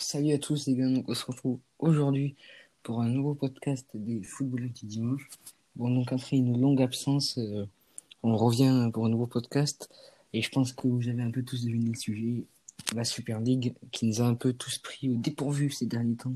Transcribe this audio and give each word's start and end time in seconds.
Salut 0.00 0.32
à 0.32 0.38
tous 0.38 0.66
les 0.66 0.74
gars, 0.74 0.88
donc 0.88 1.04
on 1.08 1.14
se 1.14 1.26
retrouve 1.26 1.58
aujourd'hui 1.78 2.34
pour 2.82 3.02
un 3.02 3.08
nouveau 3.08 3.34
podcast 3.34 3.86
des 3.92 4.22
footballeurs 4.22 4.70
du 4.70 4.86
dimanche. 4.86 5.28
Bon, 5.76 5.90
donc 5.90 6.10
après 6.10 6.38
une 6.38 6.58
longue 6.58 6.80
absence, 6.80 7.36
euh, 7.36 7.66
on 8.22 8.34
revient 8.34 8.90
pour 8.94 9.04
un 9.04 9.10
nouveau 9.10 9.26
podcast 9.26 9.90
et 10.32 10.40
je 10.40 10.48
pense 10.48 10.72
que 10.72 10.88
vous 10.88 11.06
avez 11.08 11.22
un 11.22 11.30
peu 11.30 11.42
tous 11.42 11.66
deviné 11.66 11.90
le 11.90 11.98
sujet, 11.98 12.44
la 12.94 13.04
Super 13.04 13.40
League 13.40 13.74
qui 13.92 14.06
nous 14.06 14.22
a 14.22 14.24
un 14.24 14.34
peu 14.34 14.54
tous 14.54 14.78
pris 14.78 15.10
au 15.10 15.16
dépourvu 15.16 15.70
ces 15.70 15.84
derniers 15.84 16.16
temps 16.16 16.34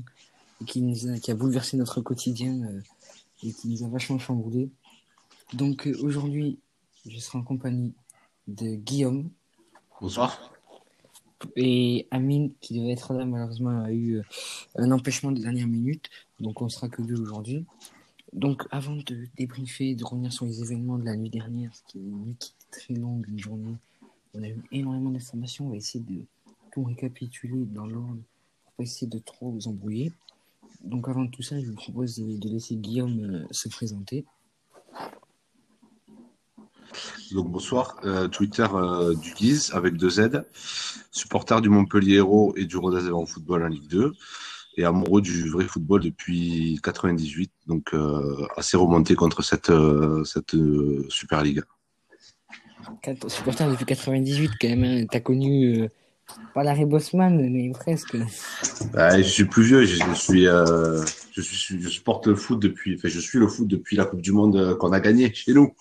et 0.61 0.65
qui, 0.65 0.83
nous 0.83 1.07
a, 1.09 1.17
qui 1.17 1.31
a 1.31 1.35
bouleversé 1.35 1.75
notre 1.75 2.01
quotidien 2.01 2.61
euh, 2.61 2.81
et 3.43 3.51
qui 3.51 3.67
nous 3.67 3.83
a 3.83 3.87
vachement 3.87 4.19
chamboulé. 4.19 4.69
Donc 5.53 5.87
euh, 5.87 5.97
aujourd'hui, 6.03 6.59
je 7.07 7.17
serai 7.17 7.39
en 7.39 7.43
compagnie 7.43 7.93
de 8.47 8.75
Guillaume. 8.75 9.31
Bonsoir. 9.99 10.54
Et 11.55 12.07
Amine, 12.11 12.51
qui 12.61 12.79
devait 12.79 12.91
être 12.91 13.13
là, 13.13 13.25
malheureusement, 13.25 13.81
a 13.83 13.91
eu 13.91 14.17
euh, 14.17 14.23
un 14.75 14.91
empêchement 14.91 15.31
de 15.31 15.41
dernière 15.41 15.67
minute. 15.67 16.09
Donc, 16.39 16.61
on 16.61 16.69
sera 16.69 16.89
que 16.89 17.01
deux 17.01 17.19
aujourd'hui. 17.19 17.65
Donc, 18.33 18.63
avant 18.71 18.95
de 18.95 19.27
débriefer, 19.37 19.95
de 19.95 20.03
revenir 20.03 20.31
sur 20.31 20.45
les 20.45 20.61
événements 20.61 20.97
de 20.97 21.05
la 21.05 21.15
nuit 21.15 21.29
dernière, 21.29 21.73
ce 21.75 21.81
qui 21.87 21.99
est 21.99 22.01
une 22.01 22.25
nuit 22.25 22.35
qui 22.39 22.51
est 22.51 22.71
très 22.71 22.93
longue, 22.93 23.25
une 23.27 23.39
journée, 23.39 23.75
on 24.33 24.43
a 24.43 24.47
eu 24.47 24.61
énormément 24.71 25.11
d'informations. 25.11 25.67
On 25.67 25.69
va 25.69 25.77
essayer 25.77 26.03
de 26.03 26.25
tout 26.71 26.83
récapituler 26.83 27.65
dans 27.65 27.85
l'ordre 27.85 28.17
pour 28.63 28.73
pas 28.73 28.83
essayer 28.83 29.07
de 29.07 29.19
trop 29.19 29.51
vous 29.51 29.67
embrouiller. 29.67 30.11
Donc, 30.83 31.07
avant 31.07 31.27
tout 31.27 31.41
ça, 31.41 31.59
je 31.59 31.67
vous 31.67 31.75
propose 31.75 32.17
de, 32.17 32.49
laisser 32.49 32.75
Guillaume 32.75 33.19
euh, 33.19 33.47
se 33.51 33.69
présenter. 33.69 34.25
Donc 37.33 37.49
bonsoir, 37.49 37.97
euh, 38.05 38.27
Twitter 38.27 38.65
euh, 38.73 39.15
du 39.15 39.33
Guise 39.33 39.71
avec 39.73 39.95
deux 39.95 40.09
Z, 40.09 40.43
supporter 41.11 41.61
du 41.61 41.69
Montpellier 41.69 42.15
Héros 42.15 42.53
et 42.55 42.65
du 42.65 42.77
Rodez 42.77 43.09
en 43.09 43.25
football 43.25 43.63
en 43.63 43.67
Ligue 43.67 43.87
2 43.87 44.13
et 44.77 44.85
amoureux 44.85 45.21
du 45.21 45.49
vrai 45.49 45.65
football 45.65 46.01
depuis 46.01 46.79
98, 46.83 47.51
donc 47.67 47.93
euh, 47.93 48.45
assez 48.57 48.77
remonté 48.77 49.15
contre 49.15 49.41
cette, 49.41 49.71
cette 50.25 50.55
Super 51.09 51.43
League. 51.43 51.63
Supporter 53.27 53.69
depuis 53.71 53.85
98, 53.85 54.51
quand 54.59 54.67
même. 54.67 54.83
hein. 54.83 55.05
T'as 55.09 55.21
connu, 55.21 55.89
pas 56.53 56.63
l'arrêt 56.63 56.85
Bosman, 56.85 57.49
mais 57.49 57.71
presque. 57.71 58.13
Ouais, 58.13 59.23
je 59.23 59.29
suis 59.29 59.45
plus 59.45 59.63
vieux, 59.63 59.85
je, 59.85 59.95
suis, 60.13 60.43
je 60.43 61.41
suis, 61.41 61.81
je 61.81 61.89
supporte 61.89 62.27
le 62.27 62.35
foot 62.35 62.59
depuis, 62.61 62.95
enfin 62.95 63.07
je 63.07 63.19
suis 63.19 63.39
le 63.39 63.47
foot 63.47 63.67
depuis 63.67 63.95
la 63.95 64.05
Coupe 64.05 64.21
du 64.21 64.33
Monde 64.33 64.77
qu'on 64.77 64.91
a 64.91 64.99
gagné 64.99 65.33
chez 65.33 65.53
nous. 65.53 65.73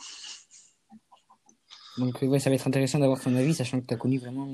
Donc, 1.98 2.22
euh, 2.22 2.26
ouais, 2.26 2.38
ça 2.38 2.50
va 2.50 2.56
être 2.56 2.66
intéressant 2.66 2.98
d'avoir 2.98 3.20
ton 3.20 3.34
avis, 3.36 3.54
sachant 3.54 3.80
que 3.80 3.86
tu 3.86 3.94
as 3.94 3.96
connu 3.96 4.18
vraiment 4.18 4.48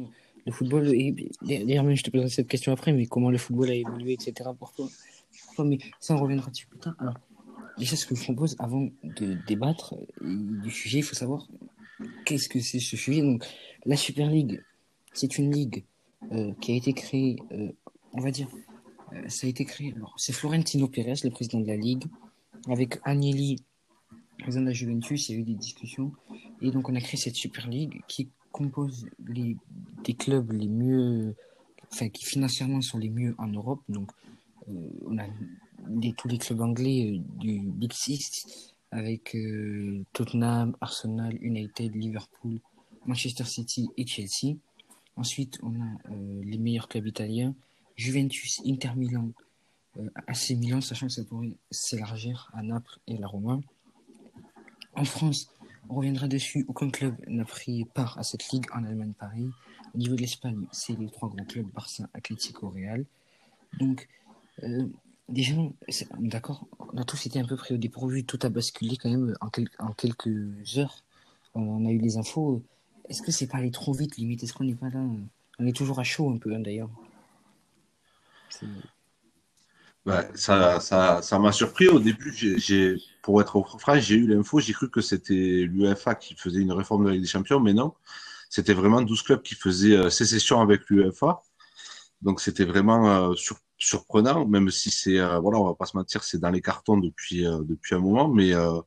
le 0.46 0.52
football. 0.52 0.88
Et 0.94 1.14
d'ailleurs, 1.42 1.84
même, 1.84 1.96
je 1.96 2.02
te 2.02 2.10
poserai 2.10 2.28
cette 2.28 2.48
question 2.48 2.72
après, 2.72 2.92
mais 2.92 3.06
comment 3.06 3.30
le 3.30 3.38
football 3.38 3.70
a 3.70 3.74
évolué, 3.74 4.12
etc. 4.12 4.50
pour 4.58 4.72
toi. 4.72 4.88
Mais 5.64 5.78
ça, 5.98 6.14
on 6.14 6.20
reviendra 6.20 6.50
dessus 6.50 6.66
plus 6.66 6.78
tard. 6.78 6.94
Alors, 6.98 7.14
déjà, 7.78 7.96
ce 7.96 8.06
que 8.06 8.14
je 8.14 8.22
propose, 8.24 8.56
avant 8.58 8.88
de 9.02 9.36
débattre 9.46 9.94
euh, 10.22 10.60
du 10.62 10.70
sujet, 10.70 10.98
il 10.98 11.02
faut 11.02 11.14
savoir 11.14 11.48
qu'est-ce 12.24 12.48
que 12.48 12.60
c'est 12.60 12.80
ce 12.80 12.96
sujet. 12.96 13.22
Donc, 13.22 13.44
la 13.84 13.96
Super 13.96 14.30
League, 14.30 14.62
c'est 15.12 15.38
une 15.38 15.52
ligue 15.52 15.84
euh, 16.32 16.52
qui 16.60 16.72
a 16.72 16.76
été 16.76 16.92
créée, 16.92 17.36
on 18.12 18.20
va 18.20 18.30
dire, 18.30 18.48
ça 19.28 19.46
a 19.46 19.50
été 19.50 19.64
créé. 19.64 19.92
Alors, 19.96 20.14
c'est 20.16 20.32
Florentino 20.32 20.88
Pérez, 20.88 21.14
le 21.24 21.30
président 21.30 21.60
de 21.60 21.66
la 21.66 21.76
ligue, 21.76 22.04
avec 22.68 22.98
Agnelli, 23.04 23.56
président 24.40 24.62
de 24.62 24.68
la 24.68 24.72
Juventus. 24.72 25.28
Il 25.28 25.32
y 25.32 25.38
a 25.38 25.40
eu 25.40 25.44
des 25.44 25.54
discussions. 25.54 26.12
Et 26.60 26.70
donc, 26.70 26.88
on 26.88 26.94
a 26.94 27.00
créé 27.00 27.16
cette 27.16 27.36
Super 27.36 27.68
League 27.68 28.02
qui 28.08 28.28
compose 28.52 29.06
les, 29.26 29.56
des 30.04 30.14
clubs 30.14 30.50
les 30.52 30.68
mieux, 30.68 31.34
enfin, 31.92 32.08
qui 32.08 32.24
financièrement 32.24 32.80
sont 32.80 32.98
les 32.98 33.10
mieux 33.10 33.34
en 33.38 33.46
Europe. 33.46 33.80
Donc, 33.88 34.10
euh, 34.68 34.72
on 35.06 35.18
a 35.18 35.24
tous 36.16 36.28
les 36.28 36.38
clubs 36.38 36.60
anglais 36.60 37.14
euh, 37.14 37.38
du 37.38 37.60
Big 37.60 37.92
Six 37.92 38.74
avec 38.90 39.34
euh, 39.36 40.04
Tottenham, 40.12 40.76
Arsenal, 40.80 41.36
United, 41.40 41.94
Liverpool, 41.94 42.58
Manchester 43.06 43.44
City 43.44 43.88
et 43.96 44.06
Chelsea. 44.06 44.56
Ensuite, 45.16 45.58
on 45.62 45.72
a 45.74 46.14
les 46.44 46.56
meilleurs 46.56 46.88
clubs 46.88 47.06
italiens, 47.06 47.54
Juventus, 47.96 48.62
Inter 48.64 48.92
Milan, 48.96 49.32
AC 50.26 50.50
Milan, 50.50 50.80
sachant 50.80 51.08
que 51.08 51.12
ça 51.12 51.24
pourrait 51.24 51.56
s'élargir 51.70 52.50
à 52.54 52.62
Naples 52.62 52.98
et 53.06 53.18
la 53.18 53.26
Roma. 53.26 53.60
En 54.94 55.04
France, 55.04 55.50
on 55.88 55.94
reviendra 55.94 56.28
dessus, 56.28 56.64
aucun 56.68 56.90
club 56.90 57.14
n'a 57.26 57.44
pris 57.44 57.84
part 57.84 58.18
à 58.18 58.22
cette 58.22 58.50
ligue. 58.50 58.66
En 58.72 58.84
Allemagne, 58.84 59.12
pareil. 59.18 59.50
Au 59.94 59.98
niveau 59.98 60.14
de 60.14 60.20
l'Espagne, 60.20 60.66
c'est 60.72 60.98
les 60.98 61.08
trois 61.08 61.28
grands 61.28 61.44
clubs, 61.44 61.66
Barça, 61.72 62.08
Atlético, 62.14 62.68
Real. 62.70 63.04
Donc, 63.78 64.08
euh, 64.62 64.86
déjà, 65.28 65.54
d'accord, 66.18 66.66
on 66.78 66.98
a 66.98 67.04
tous 67.04 67.26
été 67.26 67.40
un 67.40 67.46
peu 67.46 67.56
pris 67.56 67.74
au 67.74 67.78
dépourvu. 67.78 68.24
Tout 68.24 68.38
a 68.42 68.48
basculé 68.48 68.96
quand 68.96 69.10
même 69.10 69.34
en, 69.40 69.48
quel- 69.48 69.70
en 69.78 69.92
quelques 69.92 70.76
heures. 70.76 71.02
On 71.54 71.86
a 71.86 71.90
eu 71.90 71.98
les 71.98 72.16
infos. 72.16 72.62
Est-ce 73.08 73.22
que 73.22 73.32
c'est 73.32 73.48
pas 73.48 73.58
allé 73.58 73.70
trop 73.70 73.92
vite, 73.92 74.16
limite? 74.16 74.42
Est-ce 74.42 74.52
qu'on 74.52 74.64
n'est 74.64 74.74
pas 74.74 74.90
là? 74.90 75.04
On 75.58 75.66
est 75.66 75.76
toujours 75.76 75.98
à 75.98 76.04
chaud 76.04 76.30
un 76.30 76.38
peu, 76.38 76.54
hein, 76.54 76.60
d'ailleurs. 76.60 76.90
Ouais, 80.06 80.26
ça, 80.34 80.80
ça, 80.80 81.20
ça 81.22 81.38
m'a 81.38 81.52
surpris 81.52 81.88
au 81.88 81.98
début. 81.98 82.32
J'ai, 82.34 82.96
pour 83.22 83.40
être 83.42 83.62
franc, 83.78 83.98
j'ai 84.00 84.14
eu 84.16 84.26
l'info, 84.26 84.58
j'ai 84.58 84.72
cru 84.72 84.90
que 84.90 85.02
c'était 85.02 85.34
l'UEFA 85.68 86.14
qui 86.14 86.34
faisait 86.36 86.60
une 86.60 86.72
réforme 86.72 87.04
de 87.04 87.08
la 87.10 87.14
Ligue 87.14 87.22
des 87.24 87.28
Champions, 87.28 87.60
mais 87.60 87.74
non. 87.74 87.92
C'était 88.50 88.74
vraiment 88.74 89.02
12 89.02 89.22
clubs 89.22 89.42
qui 89.42 89.54
faisaient 89.56 89.96
euh, 89.96 90.10
sécession 90.10 90.60
avec 90.62 90.88
l'UEFA. 90.90 91.42
Donc 92.22 92.40
c'était 92.40 92.64
vraiment 92.66 93.30
euh, 93.32 93.34
sur- 93.36 93.58
surprenant, 93.78 94.46
même 94.46 94.70
si 94.70 94.90
c'est, 94.90 95.18
euh, 95.20 95.38
voilà, 95.40 95.58
on 95.60 95.66
va 95.68 95.74
pas 95.74 95.86
se 95.86 95.96
mentir, 95.96 96.24
c'est 96.24 96.38
dans 96.40 96.50
les 96.50 96.62
cartons 96.62 96.98
depuis, 96.98 97.46
euh, 97.46 97.60
depuis 97.64 97.94
un 97.96 98.00
moment, 98.00 98.28
mais 98.28 98.54
euh, 98.54 98.80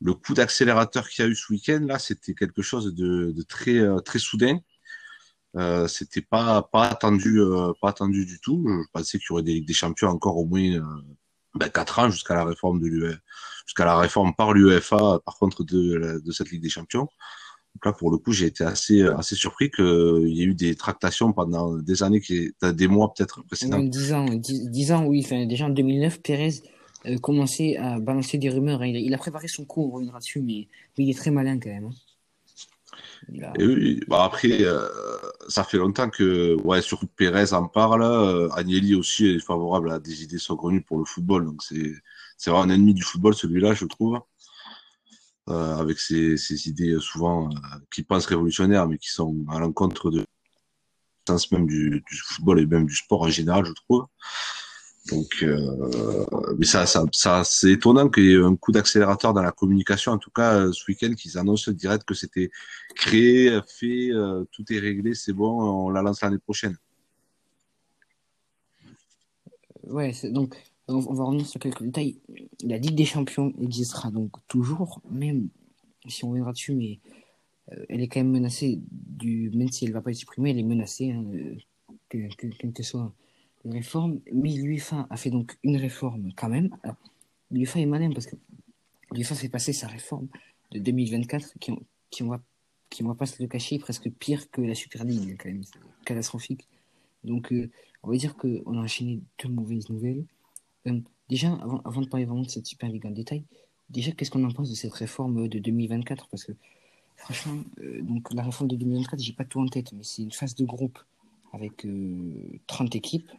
le 0.00 0.14
coup 0.14 0.34
d'accélérateur 0.34 1.08
qu'il 1.08 1.24
y 1.24 1.28
a 1.28 1.30
eu 1.30 1.34
ce 1.36 1.52
week-end, 1.52 1.80
là, 1.86 1.98
c'était 1.98 2.34
quelque 2.34 2.62
chose 2.62 2.94
de, 2.94 3.32
de 3.32 3.42
très, 3.42 3.78
euh, 3.78 3.98
très 4.00 4.18
soudain. 4.18 4.58
Euh, 5.56 5.86
c'était 5.86 6.20
pas 6.22 6.62
pas 6.62 6.88
attendu 6.88 7.40
euh, 7.40 7.72
pas 7.80 7.90
attendu 7.90 8.26
du 8.26 8.40
tout. 8.40 8.64
Je 8.66 8.88
pensais 8.92 9.18
qu'il 9.18 9.26
y 9.30 9.32
aurait 9.32 9.42
des 9.44 9.54
Ligues 9.54 9.66
des 9.68 9.72
Champions 9.72 10.08
encore 10.08 10.36
au 10.36 10.46
moins 10.46 10.60
euh, 10.74 10.82
ben, 11.54 11.68
quatre 11.68 11.98
ans 12.00 12.10
jusqu'à 12.10 12.34
la 12.34 12.44
réforme 12.44 12.80
de 12.80 12.88
l'UE 12.88 13.14
jusqu'à 13.66 13.84
la 13.84 13.96
réforme 13.96 14.34
par 14.34 14.52
l'UEFA 14.52 15.20
par 15.24 15.38
contre 15.38 15.62
de, 15.64 16.20
de 16.24 16.32
cette 16.32 16.50
Ligue 16.50 16.62
des 16.62 16.70
Champions. 16.70 17.08
Donc 17.74 17.84
là 17.86 17.92
pour 17.92 18.10
le 18.10 18.18
coup 18.18 18.32
j'ai 18.32 18.46
été 18.46 18.64
assez 18.64 19.02
assez 19.02 19.36
surpris 19.36 19.70
qu'il 19.70 20.28
y 20.28 20.42
ait 20.42 20.46
eu 20.46 20.54
des 20.54 20.74
tractations 20.74 21.32
pendant 21.32 21.76
des 21.76 22.02
années 22.02 22.20
qui 22.20 22.52
des 22.62 22.88
mois 22.88 23.12
peut-être 23.14 23.44
précédents. 23.44 23.80
10 23.80 24.12
ans, 24.12 24.24
10, 24.26 24.70
10 24.70 24.92
ans, 24.92 25.04
oui. 25.06 25.22
Enfin, 25.24 25.46
déjà 25.46 25.66
en 25.66 25.70
2009, 25.70 26.20
Pérez 26.20 26.54
euh, 27.06 27.18
commençait 27.18 27.76
à 27.76 27.98
balancer 28.00 28.38
des 28.38 28.50
rumeurs. 28.50 28.82
hein. 28.82 28.86
Il, 28.86 28.96
a, 28.96 29.00
il 29.00 29.14
a 29.14 29.18
préparé 29.18 29.48
son 29.48 29.64
coup, 29.64 29.82
on 29.82 29.90
reviendra 29.90 30.18
dessus, 30.18 30.40
mais, 30.40 30.68
mais 30.96 31.04
il 31.04 31.10
est 31.10 31.18
très 31.18 31.30
malin 31.30 31.58
quand 31.60 31.70
même. 31.70 31.86
hein. 31.86 31.90
Et 33.58 33.66
oui, 33.66 34.00
bah 34.08 34.24
après, 34.24 34.62
euh, 34.62 34.88
ça 35.48 35.64
fait 35.64 35.78
longtemps 35.78 36.10
que, 36.10 36.54
ouais, 36.62 36.82
surtout 36.82 37.06
Pérez 37.06 37.52
en 37.52 37.66
parle. 37.66 38.02
Euh, 38.02 38.48
Agnelli 38.52 38.94
aussi 38.94 39.26
est 39.26 39.38
favorable 39.38 39.90
à 39.90 39.98
des 39.98 40.22
idées 40.22 40.38
saugrenues 40.38 40.82
pour 40.82 40.98
le 40.98 41.04
football. 41.04 41.44
Donc 41.44 41.62
c'est, 41.62 41.94
vraiment 42.46 42.62
un 42.62 42.70
ennemi 42.70 42.94
du 42.94 43.02
football 43.02 43.34
celui-là, 43.34 43.74
je 43.74 43.86
trouve, 43.86 44.20
Euh, 45.50 45.76
avec 45.76 45.98
ses, 45.98 46.38
ses 46.38 46.68
idées 46.68 46.96
souvent 47.00 47.50
qui 47.92 48.02
pensent 48.02 48.26
révolutionnaires, 48.26 48.88
mais 48.88 48.96
qui 48.98 49.10
sont 49.10 49.44
à 49.50 49.58
l'encontre 49.58 50.10
de 50.10 50.24
sens 51.28 51.52
même 51.52 51.66
du 51.66 52.02
football 52.28 52.60
et 52.60 52.66
même 52.66 52.86
du 52.86 52.94
sport 52.94 53.22
en 53.22 53.28
général, 53.28 53.64
je 53.66 53.72
trouve. 53.72 54.06
Donc, 55.10 55.42
euh, 55.42 56.24
mais 56.58 56.64
ça, 56.64 56.86
c'est 57.44 57.72
étonnant 57.72 58.08
qu'il 58.08 58.24
y 58.24 58.32
ait 58.32 58.42
un 58.42 58.56
coup 58.56 58.72
d'accélérateur 58.72 59.34
dans 59.34 59.42
la 59.42 59.52
communication. 59.52 60.12
En 60.12 60.18
tout 60.18 60.30
cas, 60.30 60.54
euh, 60.54 60.72
ce 60.72 60.90
week-end, 60.90 61.12
qu'ils 61.14 61.36
annoncent 61.36 61.70
direct 61.72 62.04
que 62.04 62.14
c'était 62.14 62.50
créé, 62.94 63.60
fait, 63.66 64.10
euh, 64.12 64.44
tout 64.50 64.64
est 64.72 64.78
réglé, 64.78 65.14
c'est 65.14 65.34
bon, 65.34 65.62
on 65.62 65.90
la 65.90 66.00
lance 66.00 66.22
l'année 66.22 66.38
prochaine. 66.38 66.78
Ouais, 69.82 70.14
donc 70.24 70.56
on, 70.88 71.00
va 71.00 71.24
revenir 71.24 71.46
sur 71.46 71.60
quelques 71.60 71.82
détails. 71.82 72.18
La 72.62 72.78
Ligue 72.78 72.94
des 72.94 73.04
Champions 73.04 73.52
existera 73.60 74.10
donc 74.10 74.32
toujours, 74.48 75.02
même 75.10 75.48
si 76.08 76.24
on 76.24 76.30
reviendra 76.30 76.52
dessus, 76.52 76.72
mais 76.72 77.00
elle 77.90 78.00
est 78.00 78.08
quand 78.08 78.20
même 78.20 78.30
menacée 78.30 78.80
du, 78.90 79.50
même 79.54 79.68
si 79.68 79.84
elle 79.84 79.92
va 79.92 80.00
pas 80.00 80.10
être 80.10 80.16
supprimée, 80.16 80.50
elle 80.50 80.58
est 80.58 80.62
menacée, 80.62 81.10
hein, 81.10 81.24
que, 82.08 82.34
que, 82.36 82.46
quelle 82.46 82.72
que 82.72 82.82
soit 82.82 83.12
la 83.64 83.72
réforme. 83.72 84.20
Mais 84.32 84.52
l'UEFA 84.52 85.06
a 85.10 85.16
fait 85.16 85.30
donc 85.30 85.56
une 85.62 85.76
réforme 85.76 86.32
quand 86.36 86.48
même. 86.48 86.70
L'UEFA 87.50 87.80
est 87.80 87.86
malin 87.86 88.10
parce 88.12 88.26
que 88.26 88.36
l'UEFA 89.12 89.34
fait 89.34 89.48
passer 89.48 89.72
sa 89.72 89.86
réforme 89.86 90.28
de 90.72 90.78
2024 90.78 91.58
qui, 91.58 91.72
qui 92.10 92.22
va 92.22 92.40
qui 92.90 93.02
va 93.02 93.14
pas 93.14 93.26
se 93.26 93.42
le 93.42 93.48
cacher, 93.48 93.78
presque 93.80 94.08
pire 94.08 94.48
que 94.52 94.60
la 94.60 94.76
Super 94.76 95.02
League 95.04 95.36
quand 95.36 95.48
même, 95.48 95.62
catastrophique. 96.04 96.68
Donc 97.24 97.52
euh, 97.52 97.68
on 98.04 98.10
va 98.10 98.16
dire 98.16 98.36
qu'on 98.36 98.76
a 98.78 98.80
enchaîné 98.80 99.20
deux 99.42 99.48
mauvaises 99.48 99.88
nouvelles. 99.88 100.24
Euh, 100.86 101.00
déjà, 101.28 101.52
avant, 101.84 102.02
de 102.02 102.08
parler 102.08 102.26
vraiment 102.26 102.42
de 102.42 102.50
cette 102.50 102.66
Super 102.66 102.90
League 102.90 103.06
en 103.06 103.10
détail, 103.10 103.44
déjà, 103.88 104.12
qu'est-ce 104.12 104.30
qu'on 104.30 104.44
en 104.44 104.52
pense 104.52 104.70
de 104.70 104.74
cette 104.74 104.92
réforme 104.92 105.48
de 105.48 105.58
2024 105.58 106.28
Parce 106.28 106.44
que, 106.44 106.52
franchement, 107.16 107.62
euh, 107.80 108.02
donc, 108.02 108.32
la 108.32 108.42
réforme 108.42 108.68
de 108.68 108.76
2024, 108.76 109.20
j'ai 109.20 109.32
pas 109.32 109.44
tout 109.44 109.60
en 109.60 109.66
tête, 109.66 109.92
mais 109.92 110.02
c'est 110.02 110.22
une 110.22 110.32
phase 110.32 110.54
de 110.54 110.64
groupe 110.64 110.98
avec 111.52 111.86
euh, 111.86 112.60
30 112.66 112.94
équipes. 112.94 113.30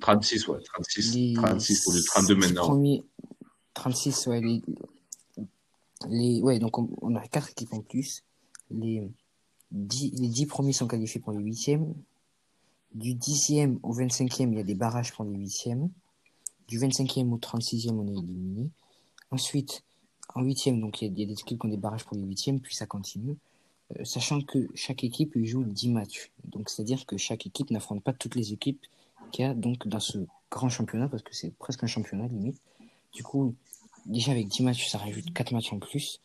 36, 0.00 0.48
ouais, 0.48 0.58
36, 0.62 1.34
36 1.34 1.88
au 1.88 1.92
lieu 1.92 2.00
de 2.00 2.04
32 2.04 2.34
maintenant. 2.36 2.66
Premiers, 2.66 3.04
36, 3.74 4.26
ouais, 4.26 4.40
les, 4.40 4.62
les, 6.08 6.40
ouais, 6.42 6.58
donc 6.58 6.78
on, 6.78 7.14
a 7.14 7.26
4 7.26 7.50
équipes 7.50 7.72
en 7.72 7.80
plus. 7.80 8.24
Les 8.70 9.08
10, 9.70 10.12
les 10.20 10.28
10 10.28 10.46
premiers 10.46 10.72
sont 10.72 10.86
qualifiés 10.86 11.20
pour 11.20 11.32
les 11.32 11.42
8e. 11.42 11.94
Du 12.94 13.14
10e 13.14 13.78
au 13.82 13.94
25e, 13.94 14.50
il 14.52 14.56
y 14.56 14.60
a 14.60 14.62
des 14.62 14.74
barrages 14.74 15.12
pour 15.12 15.24
les 15.24 15.36
8e. 15.36 15.88
Du 16.68 16.78
25e 16.78 17.30
au 17.30 17.38
36e, 17.38 17.90
on 17.90 18.06
est 18.06 18.18
éliminé. 18.18 18.70
Ensuite, 19.30 19.84
en 20.34 20.42
8e, 20.42 20.80
donc 20.80 21.02
il 21.02 21.18
y, 21.18 21.22
a, 21.22 21.26
des 21.26 21.32
équipes 21.32 21.60
qui 21.60 21.66
ont 21.66 21.70
des 21.70 21.76
barrages 21.76 22.04
pour 22.04 22.16
les 22.16 22.22
8e, 22.22 22.60
puis 22.60 22.74
ça 22.74 22.86
continue. 22.86 23.36
Euh, 23.98 24.04
sachant 24.04 24.40
que 24.40 24.68
chaque 24.74 25.04
équipe 25.04 25.36
joue 25.44 25.64
10 25.64 25.90
matchs. 25.90 26.30
Donc 26.44 26.70
c'est-à-dire 26.70 27.04
que 27.06 27.16
chaque 27.16 27.46
équipe 27.46 27.70
n'affronte 27.70 28.02
pas 28.02 28.12
toutes 28.12 28.34
les 28.34 28.52
équipes 28.52 28.80
qu'il 29.30 29.44
y 29.44 29.48
a 29.48 29.54
donc 29.54 29.86
dans 29.86 30.00
ce 30.00 30.18
grand 30.50 30.68
championnat, 30.68 31.08
parce 31.08 31.22
que 31.22 31.34
c'est 31.34 31.50
presque 31.56 31.82
un 31.84 31.86
championnat 31.86 32.28
limite. 32.28 32.60
Du 33.12 33.22
coup, 33.22 33.54
déjà 34.06 34.32
avec 34.32 34.48
10 34.48 34.62
matchs, 34.62 34.88
ça 34.88 34.98
rajoute 34.98 35.32
4 35.32 35.52
matchs 35.52 35.72
en 35.72 35.78
plus. 35.78 36.20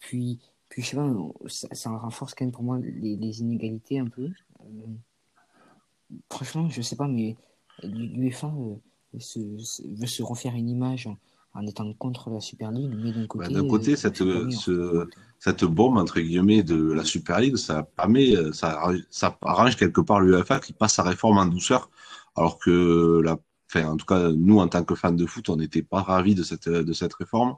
Puis, 0.00 0.38
puis 0.68 0.82
je 0.82 0.88
sais 0.88 0.96
pas, 0.96 1.08
ça, 1.48 1.90
renforce 1.90 2.34
quand 2.34 2.44
même 2.44 2.52
pour 2.52 2.62
moi 2.62 2.78
les, 2.80 3.40
inégalités 3.40 3.98
un 3.98 4.08
peu. 4.08 4.30
Euh, 4.60 4.86
franchement, 6.30 6.68
je 6.68 6.82
sais 6.82 6.96
pas, 6.96 7.08
mais 7.08 7.36
l'UEFA 7.82 8.48
euh, 8.48 8.76
veut 9.12 10.06
se 10.06 10.22
refaire 10.22 10.54
une 10.54 10.68
image 10.68 11.08
étant 11.66 11.92
contre 11.94 12.30
la 12.30 12.40
Super 12.40 12.70
League, 12.70 12.92
mais 12.96 13.12
d'un 13.12 13.26
côté. 13.26 13.46
Bah, 13.46 13.60
d'un 13.60 13.68
côté, 13.68 13.96
cette, 13.96 14.22
cette 15.38 15.64
bombe, 15.64 15.96
entre 15.96 16.20
guillemets, 16.20 16.62
de 16.62 16.92
la 16.92 17.04
Super 17.04 17.40
League, 17.40 17.56
ça 17.56 17.82
permet, 17.82 18.34
ça, 18.52 18.90
ça 19.10 19.38
arrange 19.42 19.76
quelque 19.76 20.00
part 20.00 20.20
l'UEFA 20.20 20.60
qui 20.60 20.72
passe 20.72 20.94
sa 20.94 21.02
réforme 21.02 21.38
en 21.38 21.46
douceur, 21.46 21.90
alors 22.36 22.58
que 22.58 23.20
la 23.24 23.38
enfin, 23.68 23.88
en 23.88 23.96
tout 23.96 24.06
cas, 24.06 24.30
nous, 24.30 24.58
en 24.58 24.68
tant 24.68 24.84
que 24.84 24.94
fans 24.94 25.12
de 25.12 25.26
foot, 25.26 25.48
on 25.48 25.56
n'était 25.56 25.82
pas 25.82 26.02
ravis 26.02 26.34
de 26.34 26.42
cette, 26.42 26.68
de 26.68 26.92
cette 26.92 27.14
réforme. 27.14 27.56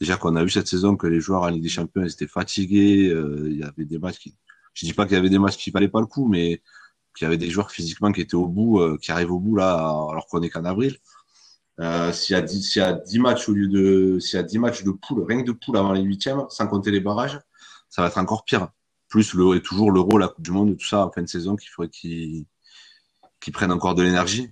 Déjà 0.00 0.16
qu'on 0.16 0.36
a 0.36 0.44
vu 0.44 0.50
cette 0.50 0.68
saison 0.68 0.96
que 0.96 1.06
les 1.06 1.20
joueurs 1.20 1.42
en 1.42 1.48
Ligue 1.48 1.62
des 1.62 1.68
Champions 1.68 2.04
étaient 2.04 2.26
fatigués, 2.26 3.08
euh, 3.08 3.48
il 3.50 3.58
y 3.58 3.62
avait 3.62 3.84
des 3.84 3.98
matchs 3.98 4.18
qui, 4.18 4.36
je 4.74 4.86
dis 4.86 4.92
pas 4.92 5.04
qu'il 5.06 5.14
y 5.14 5.18
avait 5.18 5.30
des 5.30 5.38
matchs 5.38 5.56
qui 5.56 5.70
valaient 5.70 5.88
pas 5.88 6.00
le 6.00 6.06
coup, 6.06 6.26
mais 6.28 6.62
qu'il 7.16 7.24
y 7.24 7.26
avait 7.26 7.38
des 7.38 7.50
joueurs 7.50 7.70
physiquement 7.70 8.10
qui 8.12 8.20
étaient 8.20 8.34
au 8.34 8.48
bout, 8.48 8.80
euh, 8.80 8.98
qui 9.00 9.12
arrivent 9.12 9.32
au 9.32 9.40
bout 9.40 9.56
là, 9.56 9.74
alors 9.74 10.26
qu'on 10.28 10.42
est 10.42 10.50
qu'en 10.50 10.64
avril. 10.64 10.96
Euh, 11.80 12.12
s'il 12.12 12.34
y 12.34 12.38
a 12.38 12.42
10, 12.42 12.62
s'il 12.62 12.82
y 12.82 12.84
a 12.84 12.92
10 12.92 13.18
matchs 13.18 13.48
au 13.48 13.52
lieu 13.52 13.68
de, 13.68 14.18
s'il 14.18 14.36
y 14.36 14.40
a 14.40 14.42
10 14.42 14.58
matchs 14.58 14.84
de 14.84 14.90
poule, 14.90 15.24
rien 15.24 15.42
que 15.42 15.46
de 15.46 15.52
poule 15.52 15.76
avant 15.76 15.92
les 15.92 16.02
huitièmes, 16.02 16.44
sans 16.50 16.66
compter 16.66 16.90
les 16.90 17.00
barrages, 17.00 17.40
ça 17.88 18.02
va 18.02 18.08
être 18.08 18.18
encore 18.18 18.44
pire. 18.44 18.68
Plus 19.08 19.34
le, 19.34 19.56
et 19.56 19.62
toujours 19.62 19.90
l'euro, 19.90 20.16
la 20.16 20.28
Coupe 20.28 20.44
du 20.44 20.50
Monde, 20.52 20.76
tout 20.76 20.86
ça 20.86 21.06
en 21.06 21.10
fin 21.10 21.22
de 21.22 21.28
saison 21.28 21.56
qu'il 21.56 21.68
faudrait 21.68 21.90
qu'ils, 21.90 22.46
prennent 23.52 23.72
encore 23.72 23.94
de 23.94 24.02
l'énergie. 24.02 24.50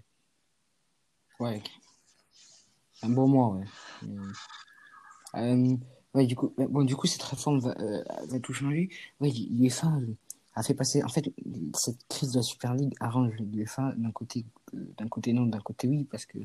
Ouais. 1.38 1.62
Un 3.02 3.08
bon 3.08 3.26
mois, 3.26 3.48
ouais. 3.54 3.66
Euh, 5.36 5.76
ouais, 6.14 6.26
du 6.26 6.36
coup, 6.36 6.52
bon, 6.58 6.84
du 6.84 6.96
coup, 6.96 7.06
cette 7.06 7.22
réforme 7.22 7.60
va, 7.60 7.74
euh, 7.80 8.02
tout 8.42 8.52
changer. 8.52 8.90
Ouais, 9.20 9.30
l'UEFA 9.30 9.86
euh, 9.86 10.14
a 10.54 10.62
fait 10.62 10.74
passer. 10.74 11.02
En 11.02 11.08
fait, 11.08 11.32
cette 11.74 12.06
crise 12.08 12.32
de 12.32 12.38
la 12.38 12.42
Super 12.42 12.74
League 12.74 12.94
arrange 13.00 13.32
l'UEFA 13.38 13.94
d'un 13.96 14.12
côté, 14.12 14.44
euh, 14.74 14.84
d'un 14.98 15.08
côté 15.08 15.32
non, 15.32 15.46
d'un 15.46 15.60
côté 15.60 15.88
oui, 15.88 16.04
parce 16.04 16.26
que 16.26 16.38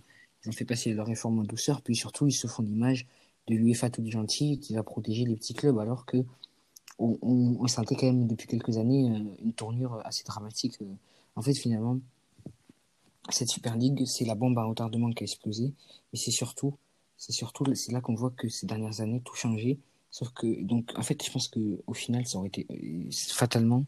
fait 0.51 0.65
passer 0.65 0.93
leur 0.93 1.07
réforme 1.07 1.39
en 1.39 1.43
douceur, 1.43 1.81
puis 1.81 1.95
surtout, 1.95 2.27
ils 2.27 2.33
se 2.33 2.47
font 2.47 2.63
l'image 2.63 3.07
de 3.47 3.55
l'UEFA 3.55 3.89
toute 3.89 4.07
gentille 4.07 4.59
qui 4.59 4.73
va 4.73 4.83
protéger 4.83 5.25
les 5.25 5.35
petits 5.35 5.53
clubs, 5.53 5.77
alors 5.79 6.05
que 6.05 6.17
on, 6.97 7.67
sentait 7.67 7.95
quand 7.95 8.05
même 8.05 8.25
depuis 8.25 8.47
quelques 8.47 8.77
années 8.77 9.05
une 9.39 9.53
tournure 9.53 10.01
assez 10.05 10.23
dramatique. 10.23 10.79
En 11.35 11.41
fait, 11.41 11.53
finalement, 11.53 11.99
cette 13.29 13.49
Super 13.49 13.75
League, 13.75 14.05
c'est 14.05 14.25
la 14.25 14.35
bombe 14.35 14.57
à 14.57 14.63
retardement 14.63 15.11
qui 15.11 15.23
a 15.23 15.25
explosé. 15.25 15.73
Mais 16.13 16.19
c'est 16.19 16.31
surtout, 16.31 16.77
c'est 17.17 17.31
surtout, 17.31 17.65
c'est 17.75 17.91
là 17.91 18.01
qu'on 18.01 18.15
voit 18.15 18.31
que 18.31 18.49
ces 18.49 18.65
dernières 18.65 19.01
années, 19.01 19.21
tout 19.23 19.35
changé. 19.35 19.79
Donc, 20.61 20.93
en 20.95 21.01
fait, 21.01 21.21
je 21.23 21.31
pense 21.31 21.49
que 21.49 21.81
au 21.87 21.93
final, 21.93 22.25
ça 22.25 22.37
aurait 22.37 22.47
été 22.47 22.65
euh, 22.71 23.09
fatalement, 23.11 23.83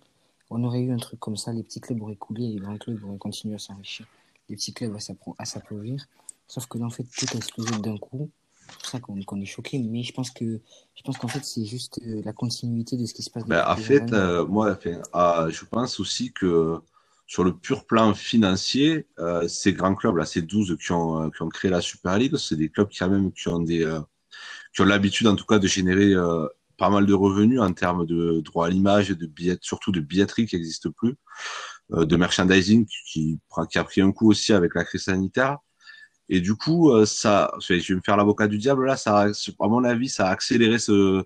on 0.49 0.63
aurait 0.63 0.81
eu 0.81 0.91
un 0.91 0.97
truc 0.97 1.19
comme 1.19 1.37
ça, 1.37 1.53
les 1.53 1.63
petits 1.63 1.79
clubs 1.79 2.01
auraient 2.01 2.15
coulé 2.15 2.47
les 2.47 2.59
grands 2.59 2.77
clubs 2.77 3.01
auraient 3.03 3.17
continué 3.17 3.55
à 3.55 3.59
s'enrichir. 3.59 4.05
Les 4.49 4.55
petits 4.55 4.73
clubs 4.73 4.95
à 5.37 5.45
s'applaudir. 5.45 6.05
Sauf 6.47 6.65
que 6.67 6.77
là, 6.77 6.85
en 6.85 6.89
fait, 6.89 7.03
tout 7.03 7.25
a 7.33 7.37
explosé 7.37 7.77
d'un 7.79 7.97
coup. 7.97 8.31
C'est 8.69 8.77
pour 8.77 8.87
ça 8.87 8.99
qu'on 8.99 9.41
est 9.41 9.45
choqué. 9.45 9.79
Mais 9.79 10.03
je 10.03 10.13
pense 10.13 10.31
que, 10.31 10.61
je 10.95 11.03
pense 11.03 11.17
qu'en 11.17 11.27
fait, 11.27 11.43
c'est 11.43 11.65
juste 11.65 11.99
euh, 12.05 12.21
la 12.23 12.33
continuité 12.33 12.97
de 12.97 13.05
ce 13.05 13.13
qui 13.13 13.23
se 13.23 13.29
passe. 13.29 13.45
Ben, 13.45 13.65
en 13.67 13.75
fait, 13.75 14.11
euh, 14.13 14.45
moi, 14.45 14.77
ah, 15.13 15.47
je 15.49 15.65
pense 15.65 15.99
aussi 15.99 16.31
que 16.31 16.79
sur 17.25 17.43
le 17.43 17.55
pur 17.55 17.85
plan 17.85 18.13
financier, 18.13 19.07
euh, 19.19 19.47
ces 19.47 19.73
grands 19.73 19.95
clubs 19.95 20.15
là, 20.15 20.25
ces 20.25 20.41
12 20.41 20.77
qui 20.81 20.91
ont, 20.93 21.29
qui 21.29 21.41
ont 21.41 21.49
créé 21.49 21.69
la 21.69 21.81
Super 21.81 22.17
League, 22.17 22.35
c'est 22.37 22.55
des 22.55 22.69
clubs 22.69 22.87
qui 22.87 22.99
quand 22.99 23.09
même 23.09 23.31
qui 23.33 23.49
ont 23.49 23.59
des 23.59 23.85
qui 24.73 24.81
ont 24.81 24.85
l'habitude 24.85 25.27
en 25.27 25.35
tout 25.35 25.45
cas 25.45 25.59
de 25.59 25.67
générer 25.67 26.13
pas 26.77 26.89
mal 26.89 27.05
de 27.05 27.13
revenus 27.13 27.59
en 27.59 27.73
termes 27.73 28.05
de 28.05 28.39
droit 28.41 28.67
à 28.67 28.69
l'image, 28.69 29.09
de 29.09 29.25
billets, 29.25 29.57
surtout 29.61 29.91
de 29.91 29.99
billetterie 29.99 30.45
qui 30.45 30.55
n'existe 30.55 30.89
plus, 30.89 31.15
de 31.89 32.15
merchandising 32.15 32.85
qui, 32.85 33.39
qui 33.69 33.77
a 33.77 33.83
pris 33.83 34.01
un 34.01 34.11
coup 34.11 34.29
aussi 34.29 34.53
avec 34.53 34.75
la 34.75 34.85
crise 34.85 35.03
sanitaire. 35.03 35.57
Et 36.29 36.41
du 36.41 36.55
coup, 36.55 36.93
ça, 37.05 37.51
je 37.59 37.73
vais 37.73 37.95
me 37.95 38.01
faire 38.01 38.17
l'avocat 38.17 38.47
du 38.47 38.57
diable 38.57 38.85
là, 38.85 38.97
ça, 38.97 39.27
à 39.27 39.67
mon 39.67 39.83
avis, 39.83 40.09
ça 40.09 40.27
a 40.27 40.31
accéléré 40.31 40.77
ce, 40.77 41.25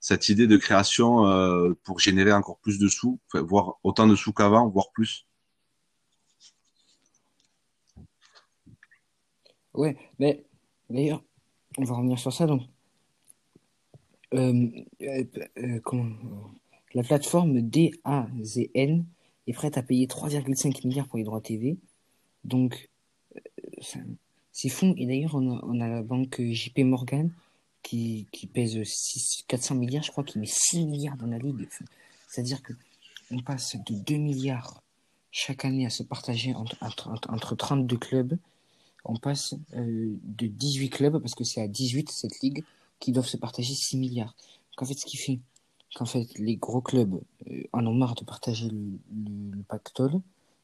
cette 0.00 0.28
idée 0.28 0.46
de 0.46 0.56
création 0.56 1.26
euh, 1.26 1.74
pour 1.84 2.00
générer 2.00 2.32
encore 2.32 2.58
plus 2.58 2.78
de 2.78 2.88
sous, 2.88 3.20
voire 3.34 3.78
autant 3.82 4.06
de 4.06 4.14
sous 4.14 4.32
qu'avant, 4.32 4.68
voire 4.68 4.90
plus. 4.92 5.26
Ouais, 9.74 9.96
mais 10.18 10.44
d'ailleurs, 10.90 11.22
on 11.76 11.84
va 11.84 11.94
revenir 11.96 12.18
sur 12.18 12.32
ça. 12.32 12.46
Donc, 12.46 12.62
euh, 14.34 14.68
euh, 15.02 15.24
euh, 15.58 15.80
la 16.94 17.02
plateforme 17.02 17.60
DAZN 17.62 19.04
est 19.46 19.52
prête 19.52 19.78
à 19.78 19.82
payer 19.82 20.06
3,5 20.06 20.86
milliards 20.86 21.06
pour 21.06 21.18
les 21.18 21.24
droits 21.24 21.40
TV. 21.40 21.78
Donc, 22.44 22.90
c'est 24.58 24.68
fou. 24.68 24.94
Et 24.96 25.06
d'ailleurs, 25.06 25.34
on 25.34 25.80
a, 25.80 25.88
la 25.88 26.02
banque 26.02 26.40
JP 26.40 26.78
Morgan 26.80 27.30
qui, 27.82 28.26
pèse 28.52 28.82
6, 28.82 29.44
400 29.46 29.76
milliards, 29.76 30.02
je 30.02 30.10
crois, 30.10 30.24
qui 30.24 30.38
met 30.38 30.46
6 30.46 30.86
milliards 30.86 31.16
dans 31.16 31.26
la 31.26 31.38
ligue. 31.38 31.68
C'est-à-dire 32.26 32.62
que 32.62 32.72
on 33.30 33.40
passe 33.40 33.76
de 33.76 33.94
2 33.94 34.16
milliards 34.16 34.82
chaque 35.30 35.64
année 35.64 35.86
à 35.86 35.90
se 35.90 36.02
partager 36.02 36.54
entre, 36.54 36.76
entre, 36.80 37.10
entre 37.30 37.54
32 37.54 37.96
clubs 37.98 38.38
on 39.04 39.16
passe 39.16 39.54
euh, 39.74 40.16
de 40.22 40.46
18 40.46 40.90
clubs, 40.90 41.18
parce 41.18 41.34
que 41.34 41.44
c'est 41.44 41.62
à 41.62 41.68
18 41.68 42.10
cette 42.10 42.40
ligue, 42.40 42.64
qui 43.00 43.12
doivent 43.12 43.28
se 43.28 43.36
partager 43.36 43.74
6 43.74 43.96
milliards. 43.96 44.34
Donc 44.72 44.82
en 44.82 44.84
fait, 44.84 44.98
ce 44.98 45.06
qui 45.06 45.16
fait 45.16 45.38
qu'en 45.94 46.04
fait, 46.04 46.26
les 46.36 46.56
gros 46.56 46.80
clubs 46.80 47.20
euh, 47.50 47.62
en 47.72 47.86
ont 47.86 47.94
marre 47.94 48.14
de 48.16 48.24
partager 48.24 48.68
le, 48.68 48.98
le, 49.52 49.62
pactole, 49.62 50.20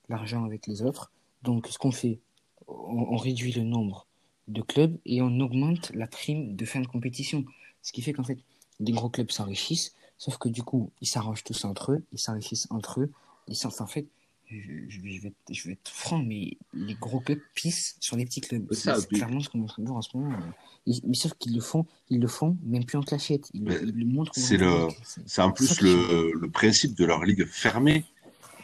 l'argent 0.09 0.45
avec 0.45 0.67
les 0.67 0.83
autres. 0.83 1.11
Donc 1.43 1.69
ce 1.69 1.79
qu'on 1.79 1.93
fait, 1.93 2.19
on, 2.69 3.17
réduit 3.17 3.53
le 3.53 3.63
nombre 3.63 4.07
de 4.49 4.63
clubs 4.63 4.97
et 5.07 5.23
on 5.23 5.41
augmente 5.41 5.91
la 5.95 6.07
prime 6.07 6.57
de 6.57 6.65
fin 6.65 6.81
de 6.81 6.87
compétition. 6.87 7.45
Ce 7.83 7.93
qui 7.93 8.03
fait 8.03 8.13
qu'en 8.13 8.25
fait, 8.25 8.39
les 8.81 8.93
gros 8.93 9.09
clubs 9.09 9.31
s'enrichissent, 9.31 9.95
sauf 10.19 10.39
que 10.39 10.49
du 10.49 10.63
coup, 10.63 10.91
ils 11.01 11.07
s'arrangent 11.07 11.45
tous 11.45 11.65
entre 11.65 11.93
eux, 11.93 12.05
ils 12.13 12.19
s'enrichissent 12.19 12.67
entre 12.71 13.01
eux. 13.01 13.13
Ils 13.49 13.57
sont, 13.57 13.71
en 13.81 13.87
fait, 13.87 14.07
je, 14.51 15.01
vais, 15.01 15.33
je 15.51 15.65
vais 15.65 15.73
être 15.73 15.91
franc, 15.91 16.23
mais 16.23 16.57
les 16.73 16.95
gros 16.95 17.21
clubs 17.21 17.41
pissent 17.55 17.97
sur 18.01 18.17
les 18.17 18.25
petits 18.25 18.41
clubs. 18.41 18.67
C'est 18.73 19.09
clairement 19.09 19.41
ce 19.41 19.49
qu'on 19.49 19.65
en 19.65 20.03
ce 20.03 20.17
moment. 20.17 20.39
mais 20.87 21.15
sauf 21.15 21.35
qu'ils 21.39 21.55
le 21.55 21.61
font, 21.61 21.87
ils 22.11 22.21
le 22.21 22.29
font 22.29 22.57
même 22.63 22.85
plus 22.85 22.99
en 22.99 23.03
clashette. 23.03 23.51
Ils, 23.55 23.65
le 23.65 24.05
montrent. 24.05 24.33
C'est 24.35 25.43
en 25.43 25.53
plus 25.53 25.81
le, 25.81 26.33
le, 26.39 26.51
principe 26.51 26.95
de 26.95 27.05
leur 27.05 27.25
ligue 27.25 27.47
fermée 27.47 28.05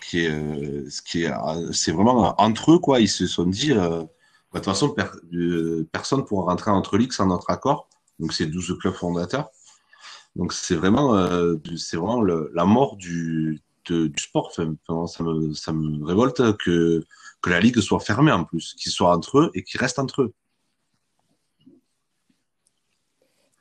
qui 0.00 0.24
est, 0.24 0.30
euh, 0.30 0.88
ce 0.90 1.02
qui 1.02 1.24
est, 1.24 1.32
euh, 1.32 1.72
c'est 1.72 1.92
vraiment 1.92 2.34
entre 2.40 2.72
eux 2.72 2.78
quoi. 2.78 3.00
Ils 3.00 3.08
se 3.08 3.26
sont 3.26 3.46
dit, 3.46 3.72
euh, 3.72 4.02
bah, 4.52 4.58
de 4.60 4.64
toute 4.64 4.64
façon, 4.64 4.94
euh, 5.34 5.88
personne 5.92 6.24
pourra 6.24 6.46
rentrer 6.46 6.70
entre 6.70 6.96
ligues 6.96 7.12
sans 7.12 7.26
notre 7.26 7.50
accord. 7.50 7.88
Donc 8.18 8.32
c'est 8.32 8.46
12 8.46 8.76
clubs 8.80 8.94
fondateurs. 8.94 9.50
Donc 10.36 10.52
c'est 10.52 10.74
vraiment, 10.74 11.14
euh, 11.16 11.56
c'est 11.76 11.96
vraiment 11.96 12.22
la 12.22 12.64
mort 12.64 12.96
du 12.96 13.60
du 13.88 14.12
sport. 14.22 14.52
ça, 14.52 14.64
me, 14.64 15.52
ça 15.54 15.72
me 15.72 16.04
révolte 16.04 16.56
que, 16.58 17.04
que 17.42 17.50
la 17.50 17.60
ligue 17.60 17.80
soit 17.80 17.98
fermée 17.98 18.30
en 18.30 18.44
plus, 18.44 18.74
qu'ils 18.74 18.92
soient 18.92 19.14
entre 19.16 19.38
eux 19.38 19.50
et 19.54 19.64
qu'ils 19.64 19.80
restent 19.80 19.98
entre 19.98 20.22
eux. 20.22 20.32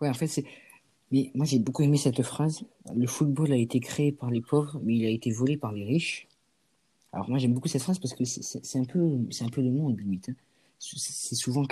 Ouais, 0.02 0.10
en 0.10 0.14
fait, 0.14 0.28
c'est. 0.28 0.46
Mais 1.12 1.32
moi, 1.34 1.46
j'ai 1.46 1.60
beaucoup 1.60 1.82
aimé 1.84 1.98
cette 1.98 2.22
phrase. 2.22 2.64
Le 2.96 3.08
football 3.08 3.52
a 3.52 3.58
été 3.58 3.80
créé 3.80 4.12
par 4.12 4.30
les 4.30 4.42
pauvres, 4.42 4.80
mais 4.84 4.96
il 4.96 5.06
a 5.06 5.10
été 5.10 5.32
volé 5.32 5.58
par 5.58 5.72
les 5.72 5.84
riches. 5.84 6.28
Alors 7.12 7.30
moi, 7.30 7.40
j'aime 7.40 7.54
beaucoup 7.54 7.68
cette 7.68 7.82
phrase 7.82 8.00
parce 8.00 8.14
que 8.14 8.24
c'est 8.26 8.78
un 8.78 8.86
peu, 8.86 9.00
un 9.42 9.50
peu 9.50 9.62
le 9.62 9.72
monde 9.72 10.00
limite. 10.00 10.30
Hein. 10.30 10.36
C'est 10.78 11.36
souvent 11.36 11.66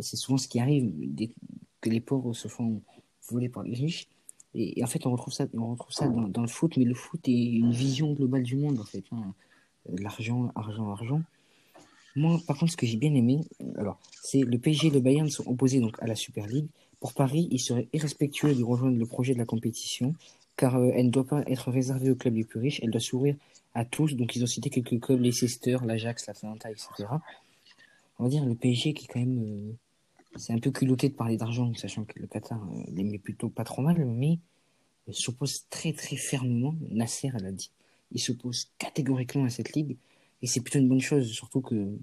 souvent 0.00 0.38
ce 0.38 0.48
qui 0.48 0.58
arrive, 0.58 0.92
que 1.80 1.90
les 1.90 2.00
pauvres 2.00 2.32
se 2.32 2.48
font 2.48 2.82
voler 3.30 3.48
par 3.48 3.62
les 3.62 3.74
riches. 3.74 4.08
Et, 4.54 4.82
en 4.82 4.86
fait, 4.86 5.06
on 5.06 5.12
retrouve 5.12 5.32
ça, 5.32 5.46
on 5.54 5.72
retrouve 5.72 5.92
ça 5.92 6.08
dans, 6.08 6.42
le 6.42 6.48
foot, 6.48 6.76
mais 6.76 6.84
le 6.84 6.94
foot 6.94 7.20
est 7.28 7.52
une 7.52 7.70
vision 7.70 8.12
globale 8.14 8.42
du 8.42 8.56
monde, 8.56 8.80
en 8.80 8.84
fait. 8.84 9.04
Hein. 9.12 9.34
L'argent, 9.98 10.50
argent, 10.56 10.90
argent. 10.90 11.22
Moi, 12.16 12.40
par 12.46 12.58
contre, 12.58 12.72
ce 12.72 12.76
que 12.76 12.86
j'ai 12.86 12.96
bien 12.96 13.14
aimé, 13.14 13.42
alors, 13.76 14.00
c'est 14.22 14.40
le 14.40 14.58
PSG 14.58 14.88
et 14.88 14.90
le 14.90 15.00
Bayern 15.00 15.28
sont 15.28 15.46
opposés 15.46 15.80
donc 15.80 15.96
à 16.02 16.06
la 16.06 16.16
Super 16.16 16.46
League. 16.46 16.66
Pour 17.00 17.14
Paris, 17.14 17.48
il 17.50 17.58
serait 17.58 17.88
irrespectueux 17.94 18.54
de 18.54 18.62
rejoindre 18.62 18.98
le 18.98 19.06
projet 19.06 19.32
de 19.32 19.38
la 19.38 19.46
compétition, 19.46 20.14
car 20.56 20.76
euh, 20.76 20.90
elle 20.94 21.06
ne 21.06 21.10
doit 21.10 21.26
pas 21.26 21.42
être 21.46 21.70
réservée 21.70 22.10
aux 22.10 22.14
clubs 22.14 22.34
les 22.34 22.44
plus 22.44 22.60
riches, 22.60 22.80
elle 22.82 22.90
doit 22.90 23.00
s'ouvrir 23.00 23.36
à 23.74 23.86
tous. 23.86 24.14
Donc, 24.14 24.36
ils 24.36 24.42
ont 24.42 24.46
cité 24.46 24.68
quelques 24.68 25.00
clubs, 25.00 25.20
Leicester, 25.20 25.78
l'Ajax, 25.84 26.26
l'Atalanta, 26.26 26.70
etc. 26.70 27.08
On 28.18 28.24
va 28.24 28.28
dire 28.28 28.44
le 28.44 28.54
PSG 28.54 28.92
qui, 28.92 29.06
quand 29.06 29.18
même, 29.18 29.42
euh, 29.42 29.72
c'est 30.36 30.52
un 30.52 30.58
peu 30.58 30.70
culotté 30.70 31.08
de 31.08 31.14
parler 31.14 31.38
d'argent, 31.38 31.72
sachant 31.74 32.04
que 32.04 32.18
le 32.18 32.26
Qatar 32.26 32.62
euh, 32.62 32.82
les 32.88 33.02
met 33.02 33.18
plutôt 33.18 33.48
pas 33.48 33.64
trop 33.64 33.80
mal, 33.80 34.04
mais 34.04 34.38
s'oppose 35.10 35.64
très, 35.70 35.94
très 35.94 36.16
fermement. 36.16 36.74
Nasser, 36.90 37.30
elle 37.34 37.46
a 37.46 37.52
dit, 37.52 37.70
il 38.12 38.20
s'oppose 38.20 38.68
catégoriquement 38.76 39.44
à 39.44 39.50
cette 39.50 39.72
ligue. 39.72 39.96
Et 40.42 40.46
c'est 40.46 40.60
plutôt 40.60 40.78
une 40.78 40.88
bonne 40.88 41.00
chose, 41.00 41.26
surtout 41.30 41.62
que 41.62 41.98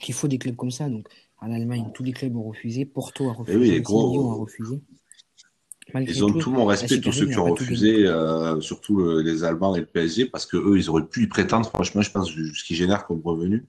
qu'il 0.00 0.14
faut 0.14 0.28
des 0.28 0.38
clubs 0.38 0.56
comme 0.56 0.70
ça. 0.70 0.88
Donc, 0.88 1.08
en 1.44 1.52
Allemagne, 1.52 1.90
tous 1.94 2.02
les 2.02 2.12
clubs 2.12 2.34
ont 2.36 2.42
refusé. 2.44 2.84
Porto 2.84 3.28
a 3.28 3.32
refusé. 3.32 3.58
oui, 3.58 3.70
aussi, 3.72 3.80
gros, 3.82 4.12
Lyon 4.12 4.30
a 4.32 4.34
refusé. 4.34 4.80
Malgré 5.92 6.12
Ils 6.14 6.24
ont 6.24 6.32
tout, 6.32 6.38
tout 6.38 6.50
mon 6.50 6.66
la 6.66 6.72
respect, 6.76 7.00
tous 7.00 7.12
ceux 7.12 7.26
qui 7.26 7.38
ont 7.38 7.44
refusé, 7.52 8.06
euh, 8.06 8.60
surtout 8.60 8.96
le- 8.96 9.20
les 9.20 9.44
Allemands 9.44 9.74
et 9.76 9.80
le 9.80 9.86
PSG, 9.86 10.26
parce 10.26 10.46
que 10.46 10.56
eux, 10.56 10.78
ils 10.78 10.88
auraient 10.88 11.06
pu 11.06 11.24
y 11.24 11.26
prétendre, 11.26 11.68
franchement, 11.68 12.00
je 12.00 12.10
pense, 12.10 12.30
ce 12.30 12.64
qu'ils 12.64 12.76
génèrent 12.76 13.06
comme 13.06 13.20
revenu. 13.22 13.66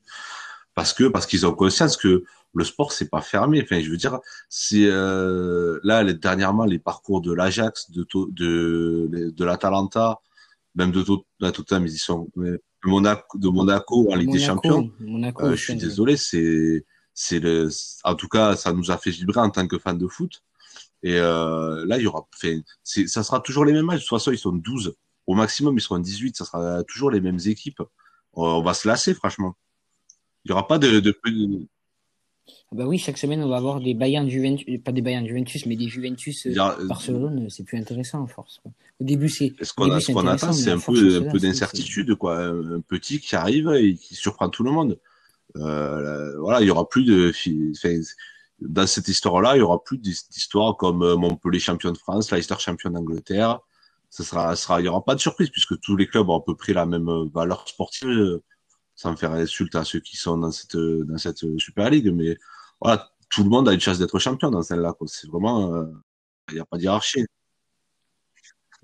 Parce 0.74 0.94
que, 0.94 1.06
parce 1.06 1.26
qu'ils 1.26 1.46
ont 1.46 1.54
conscience 1.54 1.98
que 1.98 2.24
le 2.54 2.64
sport, 2.64 2.94
c'est 2.94 3.10
pas 3.10 3.22
fermé. 3.22 3.62
Enfin, 3.62 3.82
je 3.82 3.90
veux 3.92 3.98
dire, 3.98 4.20
c'est, 4.50 4.86
euh, 4.86 5.80
là, 5.84 6.04
les- 6.04 6.14
dernièrement, 6.14 6.64
les 6.66 6.80
parcours 6.80 7.20
de 7.22 7.34
l'Ajax, 7.34 7.92
de, 7.92 8.06
de, 8.32 9.30
de 9.32 9.46
l'Atalanta, 9.46 10.20
même 10.76 10.92
de, 10.92 11.04
de 11.04 11.50
Tottenham, 11.52 11.86
ils 11.86 11.94
y 11.94 11.98
sont, 11.98 12.30
mais 12.38 12.52
de 12.52 12.60
Monaco, 12.86 13.38
de 13.38 13.50
Monaco 13.50 14.10
en 14.10 14.16
Ligue 14.16 14.32
des 14.32 14.40
Champions. 14.40 14.90
Monaco, 15.00 15.44
Euh, 15.46 15.56
je 15.56 15.64
suis 15.64 15.74
hein. 15.74 15.78
désolé, 15.78 16.16
c'est, 16.18 16.86
c'est 17.16 17.40
le, 17.40 17.70
en 18.04 18.14
tout 18.16 18.28
cas, 18.28 18.56
ça 18.56 18.74
nous 18.74 18.92
a 18.92 18.98
fait 18.98 19.10
vibrer 19.10 19.40
en 19.40 19.50
tant 19.50 19.66
que 19.68 19.80
fans 19.80 19.94
de 19.94 20.08
foot. 20.08 20.44
Et 21.02 21.18
euh, 21.18 21.86
là, 21.88 21.98
il 21.98 22.04
y 22.04 22.08
aura, 22.08 22.28
ça 22.84 23.24
sera 23.24 23.40
toujours 23.40 23.64
les 23.66 23.74
mêmes 23.74 23.86
matchs. 23.86 24.02
De 24.02 24.08
toute 24.08 24.10
façon, 24.20 24.32
ils 24.32 24.38
sont 24.38 24.52
12. 24.52 24.96
Au 25.28 25.34
maximum, 25.34 25.78
ils 25.78 25.82
seront 25.82 25.98
18. 26.00 26.36
Ça 26.36 26.46
sera 26.46 26.84
toujours 26.84 27.10
les 27.10 27.22
mêmes 27.22 27.40
équipes. 27.46 27.82
On, 28.34 28.62
va 28.62 28.74
se 28.74 28.88
lasser, 28.88 29.14
franchement. 29.14 29.56
Il 30.44 30.50
y 30.50 30.52
aura 30.52 30.68
pas 30.68 30.78
de, 30.78 31.00
de, 31.00 31.12
de- 31.26 31.68
Ah 32.48 32.76
bah 32.76 32.86
oui, 32.86 32.98
chaque 32.98 33.18
semaine, 33.18 33.42
on 33.42 33.48
va 33.50 33.58
avoir 33.58 33.80
des 33.80 33.94
Bayern 33.94 34.30
Juventus, 34.30 34.66
pas 34.84 34.92
des 34.92 35.02
Bayern 35.02 35.26
Juventus, 35.26 35.66
mais 35.68 35.76
des 35.76 35.88
Juventus 35.88 36.46
euh, 36.48 36.60
a- 36.60 36.78
Barcelone, 36.84 37.50
c'est 37.50 37.64
plus 37.64 37.78
intéressant 37.78 38.24
à 38.24 38.28
force. 38.28 38.60
quoi. 38.62 38.72
Au 39.00 39.04
début, 39.04 39.30
c'est 39.30 39.54
ce 39.62 39.74
qu'on 39.74 39.90
attend, 39.92 40.54
c'est 40.54 40.72
un 40.72 40.80
peu, 40.80 41.18
un 41.28 41.32
peu 41.32 41.40
d'incertitude, 41.40 42.16
quoi. 42.16 42.38
Un, 42.40 42.78
un 42.78 42.82
petit 42.82 43.20
qui 43.20 43.36
arrive 43.36 43.70
et 43.70 43.96
qui 43.96 44.16
surprend 44.16 44.50
tout 44.50 44.64
le 44.64 44.72
monde. 44.72 45.00
Euh, 45.58 46.38
voilà, 46.40 46.62
il 46.62 46.68
y 46.68 46.72
aura 46.72 46.88
plus 46.88 47.06
de, 47.06 47.32
enfin, 47.72 48.00
dans 48.60 48.88
cette 48.88 49.08
histoire-là, 49.08 49.56
il 49.56 49.60
y 49.60 49.62
aura 49.62 49.84
plus 49.84 49.98
d'his- 49.98 50.30
d'histoires 50.30 50.76
comme 50.78 51.04
euh, 51.04 51.16
Montpellier 51.16 51.60
champion 51.60 51.92
de 51.92 51.98
France, 51.98 52.32
Leicester 52.32 52.56
champion 52.60 52.90
d'Angleterre. 52.90 53.60
Ce 54.10 54.24
sera, 54.24 54.56
il 54.80 54.86
y 54.86 54.88
aura 54.88 55.04
pas 55.04 55.16
de 55.16 55.20
surprise 55.20 55.50
puisque 55.50 55.80
tous 55.82 55.96
les 55.96 56.08
clubs 56.08 56.30
ont 56.30 56.40
à 56.40 56.44
peu 56.44 56.56
près 56.56 56.74
la 56.74 56.86
même 56.86 57.10
euh, 57.10 57.26
valeur 57.34 57.68
sportive, 57.68 58.40
sans 58.96 59.16
faire 59.16 59.32
insulte 59.34 59.76
à 59.76 59.84
ceux 59.84 60.00
qui 60.00 60.16
sont 60.18 60.38
dans 60.38 60.52
cette, 60.52 60.78
dans 60.78 61.18
cette 61.18 61.58
Super 61.58 61.90
League. 61.90 62.12
Mais 62.14 62.38
voilà, 62.80 63.12
tout 63.30 63.44
le 63.44 63.50
monde 63.50 63.68
a 63.68 63.74
une 63.74 63.80
chance 63.82 64.00
d'être 64.00 64.18
champion 64.20 64.52
dans 64.52 64.62
celle-là. 64.62 64.94
C'est 65.08 65.28
vraiment, 65.30 65.74
euh, 65.74 65.86
il 66.50 66.56
n'y 66.56 66.62
a 66.62 66.66
pas 66.66 66.78
de 66.78 66.84
hiérarchie. 66.84 67.26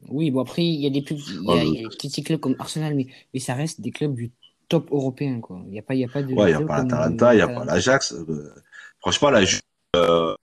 Oui, 0.10 0.32
bon 0.32 0.42
après, 0.42 0.66
il 0.66 0.82
y 0.82 0.88
a 0.88 0.90
des, 0.90 1.01
plus, 1.01 1.16
il 1.30 1.46
y 1.46 1.51
a, 1.51 1.63
il 1.63 1.74
y 1.74 1.86
a 1.86 1.88
des 1.88 1.96
petits 1.96 2.24
clubs 2.24 2.40
comme 2.40 2.56
Arsenal, 2.60 2.96
mais, 2.96 3.08
mais 3.34 3.40
ça 3.40 3.54
reste 3.54 3.82
des 3.82 3.92
clubs 3.92 4.16
du 4.16 4.32
top 4.72 4.90
européen, 4.92 5.42
quoi. 5.42 5.62
Il 5.66 5.72
n'y 5.72 5.80
a 5.80 5.82
pas, 5.82 5.94
il 5.96 6.00
y 6.00 6.06
a 6.06 6.08
pas 6.08 6.24
de 6.24 6.34
Ouais, 6.34 6.51
il 6.51 6.58
n'y 6.58 6.63
a 6.63 6.66
pas 6.66 6.82
l'Atalanta, 6.82 7.34
il 7.34 7.38
n'y 7.38 7.42
a 7.44 7.48
pas 7.50 7.66
l'Ajax. 7.66 8.13
Euh, 8.13 8.56
franchement, 9.00 9.30
la 9.30 9.44
Juve, 9.44 9.62
euh, 9.98 10.34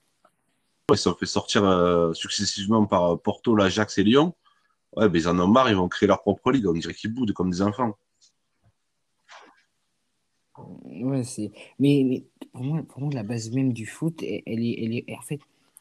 ils 0.93 0.97
se 0.99 1.05
sont 1.05 1.15
fait 1.15 1.27
sortir 1.27 1.65
euh, 1.65 2.13
successivement 2.13 2.85
par 2.85 3.19
Porto, 3.21 3.57
l'Ajax 3.57 3.97
et 3.97 4.05
Lyon. 4.05 4.35
Ouais, 4.95 5.09
ben 5.09 5.19
ils 5.19 5.29
en 5.29 5.39
ont 5.39 5.47
marre, 5.47 5.71
ils 5.71 5.77
vont 5.77 5.89
créer 5.89 6.07
leur 6.07 6.21
propre 6.21 6.53
ligue. 6.53 6.67
On 6.67 6.73
dirait 6.75 6.93
qu'ils 6.93 7.13
boudent 7.13 7.33
comme 7.33 7.51
des 7.51 7.63
enfants. 7.63 7.97
Ouais, 10.85 11.25
c'est. 11.25 11.51
Mais, 11.79 12.05
mais 12.05 12.25
pour 12.53 12.65
moi, 12.65 12.83
pour 12.87 13.01
moi, 13.01 13.11
la 13.15 13.23
base 13.23 13.51
même 13.51 13.73
du 13.73 13.87
foot, 13.87 14.23
elle, 14.23 14.43
elle 14.45 14.61
est, 14.61 14.77
elle 14.83 14.95
est. 14.95 15.17
En 15.17 15.23
fait, 15.23 15.41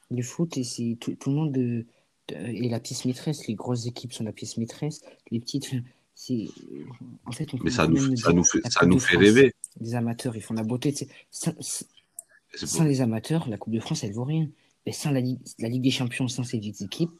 le 0.10 0.22
foot, 0.22 0.56
et 0.58 0.64
c'est 0.64 0.98
tout, 1.02 1.16
tout 1.16 1.30
le 1.32 1.36
monde 1.36 1.58
euh, 1.58 1.84
de- 2.30 2.36
est 2.36 2.70
la 2.70 2.80
pièce 2.80 3.04
maîtresse. 3.06 3.48
Les 3.48 3.56
grosses 3.56 3.88
équipes 3.88 4.14
sont 4.14 4.24
la 4.24 4.32
pièce 4.32 4.58
maîtresse. 4.58 5.02
Les 5.32 5.40
petites. 5.40 5.72
En 7.26 7.32
fait, 7.32 7.54
on 7.54 7.58
peut 7.58 7.66
Mais 7.66 7.72
ça 7.72 7.88
nous, 7.88 8.16
ça 8.18 8.34
nous 8.34 8.44
fait, 8.44 8.62
ça 8.70 8.86
nous 8.86 9.00
fait 9.00 9.18
rêver. 9.18 9.54
les 9.80 9.96
amateurs, 9.96 10.36
ils 10.36 10.42
font 10.42 10.56
la 10.56 10.64
beauté. 10.64 10.92
tu 10.92 11.06
sais. 11.32 11.56
Sans, 12.56 12.84
les 12.86 13.02
amateurs, 13.02 13.48
la 13.50 13.58
Coupe 13.58 13.74
de 13.74 13.80
France, 13.80 14.04
elle 14.04 14.14
vaut 14.14 14.24
rien. 14.24 14.50
Mais 14.86 14.92
sans 14.94 15.12
la 15.12 15.20
Ligue, 15.20 15.40
la 15.60 15.70
Ligue 15.70 15.84
des 15.84 15.92
Champions, 15.92 16.28
sans 16.28 16.44
ces 16.44 16.58
équipes, 16.58 17.12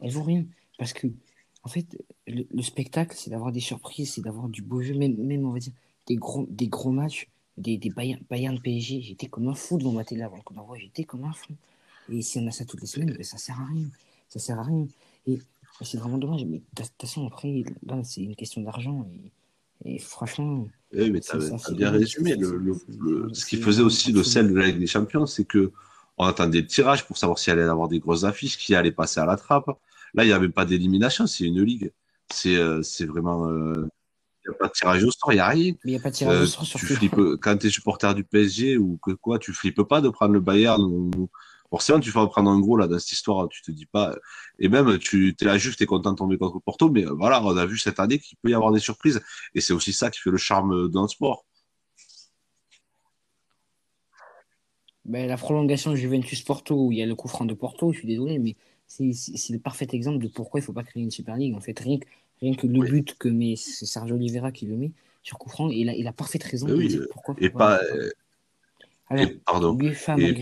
elle 0.00 0.10
vaut 0.10 0.22
rien. 0.22 0.44
Parce 0.78 0.92
que, 0.92 1.08
en 1.64 1.68
fait, 1.68 1.86
le, 2.26 2.46
le 2.50 2.62
spectacle, 2.62 3.14
c'est 3.16 3.30
d'avoir 3.30 3.52
des 3.52 3.60
surprises, 3.60 4.14
c'est 4.14 4.22
d'avoir 4.22 4.48
du 4.48 4.62
beau 4.62 4.80
jeu, 4.80 4.94
même, 4.94 5.16
même, 5.16 5.44
on 5.44 5.50
va 5.50 5.58
dire, 5.58 5.72
des 6.06 6.16
gros, 6.16 6.46
des 6.48 6.68
gros 6.68 6.92
matchs, 6.92 7.28
des, 7.58 7.76
des 7.76 7.90
Bayern, 7.90 8.20
Bayern 8.30 8.60
PSG. 8.60 9.02
J'étais 9.02 9.26
comme 9.26 9.48
un 9.48 9.54
fou 9.54 9.76
devant 9.76 9.92
ma 9.92 10.04
télé 10.04 10.22
avant 10.22 10.36
le 10.36 10.42
coup 10.42 10.54
d'envoi, 10.54 10.78
j'étais 10.78 11.04
comme 11.04 11.24
un 11.24 11.32
fou. 11.32 11.52
Et 12.10 12.22
si 12.22 12.38
on 12.38 12.46
a 12.46 12.50
ça 12.50 12.64
toutes 12.64 12.80
les 12.80 12.86
semaines, 12.86 13.12
ben, 13.12 13.22
ça 13.22 13.36
sert 13.36 13.60
à 13.60 13.66
rien. 13.66 13.86
Ça 14.28 14.38
sert 14.38 14.58
à 14.58 14.62
rien. 14.62 14.86
Et 15.26 15.38
c'est 15.82 15.98
vraiment 15.98 16.18
dommage. 16.18 16.44
Mais 16.44 16.58
de 16.58 16.82
toute 16.82 16.92
façon, 17.00 17.26
après, 17.26 17.64
là, 17.86 18.02
c'est 18.02 18.22
une 18.22 18.36
question 18.36 18.62
d'argent. 18.62 19.06
Et, 19.12 19.94
et 19.94 19.98
franchement, 19.98 20.68
Eh, 20.92 21.10
mais 21.10 21.20
ça, 21.20 21.38
t'as 21.38 21.58
c'est 21.58 21.74
bien 21.74 21.90
résumé. 21.90 22.36
Le, 22.36 23.32
ce 23.32 23.44
qui 23.44 23.56
faisait 23.58 23.82
aussi 23.82 24.12
le 24.12 24.22
sel 24.22 24.52
de 24.52 24.58
la 24.58 24.66
Ligue 24.66 24.78
des 24.78 24.86
Champions, 24.86 25.26
c'est 25.26 25.44
que 25.44 25.72
on 26.18 26.24
attendait 26.24 26.62
le 26.62 26.66
tirage 26.66 27.06
pour 27.06 27.18
savoir 27.18 27.38
s'il 27.38 27.52
allait 27.52 27.62
y 27.62 27.68
avoir 27.68 27.88
des 27.88 27.98
grosses 27.98 28.24
affiches, 28.24 28.56
qui 28.56 28.74
allait 28.74 28.92
passer 28.92 29.20
à 29.20 29.26
la 29.26 29.36
trappe. 29.36 29.68
Là, 30.14 30.24
il 30.24 30.28
n'y 30.28 30.32
avait 30.32 30.48
pas 30.48 30.64
d'élimination, 30.64 31.26
c'est 31.26 31.44
une 31.44 31.62
ligue. 31.62 31.92
C'est, 32.32 32.56
euh, 32.56 32.80
vraiment, 33.06 33.46
euh, 33.46 33.86
il 34.44 34.50
n'y 34.50 34.54
a 34.54 34.58
pas 34.58 34.68
de 34.68 34.72
tirage 34.72 35.04
au 35.04 35.10
sort, 35.10 35.32
il 35.32 35.36
n'y 35.36 35.40
a 35.40 35.48
rien. 35.48 35.72
Mais 35.84 35.92
il 35.92 35.94
n'y 35.94 35.96
a 35.98 36.00
pas 36.00 36.10
de 36.10 36.14
tirage 36.14 36.38
au 36.38 36.42
Euh, 36.42 36.46
sort 36.46 36.64
tu 36.64 36.86
flippes, 36.86 37.20
quand 37.42 37.58
tu 37.58 37.66
es 37.66 37.70
supporter 37.70 38.14
du 38.14 38.24
PSG 38.24 38.78
ou 38.78 38.96
que 38.96 39.10
quoi, 39.10 39.38
tu 39.38 39.52
flippes 39.52 39.82
pas 39.82 40.00
de 40.00 40.08
prendre 40.08 40.32
le 40.32 40.40
Bayern 40.40 40.82
ou, 40.82 41.28
forcément 41.70 42.00
tu 42.00 42.10
vas 42.10 42.26
prendre 42.26 42.50
un 42.50 42.60
gros 42.60 42.76
là 42.76 42.86
dans 42.88 42.98
cette 42.98 43.12
histoire, 43.12 43.48
tu 43.48 43.62
te 43.62 43.70
dis 43.70 43.86
pas, 43.86 44.14
et 44.58 44.68
même 44.68 44.98
tu 44.98 45.34
es 45.40 45.44
là 45.44 45.58
juste, 45.58 45.78
tu 45.78 45.84
es 45.84 45.86
content 45.86 46.12
de 46.12 46.16
tomber 46.16 46.38
contre 46.38 46.60
Porto, 46.60 46.90
mais 46.90 47.06
euh, 47.06 47.12
voilà, 47.12 47.42
on 47.44 47.56
a 47.56 47.66
vu 47.66 47.78
cette 47.78 48.00
année 48.00 48.18
qu'il 48.18 48.36
peut 48.42 48.50
y 48.50 48.54
avoir 48.54 48.72
des 48.72 48.80
surprises 48.80 49.20
et 49.54 49.60
c'est 49.60 49.72
aussi 49.72 49.92
ça 49.92 50.10
qui 50.10 50.20
fait 50.20 50.30
le 50.30 50.38
charme 50.38 50.90
d'un 50.90 51.08
sport. 51.08 51.44
Ben, 55.04 55.28
la 55.28 55.36
prolongation 55.36 55.94
Juventus-Porto, 55.94 56.86
où 56.86 56.92
il 56.92 56.98
y 56.98 57.02
a 57.02 57.06
le 57.06 57.14
coup 57.14 57.28
franc 57.28 57.44
de 57.44 57.54
Porto, 57.54 57.92
je 57.92 57.98
suis 57.98 58.08
désolé, 58.08 58.38
mais 58.38 58.56
c'est 58.88 59.12
le 59.50 59.58
parfait 59.58 59.86
exemple 59.92 60.18
de 60.18 60.28
pourquoi 60.28 60.58
il 60.58 60.62
ne 60.62 60.66
faut 60.66 60.72
pas 60.72 60.82
créer 60.82 61.02
une 61.02 61.12
Super 61.12 61.36
League. 61.36 61.54
En 61.54 61.60
fait, 61.60 61.78
rien 61.78 61.98
que, 61.98 62.06
rien 62.40 62.54
que 62.54 62.66
le 62.66 62.80
Oui. 62.80 62.90
but 62.90 63.16
que 63.16 63.28
met, 63.28 63.54
c'est 63.56 63.86
Sergio 63.86 64.16
Oliveira 64.16 64.50
qui 64.50 64.66
le 64.66 64.76
met 64.76 64.90
sur 65.22 65.38
coup 65.38 65.48
franc, 65.48 65.70
il 65.70 65.88
a, 65.88 65.94
il 65.94 66.06
a 66.06 66.12
parfaite 66.12 66.44
raison 66.44 66.68
Mais 66.68 66.84
de 66.84 66.88
dire 66.88 67.06
pourquoi. 67.10 67.34
Et 67.38 67.50
pas, 67.50 67.80
euh, 67.82 68.10
Alors, 69.08 69.22
et, 69.24 69.34
pardon. 69.44 69.76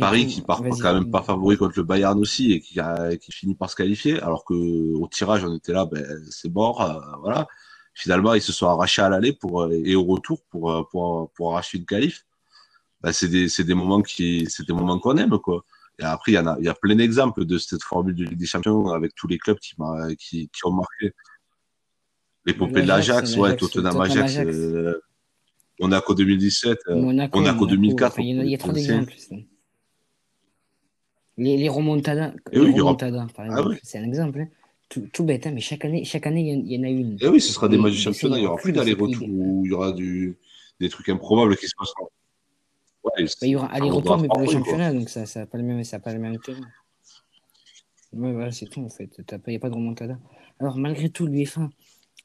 Paris 0.00 0.26
qui 0.26 0.40
part 0.40 0.62
quand 0.80 0.94
même 0.94 1.11
pas 1.11 1.23
favori 1.23 1.56
contre 1.59 1.75
le 1.76 1.83
Bayern 1.85 2.18
aussi 2.18 2.52
et 2.52 2.61
qui, 2.61 2.80
a- 2.80 3.14
qui 3.16 3.30
finit 3.30 3.54
par 3.54 3.68
se 3.68 3.76
qualifier, 3.76 4.21
alors 4.23 4.44
que 4.44 4.54
au 4.54 5.06
tirage 5.09 5.44
on 5.44 5.54
était 5.54 5.73
là, 5.75 5.85
ben 5.85 6.02
c'est 6.30 6.50
mort, 6.52 6.80
euh, 6.80 7.16
voilà. 7.21 7.47
Finalement 7.92 8.33
ils 8.35 8.40
se 8.42 8.52
sont 8.52 8.66
arrachés 8.66 9.02
à 9.02 9.09
l'aller 9.11 9.33
pour 9.35 9.62
euh, 9.64 9.71
et 9.85 9.94
au 9.94 10.04
retour 10.04 10.42
pour 10.50 10.71
euh, 10.73 10.83
pour, 10.90 11.30
pour 11.33 11.52
arracher 11.52 11.76
une 11.78 11.85
qualif. 11.85 12.25
Ben, 13.02 13.12
c'est 13.12 13.28
des 13.28 13.50
c'est 13.50 13.64
des 13.64 13.75
moments 13.75 14.00
qui 14.00 14.47
c'est 14.49 14.66
des 14.66 14.73
moments 14.73 14.99
qu'on 14.99 15.16
aime 15.18 15.38
quoi. 15.38 15.62
Et 15.99 16.04
après 16.04 16.33
il 16.33 16.37
y 16.37 16.38
en 16.38 16.47
a 16.47 16.56
il 16.59 16.64
y 16.64 16.68
a 16.68 16.75
plein 16.75 16.97
d'exemples 16.97 17.44
de 17.44 17.59
cette 17.59 17.83
formule 17.83 18.14
de 18.14 18.25
Ligue 18.25 18.38
des 18.38 18.47
Champions 18.47 18.88
avec 18.88 19.14
tous 19.14 19.28
les 19.28 19.37
clubs 19.38 19.59
qui 19.59 19.75
qui, 20.18 20.49
qui 20.49 20.66
ont 20.66 20.73
marqué. 20.73 21.12
L'épopée 22.47 22.83
de 22.83 22.87
L'Ajax, 22.88 23.37
ouais, 23.37 23.56
Tottenham 23.56 23.92
Tottenham 23.94 24.02
Ajax, 24.02 24.37
Ajax. 24.37 24.56
euh, 24.56 25.00
Monaco 25.81 26.14
2017, 26.14 26.78
euh, 26.88 26.97
Monaco, 26.97 27.38
Monaco 27.38 27.66
2004, 27.66 28.12
enfin, 28.12 28.23
il 28.23 28.37
y 28.37 28.40
a, 28.40 28.45
y 28.45 28.59
trop 28.59 28.73
d'exemples. 28.73 29.14
Les, 31.37 31.57
les 31.57 31.69
remontadas, 31.69 32.33
oui, 32.52 32.73
remontadas, 32.73 33.26
par 33.35 33.45
Ah 33.47 33.49
exemple, 33.49 33.71
oui. 33.71 33.78
c'est 33.83 33.99
un 33.99 34.04
exemple. 34.04 34.40
hein. 34.40 34.49
Tout, 34.88 35.09
tout 35.12 35.25
bête, 35.25 35.47
hein, 35.47 35.50
mais 35.52 35.61
chaque 35.61 35.85
année, 35.85 36.04
chaque 36.04 36.26
année, 36.28 36.43
il 36.43 36.49
y 36.49 36.52
en- 36.57 36.64
il 36.64 36.73
y, 36.73 36.78
en 36.78 36.83
a 36.85 36.88
une. 36.90 37.16
Et 37.21 37.26
oui, 37.26 37.40
ce 37.40 37.52
sera 37.52 37.69
des 37.69 37.78
matchs 37.78 37.95
du 37.95 37.99
championnat, 37.99 38.38
il 38.38 38.45
y 38.45 38.47
aura 38.47 38.57
plus 38.57 38.73
d'aller-retour 38.73 39.26
où 39.28 39.62
il 39.64 39.71
y 39.71 39.73
aura 39.73 39.90
du, 39.93 40.37
des 40.78 40.88
trucs 40.88 41.09
improbables 41.09 41.57
qui 41.57 41.66
se 41.66 41.73
passeront. 41.76 42.09
Ouais, 43.02 43.25
Bah, 43.25 43.31
il 43.43 43.49
y 43.49 43.57
aura 43.57 43.66
aller-retour, 43.69 44.19
mais 44.19 44.28
pour 44.28 44.38
le 44.38 44.45
quoi. 44.45 44.52
championnat, 44.52 44.93
donc 44.93 45.09
ça 45.09 45.25
n'a 45.35 45.47
pas 45.47 45.59
le 45.59 45.64
même, 45.64 45.83
ça 45.83 45.99
pas 45.99 46.12
le 46.12 46.21
même 46.21 46.35
intérêt. 46.35 46.61
Ouais, 48.12 48.33
voilà, 48.33 48.52
c'est 48.52 48.66
tout 48.66 48.81
en 48.83 48.88
fait. 48.88 49.11
Il 49.19 49.25
n'y 49.49 49.57
a 49.57 49.59
pas 49.59 49.71
de 49.71 49.75
remontada. 49.75 50.19
Alors, 50.61 50.76
malgré 50.76 51.09
tout, 51.09 51.26
l'UEFA 51.26 51.69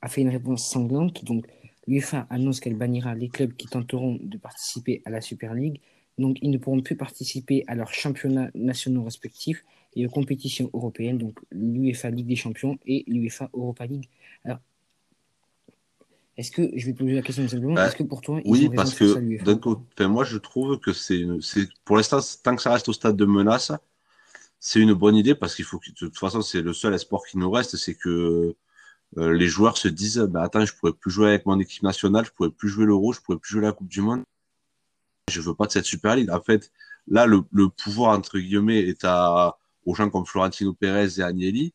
a 0.02 0.08
fait 0.08 0.22
une 0.22 0.30
réponse 0.30 0.70
sanglante. 0.70 1.26
Donc, 1.26 1.48
l'UEFA 1.90 2.28
annonce 2.30 2.60
qu'elle 2.60 2.76
bannira 2.76 3.16
les 3.16 3.30
clubs 3.30 3.54
qui 3.54 3.68
tenteront 3.68 4.20
de 4.22 4.38
participer 4.38 5.02
à 5.06 5.10
la 5.10 5.22
Super 5.22 5.54
League. 5.54 5.82
Donc, 6.18 6.38
ils 6.42 6.52
ne 6.52 6.58
pourront 6.58 6.82
plus 6.82 6.96
participer 6.96 7.64
à 7.68 7.76
leurs 7.76 7.94
championnats 7.94 8.52
nationaux 8.54 9.04
respectifs 9.04 9.66
et 9.96 10.06
aux 10.06 10.10
compétitions 10.10 10.70
européennes, 10.74 11.18
donc 11.18 11.40
l'UEFA 11.52 12.12
Ligue 12.12 12.28
des 12.28 12.36
Champions 12.36 12.78
et 12.86 13.04
l'UEFA 13.08 13.50
Europa 13.54 13.86
League. 13.88 14.08
Alors, 14.44 14.60
est-ce 16.38 16.52
que, 16.52 16.70
je 16.76 16.86
vais 16.86 16.94
poser 16.94 17.16
la 17.16 17.22
question 17.22 17.48
simplement, 17.48 17.74
Bah, 17.74 17.88
est-ce 17.88 17.96
que 17.96 18.04
pour 18.04 18.22
toi, 18.22 18.40
ils 18.46 18.52
Oui, 18.52 18.68
ont 18.70 18.76
parce 18.76 18.94
que 18.94 19.44
d'un 19.44 19.58
côté, 19.58 20.08
moi 20.08 20.24
je 20.24 20.38
trouve 20.38 20.80
que 20.80 20.94
c'est 20.94 21.26
pour 21.84 21.98
l'instant 21.98 22.20
tant 22.44 22.56
que 22.56 22.62
ça 22.62 22.72
reste 22.72 22.88
au 22.88 22.94
stade 22.94 23.18
de 23.18 23.26
menace, 23.26 23.74
c'est 24.58 24.80
une 24.80 24.94
bonne 24.94 25.18
idée 25.18 25.36
parce 25.36 25.56
qu'il 25.56 25.66
faut 25.66 25.80
que 25.80 25.90
de 25.90 25.96
toute 25.96 26.18
façon 26.18 26.42
c'est 26.42 26.62
le 26.62 26.72
seul 26.72 26.94
espoir 26.94 27.24
qui 27.30 27.38
nous 27.38 27.52
reste, 27.52 27.76
c'est 27.76 27.96
que 27.96 28.56
euh, 29.18 29.34
les 29.34 29.48
joueurs 29.48 29.78
se 29.78 29.88
disent 29.88 30.20
bah 30.20 30.44
attends 30.44 30.66
je 30.66 30.74
pourrais 30.76 30.94
plus 30.94 31.12
jouer 31.12 31.30
avec 31.30 31.46
mon 31.46 31.60
équipe 31.60 31.84
nationale, 31.84 32.26
je 32.26 32.32
pourrais 32.32 32.52
plus 32.52 32.70
jouer 32.70 32.86
l'Euro, 32.86 33.14
je 33.14 33.22
pourrais 33.22 33.38
plus 33.40 33.52
jouer 33.54 33.62
la 33.64 33.72
Coupe 33.74 33.88
du 33.88 34.02
Monde, 34.02 34.24
je 35.30 35.42
veux 35.42 35.54
pas 35.54 35.66
de 35.68 35.72
cette 35.72 35.86
Super 35.86 36.16
League. 36.16 36.30
En 36.32 36.42
fait, 36.42 36.72
là 37.08 37.26
le, 37.26 37.42
pouvoir 37.70 38.18
entre 38.18 38.40
guillemets 38.40 38.80
est 38.82 39.04
à 39.06 39.58
aux 39.86 39.96
gens 39.96 40.10
comme 40.10 40.26
Florentino 40.26 40.74
Pérez 40.74 41.20
et 41.20 41.24
Agnelli. 41.24 41.74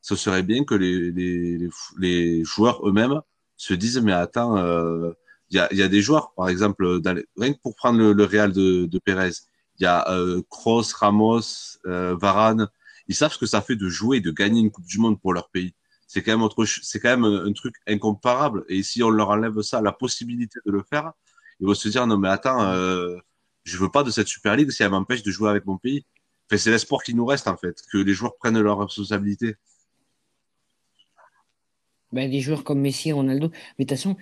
Ce 0.00 0.14
serait 0.16 0.42
bien 0.42 0.64
que 0.64 0.74
les 0.74 2.44
joueurs 2.44 2.86
eux-mêmes 2.88 3.20
se 3.56 3.74
disent 3.74 4.00
mais 4.00 4.12
attends 4.12 4.56
euh, 4.58 5.12
il 5.50 5.56
y 5.56 5.60
a, 5.60 5.68
il 5.72 5.78
y 5.78 5.82
a 5.82 5.88
des 5.88 6.02
joueurs, 6.02 6.32
par 6.34 6.48
exemple, 6.48 7.00
dans 7.00 7.12
les- 7.12 7.24
rien 7.36 7.52
que 7.52 7.58
pour 7.60 7.76
prendre 7.76 7.98
le, 7.98 8.12
le 8.12 8.24
Real 8.24 8.52
de, 8.52 8.86
de 8.86 8.98
Pérez, 8.98 9.30
il 9.78 9.84
y 9.84 9.86
a 9.86 10.10
euh, 10.10 10.42
Kroos, 10.50 10.92
Ramos, 10.98 11.78
euh, 11.86 12.16
Varane. 12.20 12.68
Ils 13.08 13.14
savent 13.14 13.32
ce 13.32 13.38
que 13.38 13.46
ça 13.46 13.62
fait 13.62 13.76
de 13.76 13.88
jouer, 13.88 14.20
de 14.20 14.32
gagner 14.32 14.60
une 14.60 14.70
Coupe 14.70 14.86
du 14.86 14.98
Monde 14.98 15.20
pour 15.20 15.32
leur 15.32 15.48
pays. 15.50 15.74
C'est 16.06 16.22
quand 16.22 16.38
même 16.38 16.48
c'est 16.82 17.00
quand 17.00 17.16
même 17.16 17.24
un, 17.24 17.52
truc 17.52 17.74
incomparable. 17.86 18.64
Et 18.68 18.82
si 18.82 19.02
on 19.02 19.10
leur 19.10 19.30
enlève 19.30 19.60
ça, 19.62 19.80
la 19.80 19.92
possibilité 19.92 20.58
de 20.64 20.70
le 20.70 20.82
faire, 20.82 21.12
ils 21.60 21.66
vont 21.66 21.74
se 21.74 21.88
dire 21.88 22.06
non 22.06 22.16
mais 22.16 22.28
attends, 22.28 22.62
euh, 22.62 23.16
je 23.64 23.76
veux 23.78 23.90
pas 23.90 24.04
de 24.04 24.10
cette 24.10 24.28
Super 24.28 24.56
League 24.56 24.70
si 24.70 24.82
elle 24.82 24.90
m'empêche 24.90 25.22
de 25.22 25.30
jouer 25.30 25.50
avec 25.50 25.66
mon 25.66 25.78
pays. 25.78 26.04
Enfin, 26.48 26.58
c'est 26.58 26.70
l'espoir 26.70 27.02
qui 27.02 27.14
nous 27.14 27.26
reste 27.26 27.48
en 27.48 27.56
fait, 27.56 27.82
que 27.92 27.98
les 27.98 28.14
joueurs 28.14 28.36
prennent 28.36 28.60
leurs 28.60 28.78
responsabilités. 28.78 29.56
Ben, 32.12 32.30
des 32.30 32.40
joueurs 32.40 32.62
comme 32.62 32.80
Messi 32.80 33.12
Ronaldo. 33.12 33.50
Mais 33.78 33.84
de 33.84 33.88
toute 33.88 33.98
façon, 33.98 34.16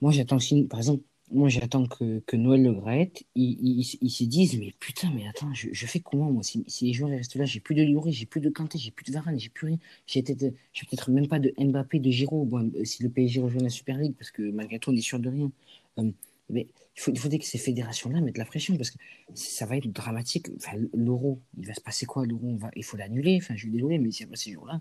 moi 0.00 0.10
j'attends 0.10 0.36
aussi, 0.36 0.64
par 0.64 0.80
exemple, 0.80 1.04
moi 1.30 1.48
j'attends 1.48 1.86
que, 1.86 2.20
que 2.20 2.36
Noël 2.36 2.62
Le 2.62 2.72
Graët, 2.72 3.22
ils, 3.34 3.58
ils, 3.60 3.98
ils 4.00 4.10
se 4.10 4.24
disent, 4.24 4.58
mais 4.58 4.72
putain, 4.80 5.10
mais 5.14 5.26
attends, 5.28 5.52
je, 5.54 5.68
je 5.72 5.86
fais 5.86 6.00
comment 6.00 6.30
moi 6.30 6.42
si, 6.42 6.64
si 6.66 6.86
les 6.86 6.92
joueurs 6.92 7.10
restent 7.10 7.36
là, 7.36 7.44
j'ai 7.44 7.60
plus 7.60 7.74
de 7.74 7.82
Lloris, 7.82 8.14
j'ai 8.14 8.26
plus 8.26 8.40
de 8.40 8.50
Kanté, 8.50 8.78
j'ai 8.78 8.90
plus 8.90 9.04
de 9.04 9.12
Varane, 9.12 9.38
j'ai 9.38 9.48
plus 9.48 9.66
rien. 9.68 9.78
J'ai 10.06 10.22
peut-être 10.22 10.40
peut-être 10.74 11.10
même 11.10 11.28
pas 11.28 11.38
de 11.38 11.52
Mbappé, 11.58 12.00
de 12.00 12.10
Giroud, 12.10 12.48
bon, 12.48 12.72
si 12.84 13.02
le 13.02 13.08
PSG 13.08 13.40
rejoint 13.40 13.62
la 13.62 13.70
Super 13.70 13.96
League, 13.98 14.14
parce 14.18 14.30
que 14.30 14.42
malgré 14.50 14.78
tout, 14.78 14.90
on 14.90 14.96
est 14.96 15.00
sûr 15.00 15.18
de 15.20 15.28
rien. 15.28 15.50
Euh, 15.98 16.10
mais 16.48 16.66
il, 16.96 17.00
faut, 17.00 17.12
il 17.12 17.18
faudrait 17.18 17.38
que 17.38 17.44
ces 17.46 17.58
fédérations-là 17.58 18.20
mettent 18.20 18.38
la 18.38 18.44
pression, 18.44 18.76
parce 18.76 18.90
que 18.90 18.98
ça 19.34 19.66
va 19.66 19.76
être 19.76 19.86
dramatique. 19.92 20.48
Enfin, 20.56 20.76
l'euro, 20.92 21.38
il 21.58 21.66
va 21.66 21.74
se 21.74 21.80
passer 21.80 22.06
quoi? 22.06 22.26
L'euro 22.26 22.56
va, 22.56 22.70
Il 22.74 22.84
faut 22.84 22.96
l'annuler, 22.96 23.38
enfin, 23.40 23.54
je 23.54 23.60
suis 23.60 23.70
désolé, 23.70 23.98
mais 23.98 24.10
si 24.10 24.26
ces 24.34 24.52
jours-là, 24.52 24.80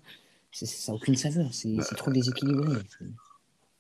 c'est- 0.52 0.66
ça 0.66 0.92
n'a 0.92 0.96
aucune 0.96 1.16
saveur, 1.16 1.54
c'est 1.54 1.78
trop 1.96 2.12
déséquilibré. 2.12 2.80
C'est- 2.98 3.06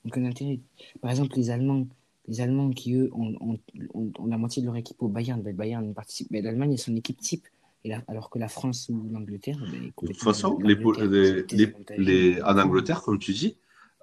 aucun 0.05 0.23
intérêt. 0.23 0.59
Par 1.01 1.11
exemple, 1.11 1.35
les 1.35 1.49
Allemands, 1.49 1.87
les 2.29 2.41
Allemands 2.41 2.69
qui, 2.69 2.93
eux, 2.93 3.09
ont, 3.13 3.35
ont- 3.41 3.59
ont- 3.93 4.11
ont 4.19 4.25
la 4.27 4.37
moitié 4.37 4.61
de 4.61 4.67
leur 4.67 4.75
équipe 4.77 5.01
au 5.01 5.07
Bayern, 5.09 5.41
ben, 5.41 5.49
le 5.51 5.57
Bayern 5.57 5.93
participe, 5.93 6.27
mais 6.31 6.41
l'Allemagne 6.41 6.73
est 6.73 6.77
son 6.77 6.95
équipe 6.95 7.19
type. 7.19 7.45
Et 7.85 7.93
alors 8.07 8.29
que 8.29 8.37
la 8.39 8.49
France 8.49 8.87
ou 8.89 9.09
l'Angleterre, 9.11 9.57
ben, 9.71 9.91
De 10.01 10.07
toute 10.07 10.17
façon, 10.21 10.59
les, 10.59 10.75
les, 10.75 11.73
les, 11.97 12.41
en 12.43 12.57
Angleterre, 12.59 13.01
comme 13.01 13.17
tu 13.19 13.33
dis, 13.33 13.55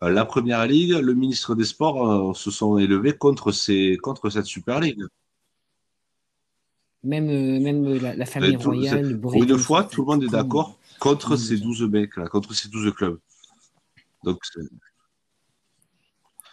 euh, 0.02 0.10
la 0.10 0.24
première 0.24 0.66
ligue, 0.66 0.92
le 0.92 1.14
ministre 1.14 1.54
des 1.54 1.64
Sports 1.64 2.30
euh, 2.30 2.34
se 2.34 2.50
sont 2.50 2.78
élevés 2.78 3.12
contre, 3.16 3.52
ces, 3.52 3.96
contre 4.02 4.28
cette 4.30 4.46
Super 4.46 4.80
League. 4.80 5.02
Même, 7.04 7.28
euh, 7.28 7.60
même 7.60 7.84
la, 7.98 8.16
la 8.16 8.26
famille 8.26 8.56
tout- 8.58 8.70
royale, 8.70 9.20
Pour 9.20 9.34
une 9.34 9.56
fois, 9.58 9.84
tout 9.84 10.00
le 10.02 10.06
monde 10.06 10.24
est 10.24 10.28
d'accord 10.28 10.78
contre 10.98 11.36
ces 11.36 11.58
12 11.58 11.82
mecs 11.82 12.16
là, 12.16 12.26
contre 12.26 12.54
ces 12.54 12.68
12 12.68 12.92
clubs. 12.94 13.18
Donc, 14.24 14.38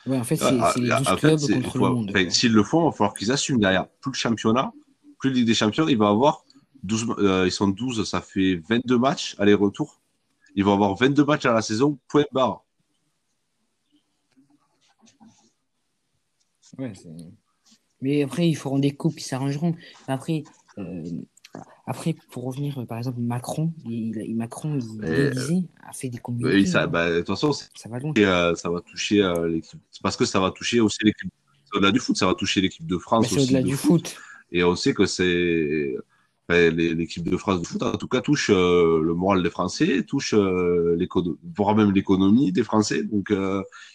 Ouais, 0.06 0.18
en 0.18 0.24
fait, 0.24 0.36
c'est 0.36 0.44
ah, 0.60 0.72
c'est 0.74 0.82
les 0.82 0.92
ah, 0.92 0.98
12 1.00 1.08
en 1.08 1.18
fait, 1.18 1.28
clubs 1.28 1.40
contre 1.64 1.78
faut- 1.78 1.88
le 1.88 1.94
monde. 1.94 2.30
s'ils 2.30 2.52
le 2.54 2.64
font, 2.64 2.82
il 2.82 2.86
va 2.86 2.92
falloir 2.92 3.14
qu'ils 3.14 3.32
assument 3.32 3.60
derrière. 3.60 3.88
Plus 4.02 4.12
le 4.12 4.16
championnat, 4.18 4.74
plus 5.18 5.32
Ligue 5.32 5.46
des 5.46 5.54
Champions, 5.54 5.88
il 5.88 5.98
va 5.98 6.10
avoir 6.10 6.44
12, 6.84 7.08
euh, 7.20 7.44
ils 7.46 7.52
sont 7.52 7.70
12, 7.70 8.04
ça 8.08 8.20
fait 8.22 8.62
22 8.68 8.98
matchs 8.98 9.36
aller-retour. 9.40 10.02
Ils 10.56 10.64
vont 10.66 10.74
avoir 10.74 10.96
22 10.96 11.24
matchs 11.24 11.46
à 11.46 11.54
la 11.54 11.62
saison, 11.62 11.98
point 12.10 12.26
barre. 12.34 12.64
Ouais, 16.78 16.92
mais 18.02 18.24
après, 18.24 18.50
ils 18.50 18.56
feront 18.56 18.80
des 18.80 18.92
coupes, 18.92 19.18
ils 19.20 19.24
s'arrangeront. 19.24 19.76
Après, 20.08 20.44
euh, 20.80 21.04
après, 21.86 22.16
pour 22.32 22.46
revenir, 22.46 22.80
euh, 22.80 22.86
par 22.86 22.98
exemple, 22.98 23.20
Macron, 23.20 23.74
il, 23.86 24.18
il- 24.26 24.36
Macron, 24.36 24.80
il, 24.80 25.04
Et- 25.06 25.30
l'Élysée 25.30 25.64
a 25.86 25.92
fait 25.94 26.10
des 26.10 26.18
communiqués. 26.18 26.66
ça, 26.66 26.84
hein. 26.84 26.88
bah, 26.88 27.12
de 27.12 27.18
toute 27.20 27.28
façon, 27.28 27.52
Ça 27.52 27.90
va 27.90 28.00
loin. 28.00 28.14
euh, 28.18 28.56
ça 28.56 28.70
va 28.70 28.82
toucher 28.82 29.22
euh, 29.22 29.48
l'équipe. 29.50 29.80
C'est 29.92 30.02
parce 30.02 30.16
que 30.18 30.26
ça 30.26 30.40
va 30.40 30.52
toucher 30.52 30.80
aussi 30.80 31.00
l'équipe. 31.04 31.30
Au-delà 31.74 31.92
du 31.92 32.00
foot, 32.00 32.16
ça 32.16 32.28
va 32.28 32.36
toucher 32.36 32.62
l'équipe 32.62 32.86
de 32.86 32.96
Bah, 32.96 33.02
France 33.02 33.28
c'est 33.30 33.42
au-delà 33.42 33.62
du 33.62 33.76
foot. 33.76 34.08
foot. 34.10 34.22
Et 34.52 34.64
on 34.64 34.76
sait 34.76 34.94
que 34.94 35.06
c'est 35.06 35.96
l'équipe 36.50 37.24
de 37.28 37.36
France 37.38 37.62
de 37.62 37.66
foot, 37.68 37.82
en 37.84 37.98
tout 37.98 38.08
cas, 38.08 38.22
touche 38.22 38.50
euh, 38.52 39.02
le 39.02 39.14
moral 39.14 39.42
des 39.42 39.50
Français, 39.50 40.04
touche 40.04 40.34
voire 40.36 41.76
même 41.76 41.92
l'économie 41.92 42.52
des 42.52 42.64
Français. 42.64 43.04
Donc, 43.04 43.34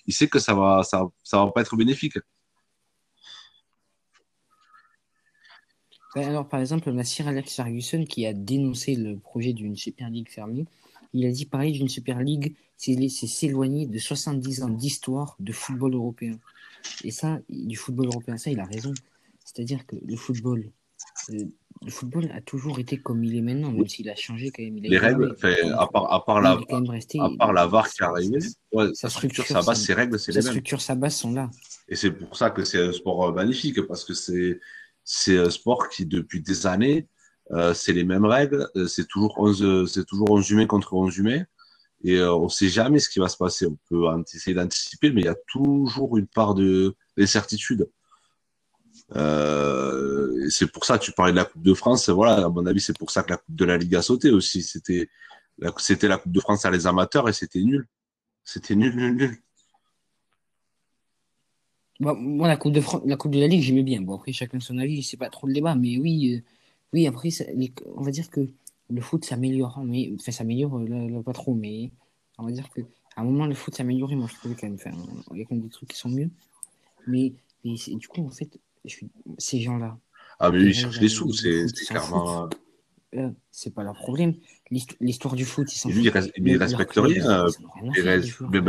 il 0.07 0.13
sait 0.15 0.29
que 0.29 0.39
ça 0.39 0.55
va, 0.55 0.83
ça, 0.83 1.05
ça 1.23 1.45
va 1.45 1.51
pas 1.53 1.61
être 1.61 1.77
bénéfique. 1.77 2.19
Alors, 6.15 6.49
par 6.49 6.61
exemple, 6.61 6.89
on 6.91 6.99
a 6.99 7.05
Sir 7.05 7.29
Alex 7.29 7.55
Ferguson 7.55 8.05
qui 8.05 8.27
a 8.27 8.33
dénoncé 8.33 8.95
le 8.97 9.17
projet 9.19 9.53
d'une 9.53 9.77
Super 9.77 10.11
League 10.11 10.29
fermée. 10.31 10.65
Il 11.15 11.27
a 11.27 11.31
dit 11.31 11.47
parler 11.47 11.73
d'une 11.73 11.89
Super 11.89 12.21
League, 12.21 12.55
c'est 12.77 13.09
s'éloigner 13.11 13.87
de 13.87 13.99
70 13.99 14.63
ans 14.63 14.69
d'histoire 14.69 15.37
de 15.41 15.53
football 15.53 15.95
européen. 15.95 16.39
Et 17.05 17.11
ça, 17.11 17.39
du 17.49 17.77
football 17.77 18.07
européen, 18.07 18.37
ça, 18.39 18.51
il 18.51 18.61
a 18.61 18.65
raison. 18.65 18.93
C'est-à-dire 19.45 19.87
que 19.87 19.97
le 20.05 20.17
football, 20.17 20.71
euh, 21.31 21.45
le 21.85 21.91
football 21.91 22.31
a 22.35 22.41
toujours 22.41 22.79
été 22.79 22.99
comme 22.99 23.25
il 23.25 23.37
est 23.37 23.41
maintenant, 23.41 23.71
même 23.71 23.89
s'il 23.89 24.09
a 24.11 24.17
changé 24.17 24.51
quand 24.51 24.63
même. 24.63 24.77
Il 24.79 24.87
a 24.87 24.89
Les 24.91 24.99
règles, 24.99 25.35
à 25.79 25.87
part, 25.87 26.13
à 26.13 26.25
part 26.25 26.41
la, 26.41 26.59
resté. 26.89 27.19
à 27.21 27.29
part 27.39 27.53
la 27.53 27.67
VAR 27.67 27.89
qui 27.89 27.95
est 27.95 28.05
sa- 28.05 28.11
arrivée, 28.11 28.41
sa- 28.41 28.49
ouais, 28.73 28.87
sa 28.95 29.09
sa 29.09 29.09
structure, 29.11 29.47
sa 29.47 29.55
base, 29.63 29.67
sa- 29.67 29.75
ses 29.87 29.95
règles, 29.95 30.19
c'est 30.19 30.33
Sa 30.33 30.39
les 30.41 30.45
mêmes. 30.45 30.53
structure, 30.53 30.81
sa 30.81 30.95
base 30.95 31.17
sont 31.17 31.33
là. 31.33 31.51
Et 31.89 31.97
c'est 31.97 32.11
pour 32.11 32.37
ça 32.37 32.51
que 32.51 32.65
c'est 32.65 32.83
un 32.83 32.93
sport 32.93 33.27
euh, 33.29 33.33
magnifique, 33.33 33.81
parce 33.87 34.05
que 34.05 34.13
c'est 34.15 34.61
c'est 35.11 35.39
un 35.39 35.49
sport 35.49 35.89
qui, 35.89 36.05
depuis 36.05 36.43
des 36.43 36.67
années, 36.67 37.09
euh, 37.53 37.73
c'est 37.73 37.95
les 37.95 38.05
mêmes 38.05 38.27
règles, 38.27 38.69
euh, 38.77 38.87
c'est 38.87 39.07
toujours 39.07 39.39
11, 39.39 39.91
c'est 39.91 40.05
toujours 40.05 40.31
11 40.31 40.51
humains 40.51 40.67
contre 40.67 40.93
11 40.93 41.17
humains, 41.17 41.45
et 42.05 42.17
euh, 42.19 42.35
on 42.35 42.51
sait 42.51 42.69
jamais 42.69 42.99
ce 43.01 43.09
qui 43.09 43.19
va 43.19 43.29
se 43.29 43.39
passer. 43.39 43.67
On 43.67 43.79
peut 43.89 44.05
essayer 44.35 44.55
d'anticiper, 44.55 45.11
mais 45.11 45.23
il 45.23 45.25
y 45.25 45.29
a 45.29 45.37
toujours 45.47 46.19
une 46.19 46.27
part 46.27 46.55
de 46.55 46.95
d'incertitude. 47.17 47.89
C'est 50.51 50.71
pour 50.73 50.85
ça, 50.85 50.99
tu 50.99 51.13
parlais 51.13 51.33
de 51.33 51.37
la 51.39 51.47
Coupe 51.47 51.63
de 51.63 51.75
France, 51.75 52.11
voilà, 52.11 52.45
à 52.45 52.49
mon 52.51 52.67
avis, 52.67 52.81
c'est 52.81 52.97
pour 52.99 53.11
ça 53.11 53.23
que 53.23 53.31
la 53.31 53.39
Coupe 53.39 53.57
de 53.57 53.65
la 53.65 53.79
Ligue 53.79 53.97
a 53.97 54.03
sauté 54.03 54.31
aussi. 54.31 54.63
C'était 54.63 55.09
la, 55.59 55.73
c'était 55.79 56.09
la 56.09 56.19
Coupe 56.19 56.33
de 56.33 56.41
France 56.41 56.67
à 56.67 56.71
les 56.71 56.87
amateurs 56.87 57.29
et 57.31 57.33
c'était 57.33 57.63
nul. 57.63 57.89
C'était 58.45 58.77
nul, 58.77 58.95
nul, 58.95 59.15
nul. 59.17 59.39
Bon, 62.01 62.15
moi, 62.15 62.47
la 62.47 62.57
Coupe 62.57 62.73
de 62.73 62.83
la 63.07 63.17
Coupe 63.17 63.33
de 63.33 63.41
la 63.41 63.49
Ligue, 63.49 63.63
j'aimais 63.63 63.83
bien. 63.83 64.01
Bon, 64.01 64.15
après, 64.15 64.33
chacun 64.33 64.61
son 64.61 64.79
avis, 64.79 65.03
c'est 65.03 65.17
pas 65.17 65.31
trop 65.31 65.47
le 65.49 65.53
débat, 65.53 65.75
mais 65.75 65.99
oui, 65.99 66.35
euh, 66.37 66.41
oui, 66.93 67.07
après, 67.07 67.31
ça- 67.31 67.45
les- 67.55 67.73
on 67.97 68.03
va 68.03 68.11
dire 68.13 68.31
que 68.31 68.47
le 68.91 69.01
foot 69.01 69.25
s'améliore, 69.25 69.83
mais 69.85 70.11
enfin, 70.15 70.31
s'améliore, 70.31 70.79
euh, 70.79 70.87
là, 70.89 71.09
là, 71.09 71.23
pas 71.23 71.33
trop, 71.33 71.55
mais 71.55 71.91
on 72.39 72.45
va 72.45 72.53
dire 72.53 72.69
que 72.71 72.83
à 73.17 73.23
un 73.23 73.25
moment, 73.25 73.47
le 73.47 73.55
foot 73.55 73.75
s'améliorait, 73.75 74.15
moi, 74.15 74.29
je 74.31 74.37
trouvais 74.37 74.55
quand 74.55 74.69
même. 74.69 74.77
Enfin, 74.77 74.93
il 75.33 75.39
y 75.39 75.43
a 75.43 75.45
quand 75.45 75.57
même 75.57 75.65
des 75.65 75.71
trucs 75.71 75.89
qui 75.89 75.97
sont 75.99 76.09
mieux, 76.09 76.31
mais, 77.09 77.33
mais 77.65 77.77
c'est- 77.77 77.95
du 77.97 78.07
coup, 78.07 78.25
en 78.25 78.31
fait, 78.31 78.49
je 78.85 78.91
suis- 78.91 79.11
ces 79.39 79.61
gens-là, 79.61 79.99
Ah, 80.39 80.51
mais 80.53 80.59
les 80.61 80.73
cherche 80.73 80.99
ils 80.99 81.03
les 81.03 81.13
ont 81.15 81.17
sous, 81.17 81.33
c'est 81.33 81.67
c'est 81.67 81.85
clairement. 81.87 82.49
Là, 83.13 83.33
c'est 83.51 83.75
pas 83.75 83.83
leur 83.85 83.95
problème. 83.95 84.35
L'hist- 84.71 84.97
L'histoire 85.01 85.35
du 85.35 85.45
foot, 85.45 85.73
ils 85.73 85.79
s'en 85.79 85.89
foutent. 85.97 86.05
rien. 87.05 87.25
ils 87.25 87.29
euh, 87.31 87.47
en 87.47 87.65
ont 87.65 87.81
rien 87.81 87.91
à 87.91 87.95
faire 87.95 88.03
Pérez, 88.05 88.21
mais 88.51 88.61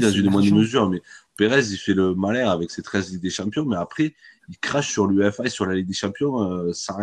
dans 0.00 0.10
une 0.10 0.30
moindre 0.30 0.52
mesure, 0.54 0.88
mais 0.90 1.02
Pérez, 1.36 1.64
il 1.70 1.76
fait 1.78 1.94
le 1.94 2.14
malin 2.14 2.48
avec 2.50 2.70
ses 2.70 2.82
13 2.82 3.10
Ligues 3.12 3.22
des 3.22 3.30
Champions, 3.30 3.64
mais 3.64 3.76
après, 3.76 4.14
il 4.48 4.58
crache 4.58 4.90
sur 4.90 5.06
l'UEFA 5.06 5.44
et 5.44 5.50
sur 5.50 5.66
la 5.66 5.74
Ligue 5.74 5.86
des 5.86 5.92
Champions 5.94 6.42
euh, 6.42 6.72
sans, 6.72 6.98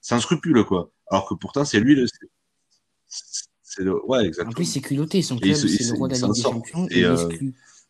sans 0.00 0.20
scrupule, 0.20 0.64
quoi. 0.64 0.90
Alors 1.10 1.26
que 1.28 1.34
pourtant, 1.34 1.64
c'est 1.64 1.80
lui 1.80 1.94
le. 1.94 2.06
c'est- 2.06 3.82
le, 3.82 3.92
ouais, 4.06 4.18
En 4.18 4.20
exactement. 4.20 4.52
plus, 4.54 4.64
c'est 4.66 4.80
culotté. 4.80 5.20
Son 5.22 5.36
club, 5.36 5.54
c'est 5.54 5.66
le 5.90 5.94
roi 5.98 6.08
de 6.08 6.12
la 6.14 6.18
Ligue 6.20 6.34
des. 6.34 6.40
Champions 6.42 6.86
Et, 6.90 7.04
euh. 7.04 7.28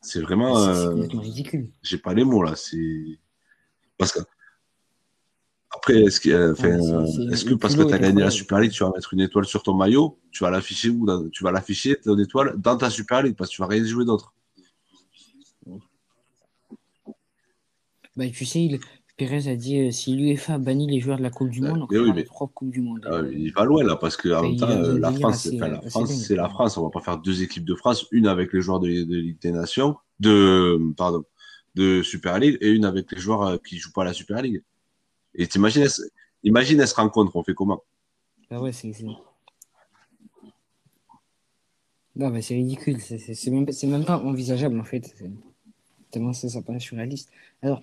C'est 0.01 0.21
vraiment. 0.21 0.59
Euh, 0.59 0.95
ridicule. 1.13 1.71
J'ai 1.83 1.99
pas 1.99 2.15
les 2.15 2.25
mots 2.25 2.43
là. 2.43 2.55
C'est 2.57 3.19
parce 3.99 4.13
que 4.13 4.21
après, 5.87 6.01
est-ce 6.03 6.21
que, 6.21 6.31
euh, 6.31 6.53
enfin, 6.53 6.69
Ouais, 6.79 7.07
c'est- 7.07 7.13
c'est- 7.13 7.33
est-ce 7.33 7.45
que 7.45 7.51
le 7.51 7.59
parce 7.59 7.77
que 7.77 7.83
tu 7.83 7.93
as 7.93 7.99
gagné 7.99 8.23
la. 8.23 8.31
Super 8.31 8.59
League, 8.61 8.73
tu 8.73 8.83
vas 8.83 8.91
mettre 8.91 9.13
une 9.13 9.21
étoile 9.21 9.45
sur 9.45 9.63
ton 9.63 9.75
maillot, 9.75 10.19
tu 10.31 10.43
vas 10.43 10.51
l'afficher 10.51 10.89
où 10.89 11.05
dans- 11.05 11.29
Tu 11.29 11.45
vas 11.45 11.53
l'afficher 11.53 11.97
ton 11.97 12.19
étoile 12.19 12.55
dans 12.59 12.77
ta 12.77 12.89
Super 12.91 13.23
League 13.23 13.37
parce 13.37 13.51
que 13.51 13.57
tu 13.57 13.61
vas 13.63 13.69
rien 13.69 13.85
jouer 13.85 14.05
d'autre. 14.07 14.33
Bah, 18.17 18.29
tu 18.31 18.45
sais, 18.47 18.65
il- 18.65 18.81
Pérez 19.17 19.47
a 19.47 19.55
dit 19.55 19.79
euh, 19.79 19.91
si 19.93 20.13
l'UEFA 20.17 20.59
bannit 20.59 20.89
les 20.91 20.99
joueurs 20.99 21.19
de 21.19 21.23
la 21.23 21.31
Coupe 21.31 21.49
du 21.51 21.61
Monde, 21.61 21.83
on 21.83 21.87
oui, 21.95 22.01
mais- 22.11 22.15
notre 22.17 22.25
propre 22.33 22.53
Coupe 22.53 22.71
du 22.73 22.81
Monde. 22.81 23.01
Ah, 23.09 23.21
il 23.33 23.53
va 23.53 23.63
loin 23.65 23.85
là 23.85 23.95
parce 23.95 24.17
que 24.17 24.29
en 24.31 24.39
Enfin, 24.39 24.49
même 24.49 24.57
temps, 24.57 24.69
euh, 24.71 24.99
la 24.99 25.13
France, 25.13 25.47
assez- 25.47 25.57
la 25.57 25.81
France, 25.83 26.09
dingue. 26.09 26.19
c'est 26.19 26.35
la 26.35 26.49
France. 26.49 26.77
On 26.79 26.83
va 26.83 26.91
pas 26.91 27.01
faire 27.01 27.19
deux 27.19 27.41
équipes 27.43 27.65
de 27.65 27.77
France, 27.77 28.07
une 28.11 28.27
avec 28.27 28.53
les 28.53 28.61
joueurs 28.61 28.81
de, 28.81 28.89
de 28.89 29.17
Ligue 29.17 29.41
des 29.41 29.53
Nations, 29.53 29.97
de 30.19 30.81
pardon, 30.97 31.23
de 31.77 32.03
Super 32.03 32.41
League 32.41 32.59
et 32.61 32.71
une 32.71 32.85
avec 32.85 33.13
les 33.13 33.21
joueurs 33.21 33.63
qui 33.63 33.79
jouent 33.79 33.93
pas 33.93 34.03
à 34.03 34.07
la 34.07 34.13
Super 34.15 34.43
League. 34.43 34.65
Et 35.35 35.47
t'imagines, 35.47 35.83
elles 35.83 35.91
se- 35.91 36.03
imagine, 36.43 36.81
elles 36.81 36.89
se 36.89 36.95
rencontrent, 36.95 37.35
on 37.37 37.43
fait 37.43 37.55
comment? 37.55 37.83
Ah 38.51 38.61
ouais, 38.61 38.73
c'est. 38.73 38.93
Non, 42.17 42.31
mais 42.31 42.43
c'est 42.43 42.55
ridicule. 42.55 43.01
C'est 43.01 43.51
même, 43.51 43.67
même 43.85 44.05
pas 44.05 44.19
envisageable, 44.19 44.79
en 44.79 44.85
fait. 44.85 45.15
Tellement 46.11 46.33
ça, 46.33 46.49
ça 46.49 46.63
paraît 46.63 46.79
surréaliste. 46.79 47.31
Alors, 47.63 47.83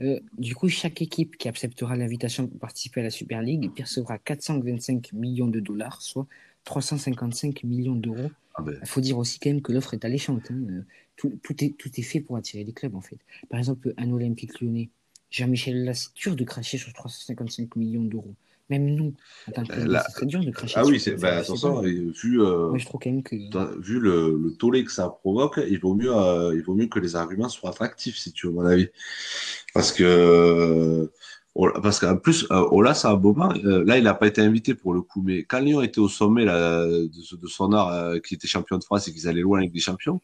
euh, 0.00 0.20
du 0.38 0.54
coup, 0.54 0.68
chaque 0.68 1.02
équipe 1.02 1.36
qui 1.36 1.48
acceptera 1.48 1.96
l'invitation 1.96 2.46
pour 2.46 2.58
participer 2.60 3.00
à 3.00 3.04
la 3.04 3.10
Super 3.10 3.42
League 3.42 3.72
percevra 3.74 4.18
425 4.18 5.12
millions 5.12 5.48
de 5.48 5.58
dollars, 5.58 6.00
soit 6.00 6.26
355 6.64 7.64
millions 7.64 7.96
d'euros. 7.96 8.30
Ah 8.54 8.62
ben, 8.62 8.78
Il 8.80 8.88
faut 8.88 9.00
dire 9.00 9.18
aussi 9.18 9.40
quand 9.40 9.50
même 9.50 9.62
que 9.62 9.72
l'offre 9.72 9.94
est 9.94 10.04
alléchante. 10.04 10.48
hein. 10.50 10.60
Euh, 10.70 10.82
Tout, 11.16 11.38
tout 11.42 11.64
est, 11.64 11.76
tout 11.76 11.90
est 11.96 12.02
fait 12.02 12.20
pour 12.20 12.36
attirer 12.36 12.62
les 12.62 12.72
clubs, 12.72 12.94
en 12.94 13.00
fait. 13.00 13.18
Par 13.50 13.58
exemple, 13.58 13.92
un 13.96 14.10
Olympique 14.12 14.60
lyonnais, 14.60 14.90
Jean-Michel 15.32 15.84
là, 15.84 15.94
c'est 15.94 16.14
dur 16.14 16.36
de 16.36 16.44
cracher 16.44 16.78
sur 16.78 16.92
355 16.92 17.74
millions 17.76 18.02
d'euros. 18.04 18.34
Même 18.70 18.86
nous, 18.94 19.12
en 19.48 19.52
tant 19.52 19.64
que 19.64 19.72
Euh, 19.72 19.76
club, 19.76 19.88
là- 19.88 20.04
c'est 20.06 20.12
très 20.14 20.26
dur 20.26 20.44
de 20.44 20.50
cracher 20.50 20.74
ah 20.76 20.84
oui, 20.86 20.92
dessus. 20.94 21.16
c'est 21.18 21.24
attention, 21.24 21.82
pas. 21.82 21.88
et 21.88 21.92
vu 22.22 22.40
euh, 22.40 22.68
Moi, 22.68 22.78
je 22.78 22.86
trouve 22.86 23.00
quand 23.02 23.10
même 23.10 23.22
que. 23.22 23.34
Vu 23.80 23.98
le, 23.98 24.38
le 24.42 24.52
tollé 24.52 24.84
que 24.84 24.92
ça 24.92 25.08
provoque, 25.08 25.60
il 25.68 25.78
vaut 25.80 25.94
mieux, 25.94 26.14
euh, 26.14 26.54
il 26.54 26.62
vaut 26.62 26.74
mieux 26.74 26.86
que 26.86 26.98
les 27.00 27.16
arguments 27.16 27.48
soient 27.48 27.70
attractifs, 27.70 28.16
si 28.16 28.32
tu 28.32 28.46
veux, 28.46 28.52
à 28.52 28.54
mon 28.56 28.64
avis. 28.66 28.88
Parce 29.74 29.92
que, 29.92 30.04
euh, 30.04 31.06
parce 31.82 31.98
qu'en 31.98 32.16
plus, 32.16 32.46
euh, 32.50 32.64
Ola, 32.70 32.94
c'est 32.94 33.08
un 33.08 33.16
moment, 33.16 33.52
là, 33.62 33.98
il 33.98 34.04
n'a 34.04 34.14
pas 34.14 34.26
été 34.28 34.40
invité 34.40 34.74
pour 34.74 34.94
le 34.94 35.02
coup, 35.02 35.22
mais 35.22 35.42
quand 35.44 35.60
Lyon 35.60 35.82
était 35.82 35.98
au 36.00 36.08
sommet 36.08 36.44
là, 36.46 36.86
de, 36.86 37.36
de 37.36 37.46
son 37.48 37.72
art, 37.72 38.14
qui 38.22 38.34
était 38.34 38.46
champion 38.48 38.78
de 38.78 38.84
France 38.84 39.06
et 39.08 39.12
qu'ils 39.12 39.28
allaient 39.28 39.42
loin 39.42 39.58
avec 39.58 39.72
des 39.72 39.80
champions, 39.80 40.20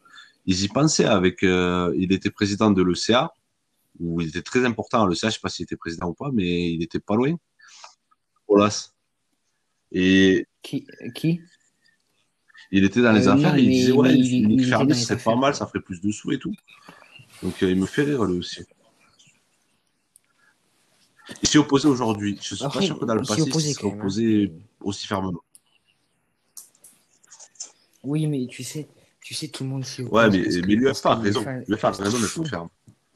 ils 0.46 0.64
y 0.64 0.68
pensaient 0.68 1.04
avec, 1.04 1.42
il 1.42 2.12
était 2.12 2.30
président 2.30 2.70
de 2.70 2.82
l'ECA, 2.82 3.32
où 4.00 4.20
il 4.20 4.28
était 4.28 4.42
très 4.42 4.64
important 4.64 5.02
à 5.02 5.04
je 5.12 5.26
ne 5.26 5.30
sais 5.30 5.38
pas 5.40 5.48
s'il 5.48 5.64
était 5.64 5.76
président 5.76 6.08
ou 6.08 6.14
pas, 6.14 6.30
mais 6.32 6.72
il 6.72 6.82
était 6.82 7.00
pas 7.00 7.16
loin. 7.16 7.34
Olas. 8.46 8.92
Et 9.92 10.46
Qui, 10.62 10.86
qui? 11.14 11.40
il 12.70 12.84
était 12.84 13.00
dans 13.00 13.12
les 13.12 13.26
Euh, 13.28 13.32
affaires, 13.32 13.52
non, 13.52 13.58
il 13.58 13.70
disait 13.70 13.92
ouais, 13.92 14.08
mais 14.08 14.14
une 14.14 14.20
il- 14.24 14.28
clinique 14.28 14.50
il 14.50 14.60
était 14.62 14.68
fermée, 14.70 14.86
dans 14.88 14.94
ce 14.94 15.00
les 15.00 15.06
serait 15.06 15.22
pas 15.22 15.36
mal, 15.36 15.54
ça 15.54 15.66
ferait 15.66 15.80
plus 15.80 16.00
de 16.00 16.10
sous 16.10 16.32
et 16.32 16.38
tout. 16.38 16.52
Donc 17.42 17.62
euh, 17.62 17.70
il 17.70 17.76
me 17.76 17.86
fait 17.86 18.02
rire 18.02 18.24
lui 18.24 18.38
aussi. 18.38 18.62
Il 21.42 21.48
s'est 21.48 21.58
opposé 21.58 21.88
aujourd'hui. 21.88 22.38
Je 22.42 22.54
suis 22.54 22.64
Après, 22.64 22.80
pas 22.80 22.84
sûr 22.86 22.98
que 22.98 23.04
dans 23.04 23.14
le 23.14 23.22
passé, 23.22 23.42
il 23.42 23.52
s'est 23.74 23.84
hein. 23.84 23.88
opposé 23.88 24.52
aussi 24.80 25.06
fermement. 25.06 25.42
Oui, 28.02 28.26
mais 28.26 28.46
tu 28.46 28.62
sais, 28.64 28.88
tu 29.20 29.34
sais, 29.34 29.48
tout 29.48 29.64
le 29.64 29.70
monde 29.70 29.84
s'y 29.84 30.02
oppose. 30.02 30.12
Ouais, 30.14 30.30
mais, 30.30 30.38
mais 30.66 30.74
l'UEFA 30.74 31.12
a 31.12 31.14
raison. 31.16 31.44
l'UEFA 31.66 31.88
a 31.88 31.90
raison 31.92 32.18
d'être 32.18 32.48
ferme. 32.48 32.68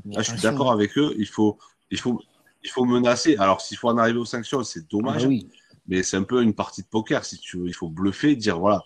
Là, 0.05 0.23
je 0.23 0.31
suis 0.33 0.41
d'accord 0.41 0.73
avec 0.73 0.97
eux. 0.99 1.15
Il 1.19 1.27
faut, 1.27 1.59
il 1.91 1.99
faut, 2.01 2.21
il 2.65 2.71
faut 2.71 2.85
menacer. 2.85 3.37
Alors, 3.37 3.61
s'il 3.61 3.77
faut 3.77 3.89
en 3.89 3.99
arriver 3.99 4.19
aux 4.19 4.25
sanctions, 4.25 4.63
c'est 4.65 4.81
Ah 4.81 4.87
dommage. 4.91 5.25
oui. 5.27 5.49
mais 5.87 6.03
c'est 6.03 6.17
un 6.17 6.23
peu 6.25 6.43
une 6.43 6.55
partie 6.55 6.83
de 6.83 6.87
poker, 6.89 7.25
si 7.25 7.39
tu 7.39 7.59
veux. 7.59 7.67
Il 7.69 7.75
faut 7.75 7.89
bluffer, 7.89 8.37
dire 8.37 8.59
voilà, 8.59 8.83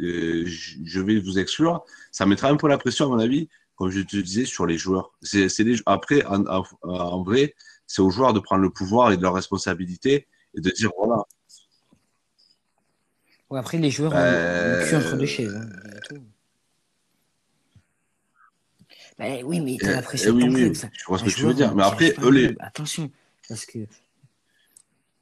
euh, 0.00 0.44
je 0.46 1.00
vais 1.00 1.18
vous 1.20 1.38
exclure. 1.38 1.84
Ça 2.12 2.26
mettra 2.26 2.48
un 2.48 2.56
peu 2.56 2.68
la 2.68 2.78
pression, 2.78 3.06
à 3.06 3.08
mon 3.08 3.18
avis, 3.18 3.48
comme 3.76 3.90
je 3.90 4.00
te 4.00 4.16
disais, 4.16 4.44
sur 4.44 4.66
les 4.66 4.78
joueurs. 4.78 5.12
C'est, 5.22 5.48
c'est 5.48 5.64
les- 5.64 5.80
Après, 5.86 6.24
en, 6.26 6.44
en- 6.46 6.64
en 6.82 7.22
vrai, 7.22 7.54
c'est 7.86 8.02
aux 8.02 8.10
joueurs 8.10 8.32
de 8.32 8.40
prendre 8.40 8.62
le 8.62 8.70
pouvoir 8.70 9.10
et 9.12 9.16
de 9.16 9.22
leurs 9.22 9.34
responsabilités 9.34 10.26
et 10.54 10.60
de 10.60 10.70
dire 10.70 10.90
voilà. 10.96 11.24
Ouais, 13.50 13.58
après, 13.58 13.78
les 13.78 13.90
joueurs 13.90 14.12
ont 14.12 14.16
Euh, 14.16 14.80
le 14.80 14.86
cul 14.88 14.94
entre 14.96 15.16
deux 15.16 15.26
chaises. 15.26 15.54
hein, 15.56 15.68
et 15.96 16.00
tout. 16.14 16.22
Bah, 19.20 19.26
oui, 19.44 19.60
mais 19.60 19.76
t'as 19.78 19.88
Eh, 19.90 19.92
la 19.92 19.98
eh 19.98 20.02
pression 20.02 20.34
oui, 20.34 20.44
oui, 20.48 20.72
club. 20.72 20.90
je 20.92 21.04
vois 21.04 21.18
ce 21.18 21.24
que 21.24 21.30
tu 21.30 21.42
veux 21.42 21.52
dire. 21.54 21.74
Mais 21.74 21.82
après, 21.84 22.14
eux, 22.22 22.30
les, 22.30 22.46
club, 22.46 22.56
Attention, 22.60 23.10
parce 23.48 23.66
que. 23.66 23.80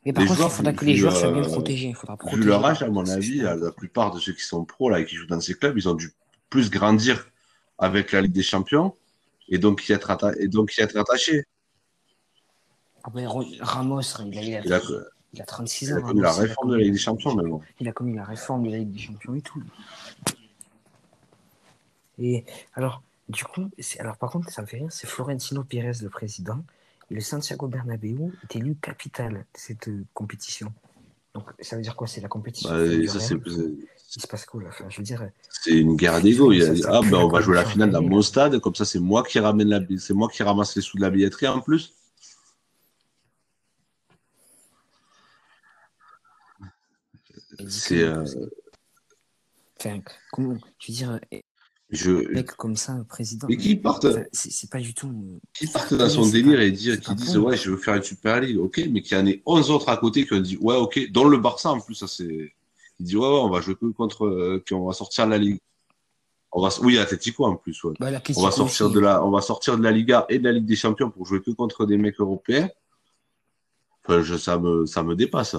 Mais 0.07 0.13
par 0.13 0.23
Les 0.23 0.29
contre, 0.29 0.39
joueurs, 0.39 0.51
il 0.53 0.55
faudra 0.57 0.73
que 0.73 0.81
vu- 0.81 0.87
les 0.87 0.93
vu, 0.95 0.99
joueurs 1.01 1.17
soient 1.17 1.33
bien 1.33 1.43
euh, 1.43 1.47
protégés. 1.47 1.89
Il 1.89 1.95
faudra 1.97 2.15
vu 2.15 2.19
protéger. 2.21 2.45
leur 2.45 2.65
âge, 2.65 2.83
à 2.85 2.89
mon 2.89 3.05
avis, 3.09 3.33
super 3.39 3.57
la, 3.57 3.65
la 3.67 3.73
plupart 3.73 4.15
de 4.15 4.21
ceux 4.21 4.33
qui 4.33 4.43
sont 4.43 4.65
pros 4.65 4.89
là 4.89 5.01
et 5.01 5.05
qui 5.05 5.17
jouent 5.17 5.27
dans 5.27 5.41
ces 5.41 5.55
clubs, 5.55 5.77
ils 5.77 5.89
ont 5.89 5.95
dû 5.95 6.13
plus 6.49 6.71
grandir 6.71 7.29
avec 7.79 8.13
la 8.13 8.21
Ligue 8.23 8.33
des 8.33 8.43
Champions 8.45 8.95
et 9.49 9.59
donc 9.59 9.89
y 9.89 9.93
être, 9.93 10.11
atta- 10.11 10.37
et 10.39 10.47
donc 10.47 10.77
y 10.77 10.81
être 10.81 10.97
attachés. 10.97 11.45
Ah 13.03 13.11
ben, 13.13 13.27
Ramos, 13.61 14.01
il 14.01 14.39
a, 14.39 14.43
il 14.43 14.55
a, 14.55 14.61
Il 14.65 14.73
a, 14.73 14.81
il 15.35 15.43
a 15.43 15.45
36 15.45 15.87
il 15.89 15.93
ans. 15.95 15.97
a 15.97 16.01
connu 16.03 16.21
la 16.23 16.31
Ramos, 16.31 16.45
il 16.45 16.47
a 16.47 16.49
réforme 16.49 16.71
de 16.71 16.77
la 16.77 16.83
Ligue 16.85 16.93
des 16.93 16.99
Champions, 16.99 17.35
mais 17.35 17.49
bon. 17.51 17.61
Il 17.81 17.89
a 17.89 17.93
connu 17.93 18.15
la 18.15 18.25
réforme 18.25 18.67
de 18.67 18.71
la 18.71 18.79
Ligue 18.79 18.93
des 18.93 18.99
Champions 19.01 19.35
et 19.35 19.41
tout. 19.43 19.63
Et 22.21 22.45
alors, 22.75 23.03
du 23.29 23.45
coup, 23.45 23.71
alors 23.99 24.17
par 24.17 24.31
contre, 24.31 24.51
ça 24.51 24.62
me 24.62 24.67
fait 24.67 24.79
rire, 24.79 24.88
c'est 24.91 25.07
Florentino 25.07 25.62
Pérez, 25.64 25.93
le 26.03 26.09
président, 26.09 26.64
et 27.11 27.14
le 27.14 27.21
Santiago 27.21 27.67
Bernabéu 27.69 28.33
est 28.43 28.57
élu 28.57 28.75
capital 28.77 29.33
de 29.35 29.45
cette 29.55 29.88
euh, 29.88 30.05
compétition. 30.14 30.73
Donc, 31.35 31.51
ça 31.61 31.77
veut 31.77 31.83
dire 31.83 31.95
quoi? 31.95 32.07
C'est 32.07 32.21
la 32.21 32.29
compétition. 32.29 32.71
Bah, 32.71 33.07
ça, 33.09 33.21
c'est- 33.21 33.35
Il 34.17 34.23
se 34.23 34.27
passe 34.27 34.47
quoi 34.47 34.62
là? 34.62 34.71
Enfin, 34.71 34.87
Je 34.88 34.97
veux 34.97 35.03
dire, 35.03 35.29
C'est 35.51 35.79
une 35.79 35.95
guerre 35.95 36.21
d'ego. 36.23 36.51
Il 36.53 36.62
a 36.62 36.67
Ça, 36.67 36.73
dit, 36.73 36.83
ça 36.83 36.91
ah 36.95 37.01
ben 37.03 37.14
on 37.14 37.29
va 37.29 37.41
jouer 37.43 37.57
la 37.57 37.64
finale 37.67 37.91
dans 37.91 38.01
mon 38.03 38.23
stade, 38.23 38.59
comme 38.59 38.75
ça 38.75 38.87
c'est 38.87 38.99
moi 38.99 39.23
qui 39.23 39.38
ramène 39.38 39.69
la, 39.69 39.81
c'est 39.99 40.14
moi 40.14 40.29
qui 40.31 40.43
ramasse 40.43 40.75
les 40.77 40.83
sous 40.83 40.97
de 40.97 41.03
la 41.03 41.11
billetterie 41.11 41.47
en 41.49 41.61
plus. 41.61 41.95
C'est, 47.69 48.03
euh, 48.03 48.25
Enfin, 49.81 50.01
comment 50.33 50.57
Tu 50.79 50.91
veux 50.91 50.97
dire, 50.97 51.21
un 51.90 51.96
je, 51.96 52.11
mec 52.33 52.53
comme 52.53 52.77
ça, 52.77 52.92
un 52.92 53.05
président. 53.05 53.46
mais 53.48 53.57
qui 53.57 53.77
partent, 53.77 54.07
c'est 54.33 54.70
pas 54.70 54.79
du 54.79 54.92
tout. 54.92 55.40
qui 55.55 55.66
partent 55.66 55.94
dans 55.94 56.09
son 56.09 56.29
délire 56.29 56.59
pas- 56.59 56.64
et 56.64 56.70
dire, 56.70 57.01
qui 57.01 57.14
disent 57.14 57.38
ouais 57.38 57.57
je 57.57 57.70
veux 57.70 57.77
faire 57.79 57.94
une 57.94 58.03
Super 58.03 58.40
League, 58.40 58.59
ok, 58.59 58.83
mais 58.90 59.01
qu'il 59.01 59.16
y 59.16 59.20
en 59.20 59.27
ait 59.27 59.42
11 59.46 59.70
autres 59.70 59.88
à 59.88 59.96
côté 59.96 60.27
qui 60.27 60.35
ont 60.35 60.40
dit 60.40 60.59
ouais 60.59 60.77
ok, 60.77 61.11
dont 61.11 61.27
le 61.29 61.38
Barça 61.38 61.70
en 61.70 61.81
plus 61.81 61.94
ça 61.94 62.07
c'est, 62.07 62.53
il 63.01 63.07
dit 63.07 63.16
ouais, 63.16 63.27
ouais 63.27 63.40
on 63.40 63.48
va 63.48 63.61
jouer 63.62 63.74
que 63.74 63.87
contre, 63.87 64.27
euh, 64.27 64.62
qu'on 64.68 64.87
va 64.87 64.92
sortir 64.92 65.24
de 65.27 65.31
la 65.31 65.38
Ligue. 65.38 65.59
On 66.53 66.62
va, 66.62 66.70
oui 66.83 66.98
Atletico 66.98 67.44
en 67.44 67.57
plus 67.57 67.83
ouais. 67.85 67.94
Bah, 68.01 68.09
On 68.37 68.42
va 68.42 68.51
sortir 68.51 68.87
aussi, 68.87 68.94
de 68.94 69.01
la, 69.01 69.24
on 69.24 69.31
va 69.31 69.40
sortir 69.42 69.77
de 69.77 69.83
la 69.83 69.90
Liga 69.90 70.24
et 70.29 70.38
de 70.38 70.44
la 70.44 70.53
Ligue 70.53 70.64
des 70.66 70.77
Champions 70.77 71.11
pour 71.11 71.27
jouer 71.27 71.42
que 71.42 71.51
contre 71.51 71.85
des 71.87 71.98
mecs 71.98 72.18
européens. 72.20 72.70
Enfin, 74.05 74.22
je, 74.22 74.37
ça 74.37 74.59
me, 74.59 74.87
ça 74.87 75.03
me 75.03 75.14
dépasse. 75.14 75.57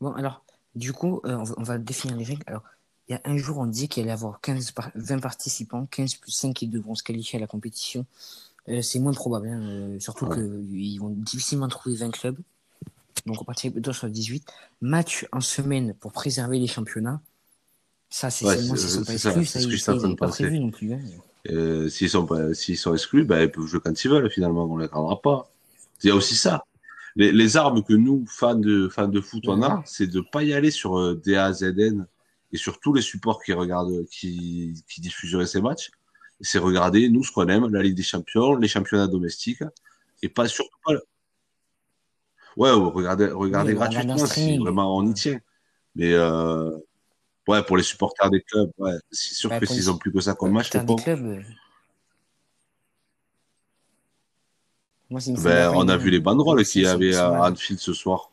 Bon, 0.00 0.12
alors, 0.12 0.45
du 0.76 0.92
coup, 0.92 1.20
euh, 1.24 1.34
on, 1.36 1.42
va, 1.42 1.54
on 1.58 1.62
va 1.64 1.78
définir 1.78 2.16
les 2.16 2.24
règles. 2.24 2.42
Alors, 2.46 2.62
il 3.08 3.12
y 3.12 3.14
a 3.16 3.20
un 3.24 3.36
jour, 3.36 3.58
on 3.58 3.66
dit 3.66 3.88
qu'il 3.88 4.02
allait 4.02 4.10
y 4.10 4.12
avoir 4.12 4.40
15 4.40 4.70
par- 4.72 4.90
20 4.94 5.18
participants, 5.20 5.86
15 5.90 6.14
plus 6.16 6.30
5 6.32 6.54
qui 6.54 6.68
devront 6.68 6.94
se 6.94 7.02
qualifier 7.02 7.38
à 7.38 7.40
la 7.40 7.46
compétition. 7.46 8.04
Euh, 8.68 8.82
c'est 8.82 8.98
moins 8.98 9.12
probable, 9.12 9.48
hein, 9.48 9.60
euh, 9.62 10.00
surtout 10.00 10.26
Ouais. 10.26 10.36
qu'ils 10.36 11.00
vont 11.00 11.10
difficilement 11.10 11.68
trouver 11.68 11.96
20 11.96 12.10
clubs. 12.10 12.36
Donc, 13.24 13.40
on 13.40 13.44
partirait 13.44 13.72
plutôt 13.72 13.92
sur 13.92 14.08
18. 14.08 14.46
Match 14.80 15.26
en 15.32 15.40
semaine 15.40 15.94
pour 15.94 16.12
préserver 16.12 16.58
les 16.58 16.66
championnats. 16.66 17.20
Ça, 18.10 18.30
c'est 18.30 18.44
Ouais, 18.44 18.56
seulement 18.56 18.76
s'ils 18.76 18.88
sont 18.90 19.04
pas 19.04 19.18
ça, 19.18 19.30
exclus. 19.30 19.46
c'est 19.46 19.52
Ça, 19.52 19.60
ce 19.60 19.66
que 19.66 19.72
il- 19.72 19.76
j'étais 19.78 19.90
en 19.90 19.94
ça, 19.94 19.98
train 19.98 20.00
il 20.00 20.02
de 20.02 20.08
n'est 20.08 20.16
pas 20.16 20.26
penser. 20.26 20.42
prévu 20.44 20.58
non 20.60 20.70
plus. 20.70 20.92
hein. 20.92 21.88
S'ils 21.88 22.08
sont 22.10 22.26
sont 22.76 22.94
exclus, 22.94 23.24
ben, 23.24 23.40
ils 23.42 23.50
peuvent 23.50 23.66
jouer 23.66 23.80
quand 23.82 24.04
ils 24.04 24.10
veulent, 24.10 24.30
finalement. 24.30 24.64
On 24.64 24.76
les 24.78 24.86
rendra 24.86 25.20
pas. 25.20 25.48
Il 26.02 26.08
y 26.08 26.10
a 26.10 26.14
aussi 26.14 26.34
ça. 26.36 26.64
Les, 27.16 27.32
les 27.32 27.56
armes 27.56 27.82
que 27.82 27.94
nous, 27.94 28.24
fans 28.28 28.54
de, 28.54 28.88
fans 28.88 29.08
de 29.08 29.20
foot, 29.20 29.44
on 29.48 29.62
a, 29.62 29.82
c'est 29.86 30.06
de 30.06 30.20
pas 30.20 30.42
y 30.44 30.52
aller 30.52 30.70
sur 30.70 30.98
euh, 30.98 31.20
DAZN 31.24 32.06
et 32.52 32.56
sur 32.58 32.78
tous 32.78 32.92
les 32.92 33.00
supports 33.02 33.42
qui 33.42 33.52
regardent, 33.54 34.06
qui, 34.10 34.74
qui 34.88 35.00
diffuseraient 35.00 35.46
ces 35.46 35.60
matchs. 35.62 35.90
C'est 36.42 36.58
regarder, 36.58 37.08
nous, 37.08 37.24
ce 37.24 37.32
qu'on 37.32 37.48
aime, 37.48 37.72
la 37.72 37.82
Ligue 37.82 37.96
des 37.96 38.02
Champions, 38.02 38.56
les 38.56 38.68
championnats 38.68 39.06
domestiques, 39.06 39.62
et 40.22 40.28
pas 40.28 40.46
surtout 40.46 40.76
pas. 40.84 40.92
Ouais, 42.56 42.70
regardez, 42.70 43.32
Oui, 43.32 43.50
gratuitement 43.50 44.18
si 44.26 44.58
vraiment 44.58 44.96
on 44.96 45.06
y 45.06 45.14
tient. 45.14 45.40
Mais, 45.94 46.12
euh, 46.12 46.70
ouais, 47.48 47.62
pour 47.62 47.78
les 47.78 47.82
supporters 47.82 48.30
des 48.30 48.42
clubs, 48.42 48.70
ouais, 48.78 48.92
c'est 49.10 49.34
sûr 49.34 49.48
Bah, 49.48 49.58
que 49.58 49.66
s'ils 49.66 49.90
ont 49.90 49.96
plus 49.96 50.12
que 50.12 50.20
ça 50.20 50.34
comme 50.34 50.52
match, 50.52 50.68
c'est 50.70 50.84
clubs. 50.84 51.24
euh, 51.24 51.42
Moi, 55.10 55.20
une 55.26 55.40
Ben, 55.40 55.72
on 55.74 55.88
a 55.88 55.96
vu 55.96 56.10
les 56.10 56.20
banderoles 56.20 56.64
qu'il 56.64 56.82
y 56.82 56.86
avait 56.86 57.14
à. 57.14 57.48
Anfield 57.48 57.80
ce 57.80 57.92
soir. 57.92 58.32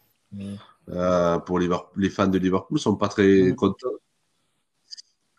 Euh, 0.90 1.40
pour 1.40 1.60
les, 1.60 1.70
les 1.96 2.10
fans 2.10 2.28
de 2.28 2.38
Liverpool, 2.38 2.80
sont 2.80 2.96
pas 2.96 3.08
très 3.08 3.54
contents. 3.56 3.88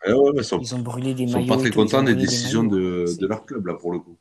Eh 0.07 0.13
ouais, 0.13 0.31
ils 0.35 0.43
sont, 0.43 0.59
Ils 0.59 0.75
ont 0.75 0.79
brûlé 0.79 1.13
des 1.13 1.27
sont 1.27 1.45
pas 1.45 1.57
très 1.57 1.71
contents 1.71 2.03
des 2.03 2.15
décisions 2.15 2.63
de, 2.63 3.05
leur 3.21 3.45
club, 3.45 3.65
là, 3.65 3.73
pour 3.73 3.91
le 3.91 3.99
coup. 3.99 4.17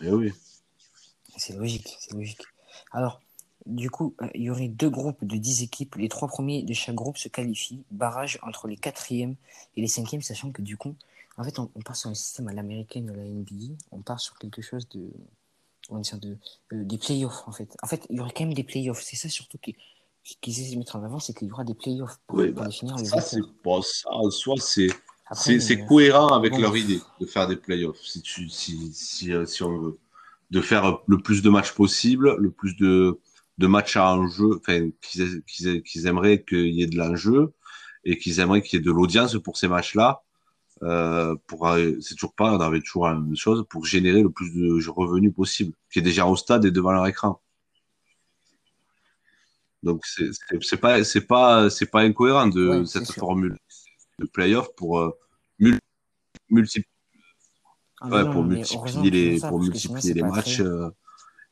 Eh 0.00 0.10
oui. 0.10 0.32
C'est 1.36 1.56
logique, 1.56 1.96
c'est 2.00 2.14
logique. 2.14 2.42
Alors, 2.92 3.20
du 3.66 3.90
coup, 3.90 4.14
euh, 4.22 4.28
il 4.34 4.42
y 4.42 4.50
aurait 4.50 4.68
deux 4.68 4.90
groupes 4.90 5.24
de 5.24 5.36
10 5.36 5.62
équipes. 5.62 5.94
Les 5.96 6.08
trois 6.08 6.28
premiers 6.28 6.62
de 6.62 6.72
chaque 6.72 6.94
groupe 6.94 7.18
se 7.18 7.28
qualifient. 7.28 7.82
Barrage 7.90 8.38
entre 8.42 8.68
les 8.68 8.76
quatrièmes 8.76 9.36
et 9.76 9.80
les 9.80 9.86
cinquièmes, 9.86 10.22
sachant 10.22 10.50
que 10.50 10.62
du 10.62 10.76
coup, 10.76 10.94
En 11.36 11.44
fait, 11.44 11.58
on, 11.58 11.66
part 11.84 11.96
sur 11.96 12.10
un 12.10 12.14
système 12.14 12.48
à 12.48 12.52
l'américaine 12.52 13.06
de 13.06 13.12
la 13.12 13.24
NBA. 13.24 13.74
On 13.90 14.00
part 14.00 14.20
sur 14.20 14.38
quelque 14.38 14.62
chose 14.62 14.88
de. 14.88 15.10
On 15.88 15.98
dire 16.00 16.18
de, 16.18 16.36
euh, 16.72 16.84
des 16.84 16.98
playoffs, 16.98 17.42
en 17.46 17.52
fait. 17.52 17.76
En 17.82 17.86
fait, 17.86 18.06
il 18.10 18.16
y 18.16 18.20
aurait 18.20 18.32
quand 18.36 18.44
même 18.44 18.54
des 18.54 18.64
playoffs. 18.64 19.02
C'est 19.02 19.16
ça 19.16 19.28
surtout 19.28 19.58
qu'ils 19.58 19.76
qui 20.40 20.50
essaient 20.50 20.74
de 20.74 20.78
mettre 20.78 20.96
en 20.96 21.04
avant, 21.04 21.20
c'est 21.20 21.34
qu'il 21.34 21.48
y 21.48 21.52
aura 21.52 21.64
des 21.64 21.74
playoffs 21.74 22.18
pour, 22.26 22.38
Oui, 22.38 22.50
pour 22.50 22.62
bah, 22.62 22.68
définir 22.68 22.96
les 22.96 23.04
ça, 23.04 23.20
bon, 23.62 23.80
ça, 23.82 24.08
en 24.10 24.30
soi, 24.30 24.56
c'est 24.58 24.88
euh, 24.88 25.86
cohérent 25.86 26.28
avec 26.28 26.52
bon, 26.52 26.60
leur 26.60 26.76
idée 26.76 27.00
de 27.20 27.26
faire 27.26 27.46
des 27.46 27.56
playoffs, 27.56 28.00
si 28.02 28.22
tu 28.22 28.48
si 28.48 28.92
si, 28.92 29.32
euh, 29.32 29.46
si 29.46 29.62
on 29.62 29.78
veut, 29.78 29.98
de 30.50 30.60
faire 30.60 30.98
le 31.06 31.18
plus 31.18 31.42
de 31.42 31.50
matchs 31.50 31.72
possible, 31.72 32.36
le 32.38 32.50
plus 32.50 32.76
de 32.76 33.20
de 33.58 33.66
matchs 33.66 33.96
à 33.96 34.14
enjeu, 34.14 34.56
enfin 34.56 34.90
qu'ils 35.00 35.42
qu'ils 35.44 35.82
qu'ils 35.82 36.06
aimeraient 36.06 36.42
qu'il 36.42 36.74
y 36.74 36.82
ait 36.82 36.86
de 36.86 36.96
l'enjeu 36.96 37.54
et 38.04 38.18
qu'ils 38.18 38.40
aimeraient 38.40 38.62
qu'il 38.62 38.78
y 38.78 38.82
ait 38.82 38.84
de 38.84 38.92
l'audience 38.92 39.36
pour 39.38 39.56
ces 39.56 39.68
matchs-là. 39.68 40.22
Euh, 40.82 41.34
pour 41.46 41.68
c'est 42.02 42.14
toujours 42.14 42.34
pas, 42.34 42.52
on 42.52 42.60
avait 42.60 42.80
toujours 42.80 43.08
la 43.08 43.14
même 43.14 43.36
chose 43.36 43.64
pour 43.68 43.86
générer 43.86 44.22
le 44.22 44.30
plus 44.30 44.52
de 44.52 44.88
revenus 44.90 45.34
possible, 45.34 45.72
qui 45.90 46.00
est 46.00 46.02
déjà 46.02 46.26
au 46.26 46.36
stade 46.36 46.64
et 46.66 46.70
devant 46.70 46.92
leur 46.92 47.06
écran. 47.06 47.40
Donc 49.82 50.04
c'est 50.04 50.76
pas 50.76 51.02
c'est 51.04 51.20
pas 51.22 51.70
c'est 51.70 51.86
pas 51.86 52.00
incohérent 52.00 52.48
de 52.48 52.80
ouais, 52.80 52.86
cette 52.86 53.10
formule 53.12 53.56
de 54.18 54.26
playoff 54.26 54.68
pour 54.74 54.98
euh, 54.98 55.10
mul- 55.58 55.78
Ah, 58.00 58.10
ouais, 58.10 58.24
non, 58.24 58.32
pour 58.32 58.44
multiplier 58.44 59.10
les 59.10 59.38
ça, 59.38 59.48
pour 59.48 59.62
sinon, 59.62 59.72
multiplier 59.72 60.14
les 60.14 60.22
matchs 60.22 60.60
euh, 60.60 60.90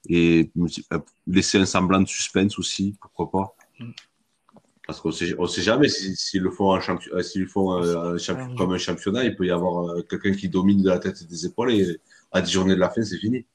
et 0.09 0.51
multi- 0.55 0.87
laisser 1.27 1.59
un 1.59 1.67
semblant 1.67 2.01
de 2.03 2.07
suspense 2.09 2.59
aussi, 2.59 2.97
pourquoi 3.01 3.31
pas. 3.31 3.57
Mm. 3.79 3.91
Parce 4.87 5.01
qu'on 5.01 5.13
sait 5.13 5.35
on 5.39 5.47
sait 5.47 5.63
jamais 5.63 5.89
si- 5.89 6.15
s'ils 6.15 6.43
le 6.43 6.51
font 6.51 6.73
un 6.73 6.81
champion 6.81 7.13
euh, 7.15 7.47
font 7.47 7.83
euh, 7.83 8.17
un 8.17 8.35
Alors, 8.35 8.55
comme 8.57 8.73
un 8.73 8.79
championnat, 8.79 9.25
il 9.25 9.35
peut 9.35 9.47
y 9.47 9.51
avoir 9.51 9.89
euh, 9.89 10.03
quelqu'un 10.03 10.33
qui 10.33 10.49
domine 10.49 10.83
de 10.83 10.91
la 10.91 10.99
tête 10.99 11.23
et 11.23 11.25
des 11.25 11.47
épaules 11.47 11.73
et 11.73 12.01
à 12.33 12.43
10 12.43 12.53
journées 12.53 12.75
de 12.75 12.81
la 12.81 12.91
fin, 12.91 13.03
c'est 13.03 13.17
fini. 13.17 13.47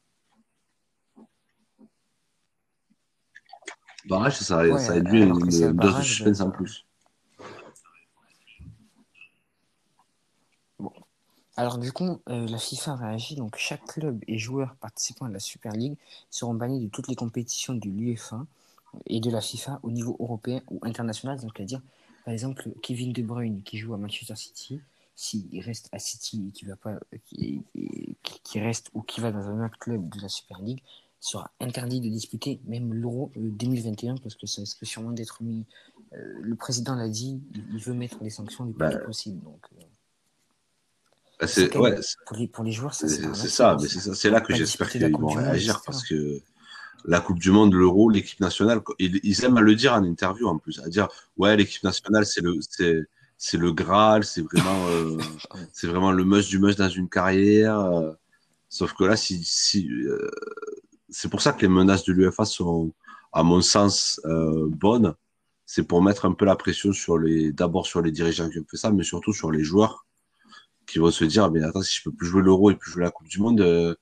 Barrage, 4.05 4.37
ça, 4.39 4.57
ouais, 4.59 4.79
ça 4.79 4.93
induit 4.93 5.21
alors 5.21 5.37
que 5.37 5.43
une, 5.43 5.77
dose 5.77 5.97
de 5.97 6.01
suspense 6.01 6.41
en 6.41 6.47
euh, 6.47 6.51
plus. 6.51 6.85
bon. 10.79 10.91
Alors 11.57 11.77
du 11.77 11.91
coup, 11.91 12.21
euh, 12.29 12.47
la 12.47 12.57
FIFA 12.57 12.95
réagit. 12.95 13.35
Donc 13.35 13.55
chaque 13.57 13.85
club 13.85 14.23
et 14.27 14.39
joueur 14.39 14.75
participant 14.77 15.25
à 15.25 15.29
la 15.29 15.39
Super 15.39 15.73
League 15.73 15.97
seront 16.31 16.55
bannis 16.55 16.79
de 16.79 16.89
toutes 16.89 17.07
les 17.07 17.15
compétitions 17.15 17.75
de 17.75 17.87
l'UEFA 17.87 18.45
et 19.05 19.19
de 19.19 19.29
la 19.29 19.41
FIFA 19.41 19.79
au 19.83 19.91
niveau 19.91 20.15
européen 20.19 20.61
ou 20.69 20.79
international. 20.83 21.39
Donc, 21.39 21.51
c'est-à-dire, 21.55 21.81
par 22.25 22.33
exemple, 22.33 22.69
Kevin 22.81 23.13
De 23.13 23.21
Bruyne 23.21 23.61
qui 23.63 23.77
joue 23.77 23.93
à 23.93 23.97
Manchester 23.97 24.35
City, 24.35 24.81
s'il 25.15 25.59
reste 25.61 25.89
à 25.91 25.99
City 25.99 26.45
et 26.47 26.51
qui 26.51 26.65
va 26.65 26.75
pas, 26.75 26.97
qui, 27.25 28.59
reste 28.59 28.89
ou 28.93 29.01
qui 29.01 29.19
va 29.19 29.31
dans 29.31 29.47
un 29.49 29.65
autre 29.65 29.77
club 29.77 30.07
de 30.09 30.21
la 30.21 30.29
Super 30.29 30.61
League, 30.61 30.81
sera 31.19 31.51
interdit 31.59 31.99
de 31.99 32.07
disputer 32.07 32.61
même 32.65 32.93
l'Euro 32.93 33.31
euh, 33.35 33.49
2021 33.51 34.15
parce 34.17 34.35
que 34.35 34.47
ça 34.47 34.61
risque 34.61 34.85
sûrement 34.85 35.11
d'être 35.11 35.43
mis. 35.43 35.65
euh, 36.13 36.39
le 36.41 36.55
président 36.55 36.95
l'a 36.95 37.09
dit, 37.09 37.41
il, 37.53 37.79
veut 37.79 37.93
mettre 37.93 38.23
les 38.23 38.29
sanctions 38.29 38.63
le 38.63 38.71
plus 38.71 38.79
Bah, 38.79 38.89
vite 38.89 39.03
possible. 39.03 39.43
Donc, 39.43 39.59
euh, 39.73 39.83
Bah, 41.41 41.47
c'est 41.47 41.75
ouais, 41.75 41.99
pour 42.25 42.37
les, 42.37 42.47
pour 42.47 42.63
les 42.63 42.71
joueurs, 42.71 42.93
ça 42.93 43.09
c'est 43.09 43.33
ça, 43.49 43.77
mais 43.81 43.89
c'est 43.89 43.99
ça, 43.99 44.15
c'est 44.15 44.29
là 44.29 44.39
que 44.39 44.55
j'espère 44.55 44.89
qu'ils 44.89 45.11
vont 45.11 45.27
réagir 45.27 45.81
parce 45.85 46.07
que 46.07 46.41
la 47.05 47.21
Coupe 47.21 47.39
du 47.39 47.51
Monde, 47.51 47.73
l'Euro, 47.73 48.09
l'équipe 48.09 48.39
nationale, 48.39 48.81
ils, 48.99 49.19
ils 49.23 49.43
aiment 49.45 49.57
à 49.57 49.61
le 49.61 49.75
dire 49.75 49.93
en 49.93 50.03
interview 50.03 50.47
en 50.47 50.57
plus, 50.57 50.79
à 50.79 50.89
dire 50.89 51.07
ouais, 51.37 51.55
l'équipe 51.57 51.83
nationale, 51.83 52.25
c'est 52.25 52.41
le 52.41 52.55
c'est 52.61 53.07
c'est 53.37 53.57
le 53.57 53.71
Graal, 53.71 54.23
c'est 54.25 54.41
vraiment 54.41 54.87
euh, 54.89 55.17
c'est 55.73 55.87
vraiment 55.87 56.11
le 56.11 56.23
must 56.25 56.49
du 56.49 56.59
must 56.59 56.77
dans 56.77 56.89
une 56.89 57.09
carrière. 57.09 57.79
euh, 57.79 58.11
sauf 58.69 58.93
que 58.93 59.03
là, 59.05 59.15
si 59.15 59.43
si 59.43 59.89
euh, 59.91 60.29
c'est 61.09 61.29
pour 61.29 61.41
ça 61.41 61.53
que 61.53 61.61
les 61.61 61.69
menaces 61.69 62.05
de 62.05 62.13
l'UEFA 62.13 62.45
sont, 62.45 62.93
à 63.33 63.43
mon 63.43 63.61
sens, 63.61 64.21
bonnes. 64.67 65.15
C'est 65.65 65.83
pour 65.83 66.01
mettre 66.01 66.25
un 66.25 66.33
peu 66.33 66.45
la 66.45 66.55
pression 66.55 66.93
sur 66.93 67.17
les, 67.19 67.51
d'abord 67.51 67.85
sur 67.87 68.01
les 68.01 68.11
dirigeants 68.11 68.49
qui 68.49 68.59
ont 68.59 68.65
fait 68.69 68.77
ça, 68.77 68.91
mais 68.91 69.03
surtout 69.03 69.33
sur 69.33 69.51
les 69.51 69.63
joueurs 69.63 70.05
qui 70.87 70.99
vont 70.99 71.11
se 71.11 71.25
dire, 71.25 71.51
mais 71.51 71.63
attends, 71.63 71.83
si 71.83 71.97
je 71.97 72.03
peux 72.03 72.11
plus 72.11 72.27
jouer 72.27 72.41
l'Euro 72.41 72.71
et 72.71 72.75
plus 72.75 72.91
jouer 72.91 73.03
la 73.03 73.11
Coupe 73.11 73.27
du 73.27 73.39
Monde, 73.39 73.97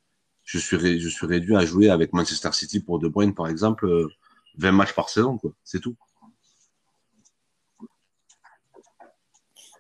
je 0.48 0.58
suis, 0.60 0.78
ré- 0.78 0.98
je 1.00 1.10
suis 1.10 1.26
réduit 1.28 1.56
à 1.58 1.66
jouer 1.66 1.90
avec 1.90 2.14
Manchester 2.14 2.52
City 2.54 2.80
pour 2.80 3.00
De 3.00 3.10
Bruyne, 3.10 3.36
par 3.36 3.48
exemple, 3.50 3.86
euh, 3.86 4.08
20 4.58 4.72
matchs 4.72 4.94
par 4.94 5.10
saison, 5.10 5.38
quoi. 5.38 5.52
C'est 5.66 5.82
tout. 5.82 5.96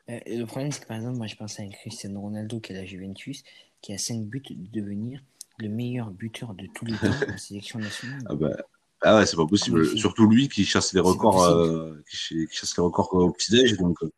Euh, 0.10 0.20
le 0.28 0.46
problème, 0.46 0.72
c'est 0.72 0.82
que 0.82 0.88
par 0.88 0.98
exemple, 0.98 1.18
moi 1.18 1.28
je 1.28 1.36
pense 1.36 1.60
à 1.60 1.64
un 1.64 1.70
Cristiano 1.70 2.20
Ronaldo 2.22 2.60
qui 2.60 2.72
est 2.74 2.76
à 2.78 2.80
la 2.82 2.86
Juventus, 2.86 3.44
qui 3.82 3.94
a 3.94 3.98
5 3.98 4.24
buts 4.26 4.42
de 4.50 4.82
devenir 4.82 5.22
le 5.58 5.70
meilleur 5.70 6.12
buteur 6.12 6.54
de 6.54 6.68
tous 6.76 6.86
les 6.86 6.98
temps 6.98 7.12
en 7.34 7.38
sélection 7.38 7.80
nationale. 7.80 8.22
Ah, 8.30 8.36
bah, 8.36 8.58
ah 9.02 9.16
ouais, 9.18 9.26
c'est 9.26 9.36
pas 9.38 9.46
possible. 9.48 9.86
Surtout 9.98 10.28
lui 10.28 10.48
qui 10.50 10.66
chasse 10.66 10.94
les 10.94 11.00
records, 11.02 11.44
euh, 11.44 12.04
qui, 12.10 12.18
ch- 12.18 12.48
qui 12.50 12.56
chasse 12.58 12.76
les 12.78 12.84
records 12.84 13.14
au 13.14 13.32
petit-déj, 13.32 13.78
donc, 13.78 13.98
euh, 14.04 14.10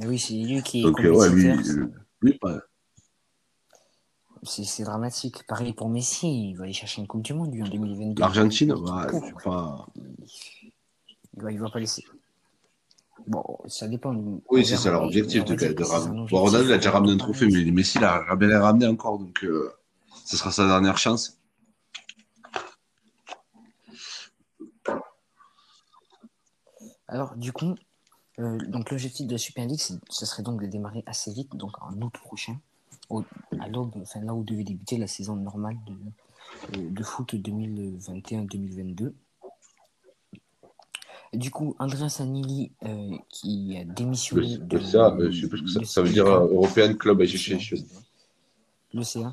oui, 0.00 0.18
c'est 0.18 0.34
lui 0.34 0.62
qui 0.62 0.80
est 0.80 0.82
donc 0.82 1.00
euh, 1.04 1.10
ouais, 1.10 1.30
lui, 1.30 1.48
euh, 2.44 2.60
C'est 4.46 4.84
dramatique. 4.84 5.46
Pareil 5.46 5.72
pour 5.72 5.88
Messi, 5.88 6.50
il 6.50 6.54
va 6.54 6.64
aller 6.64 6.72
chercher 6.72 7.00
une 7.00 7.06
Coupe 7.06 7.22
du 7.22 7.34
Monde 7.34 7.52
lui 7.52 7.62
en 7.62 7.68
2022. 7.68 8.20
l'Argentine, 8.20 8.74
Il- 8.76 8.84
bah, 8.84 9.06
pas. 9.44 9.86
Va, 11.36 11.52
il 11.52 11.58
va 11.58 11.68
pas 11.68 11.80
laisser. 11.80 12.04
Bon, 13.26 13.58
ça 13.66 13.88
dépend. 13.88 14.14
Oui, 14.50 14.64
c'est 14.64 14.76
ça 14.76 14.90
leur 14.90 15.02
objectif 15.02 15.44
de, 15.44 15.84
ramener. 15.84 16.26
Bon, 16.30 16.40
Ronaldo, 16.40 16.68
il 16.68 16.72
a 16.72 16.76
déjà 16.76 16.92
ramené 16.92 17.12
un 17.12 17.16
trophée, 17.16 17.46
mais 17.46 17.64
Messi, 17.64 17.98
il 17.98 18.04
a 18.04 18.24
les 18.38 18.56
ramené 18.56 18.86
encore, 18.86 19.18
donc 19.18 19.42
euh, 19.44 19.72
ce 20.24 20.36
sera 20.36 20.52
sa 20.52 20.66
dernière 20.66 20.96
chance. 20.96 21.38
Alors, 27.08 27.36
du 27.36 27.52
coup, 27.52 27.74
euh, 28.38 28.58
donc 28.66 28.90
l'objectif 28.90 29.26
de 29.26 29.32
la 29.32 29.38
Super 29.38 29.66
League, 29.66 29.80
ce 29.80 30.26
serait 30.26 30.42
donc 30.42 30.60
de 30.60 30.66
démarrer 30.66 31.02
assez 31.06 31.32
vite, 31.32 31.54
donc 31.56 31.80
en 31.82 31.92
août 32.00 32.12
prochain, 32.20 32.58
l'aube, 33.70 33.92
enfin 34.02 34.20
là 34.20 34.34
où 34.34 34.42
devait 34.44 34.64
débuter 34.64 34.96
la 34.98 35.06
saison 35.06 35.36
normale 35.36 35.76
de, 35.86 35.92
euh, 36.78 36.90
de 36.90 37.02
foot 37.02 37.34
2021-2022. 37.34 39.12
Du 41.32 41.50
coup, 41.50 41.74
Andreas 41.78 42.18
Anili, 42.20 42.72
euh, 42.84 43.10
qui 43.28 43.76
a 43.78 43.84
démissionné 43.84 44.58
de, 44.58 44.78
Le 44.78 44.84
CA, 44.84 45.10
euh, 45.18 45.30
je 45.30 45.42
sais 45.42 45.48
plus 45.48 45.58
ce 45.58 45.64
que 45.64 45.70
ça, 45.70 45.80
de 45.80 45.84
ça 45.84 46.02
veut 46.02 46.08
dire 46.10 46.26
euh, 46.26 46.46
European 46.48 46.94
Club 46.94 47.20
Association. 47.20 47.76
Le 48.94 49.02
CA, 49.02 49.32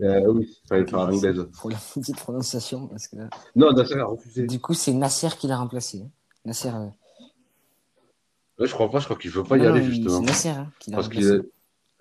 Euh, 0.00 0.26
oui, 0.32 0.48
il 0.64 0.68
fallait 0.68 0.86
faire 0.86 1.06
l'anglaise. 1.06 1.46
pour 1.60 1.70
la 1.70 1.76
petite 1.94 2.16
prononciation, 2.16 2.86
parce 2.88 3.06
que 3.08 3.16
là, 3.16 3.28
Non, 3.54 3.72
Nasser 3.72 3.98
a 3.98 4.04
refusé. 4.06 4.46
du 4.46 4.60
coup, 4.60 4.74
c'est 4.74 4.92
Nasser 4.92 5.28
qui 5.38 5.46
l'a 5.46 5.58
remplacé. 5.58 6.00
hein. 6.02 6.10
Nasser, 6.44 6.70
Ouais, 8.58 8.66
je 8.66 8.72
crois 8.74 8.90
pas, 8.90 8.98
je 8.98 9.04
crois 9.04 9.16
qu'il 9.16 9.30
veut 9.30 9.44
pas 9.44 9.56
y 9.56 9.60
non, 9.62 9.68
aller, 9.74 9.84
justement. 9.84 10.18
c'est 10.20 10.26
Nasser 10.26 10.48
hein, 10.48 10.72
qui 10.80 10.90
l'a 10.90 11.00
remplacé. 11.00 11.40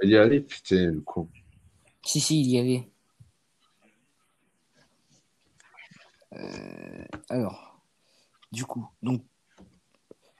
Il 0.04 0.10
y 0.12 0.18
allé, 0.18 0.42
putain, 0.42 0.92
le 0.92 1.02
con. 1.02 1.28
Si, 2.04 2.20
si, 2.20 2.42
il 2.42 2.48
y 2.48 2.60
allait. 2.60 2.90
Euh, 6.34 7.06
alors, 7.30 7.82
du 8.52 8.66
coup, 8.66 8.88
donc, 9.02 9.24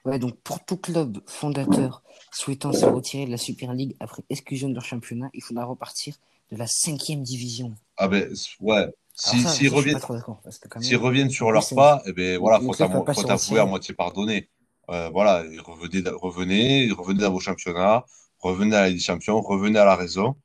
ouais, 0.04 0.18
donc 0.18 0.36
pour 0.42 0.64
tout 0.64 0.76
club 0.76 1.18
fondateur 1.26 2.02
souhaitant 2.32 2.72
se 2.72 2.84
retirer 2.84 3.26
de 3.26 3.30
la 3.30 3.36
Super 3.36 3.72
League 3.74 3.96
après 4.00 4.22
exclusion 4.30 4.68
de 4.68 4.74
leur 4.74 4.84
championnat, 4.84 5.30
il 5.34 5.42
faudra 5.42 5.64
repartir 5.64 6.16
de 6.52 6.56
la 6.56 6.66
cinquième 6.66 7.22
division. 7.22 7.74
Ah 7.96 8.08
ben, 8.08 8.32
ouais. 8.60 8.94
Si, 9.14 9.40
s'ils 9.40 9.68
reviennent, 9.68 9.96
même, 9.96 11.30
sur 11.30 11.48
plus, 11.48 11.74
pas, 11.74 12.02
eh 12.06 12.12
ben, 12.12 12.38
voilà, 12.38 12.60
faut 12.60 12.72
t'avouer 12.74 13.58
à 13.58 13.64
moitié 13.64 13.92
pardonné. 13.92 14.48
Euh, 14.90 15.10
voilà, 15.10 15.42
revenez, 15.64 16.08
revenez, 16.08 16.90
revenez 16.92 17.20
dans 17.20 17.32
vos 17.32 17.40
championnats, 17.40 18.04
revenez 18.40 18.76
à 18.76 18.82
la 18.82 18.88
Ligue 18.88 18.98
des 18.98 19.04
Champions, 19.04 19.40
revenez 19.40 19.78
à 19.78 19.84
la 19.84 19.96
raison. 19.96 20.36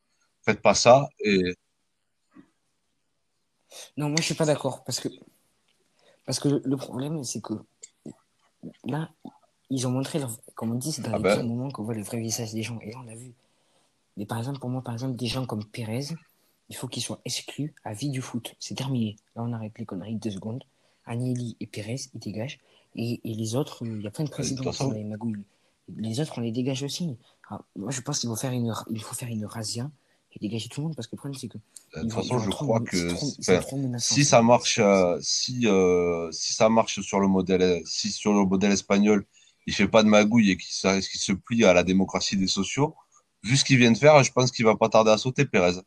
Faites 0.43 0.61
pas 0.61 0.73
ça 0.73 1.07
et 1.19 1.55
Non, 3.97 4.09
moi 4.09 4.17
je 4.19 4.23
suis 4.23 4.35
pas 4.35 4.45
d'accord 4.45 4.83
parce 4.83 4.99
que 4.99 5.09
parce 6.25 6.39
que 6.39 6.47
le, 6.63 6.77
problème 6.77 7.23
c'est 7.23 7.41
que 7.41 7.53
là 8.85 9.09
ils 9.69 9.87
ont 9.87 9.91
montré 9.91 10.19
leur, 10.19 10.37
comme 10.55 10.71
on 10.71 10.75
dit 10.75 10.91
c'est 10.91 11.01
dans 11.01 11.13
ah 11.13 11.17
les 11.17 11.23
ben, 11.23 11.47
moments 11.47 11.71
qu'on 11.71 11.83
voit 11.83 11.95
le 11.95 12.03
vrai 12.03 12.19
visage 12.19 12.53
des 12.53 12.63
gens 12.63 12.79
et 12.81 12.91
là 12.91 12.99
on 12.99 13.03
l'a 13.03 13.15
vu. 13.15 13.33
Mais 14.17 14.25
par 14.25 14.37
exemple 14.37 14.59
pour 14.59 14.69
moi 14.69 14.83
par 14.83 14.93
exemple 14.93 15.15
des 15.15 15.27
gens 15.27 15.45
comme 15.45 15.65
Pérez, 15.65 16.07
il 16.69 16.75
faut 16.75 16.87
qu'ils 16.87 17.03
soient 17.03 17.21
exclus 17.25 17.73
à 17.83 17.93
vie 17.93 18.09
du 18.09 18.21
foot. 18.21 18.55
C'est 18.59 18.75
terminé. 18.75 19.15
Là 19.35 19.43
on 19.43 19.53
arrête 19.53 19.77
les 19.77 19.85
conneries 19.85 20.15
deux 20.15 20.31
secondes. 20.31 20.63
Agnelli 21.05 21.57
et 21.59 21.67
Pérez 21.67 22.01
ils 22.13 22.19
dégagent 22.19 22.59
et, 22.95 23.21
et 23.23 23.33
les 23.33 23.55
autres 23.55 23.85
euh, 23.85 23.97
il 23.97 24.03
y 24.03 24.07
a 24.07 24.11
plein 24.11 24.23
de 24.23 24.29
toute 24.29 24.35
présidents 24.35 24.69
qui 24.71 24.77
sont 24.77 24.91
les 24.91 25.03
magouilles. 25.03 25.43
Les 25.95 26.19
autres 26.19 26.37
on 26.37 26.41
les 26.41 26.51
dégage 26.51 26.83
aussi. 26.83 27.17
Alors, 27.49 27.65
moi 27.75 27.91
je 27.91 28.01
pense 28.01 28.19
qu'il 28.19 28.29
faut 28.29 28.35
faire 28.35 28.51
une 28.51 28.73
il 28.89 29.01
faut 29.01 29.15
faire 29.15 29.29
une 29.29 29.45
razzia 29.45 29.89
et 30.31 30.39
dégager 30.39 30.69
tout 30.69 30.81
le 30.81 30.87
monde 30.87 30.95
parce 30.95 31.07
que 31.07 31.15
le 31.15 31.19
problème 31.19 31.39
c'est 31.39 31.47
que 31.47 31.57
de 31.57 31.61
ils 31.95 32.01
toute 32.01 32.13
façon, 32.13 32.39
je 32.39 32.49
crois 32.49 32.79
que 32.79 33.11
enfin, 33.13 33.99
si 33.99 34.25
ça. 34.25 34.41
marche, 34.41 34.79
euh, 34.79 35.17
si, 35.21 35.67
euh, 35.67 36.31
si 36.31 36.53
ça 36.53 36.67
marche 36.69 37.01
sur 37.01 37.19
le 37.19 37.27
modèle, 37.27 37.83
si 37.85 38.11
sur 38.11 38.33
le 38.33 38.43
modèle 38.45 38.71
espagnol, 38.71 39.25
il 39.67 39.73
fait 39.73 39.87
pas 39.87 40.01
de 40.01 40.07
magouille 40.09 40.51
et 40.51 40.57
qu'il 40.57 40.71
se 40.71 41.33
plie 41.33 41.65
à 41.65 41.73
la 41.73 41.83
démocratie 41.83 42.35
des 42.35 42.47
sociaux, 42.47 42.95
vu 43.43 43.55
ce 43.55 43.63
qu'il 43.63 43.77
vient 43.77 43.91
de 43.91 43.97
faire, 43.97 44.23
je 44.23 44.31
pense 44.31 44.51
qu'il 44.51 44.65
va 44.65 44.75
pas 44.75 44.89
tarder 44.89 45.11
à 45.11 45.17
sauter, 45.17 45.45
Pérez. 45.45 45.81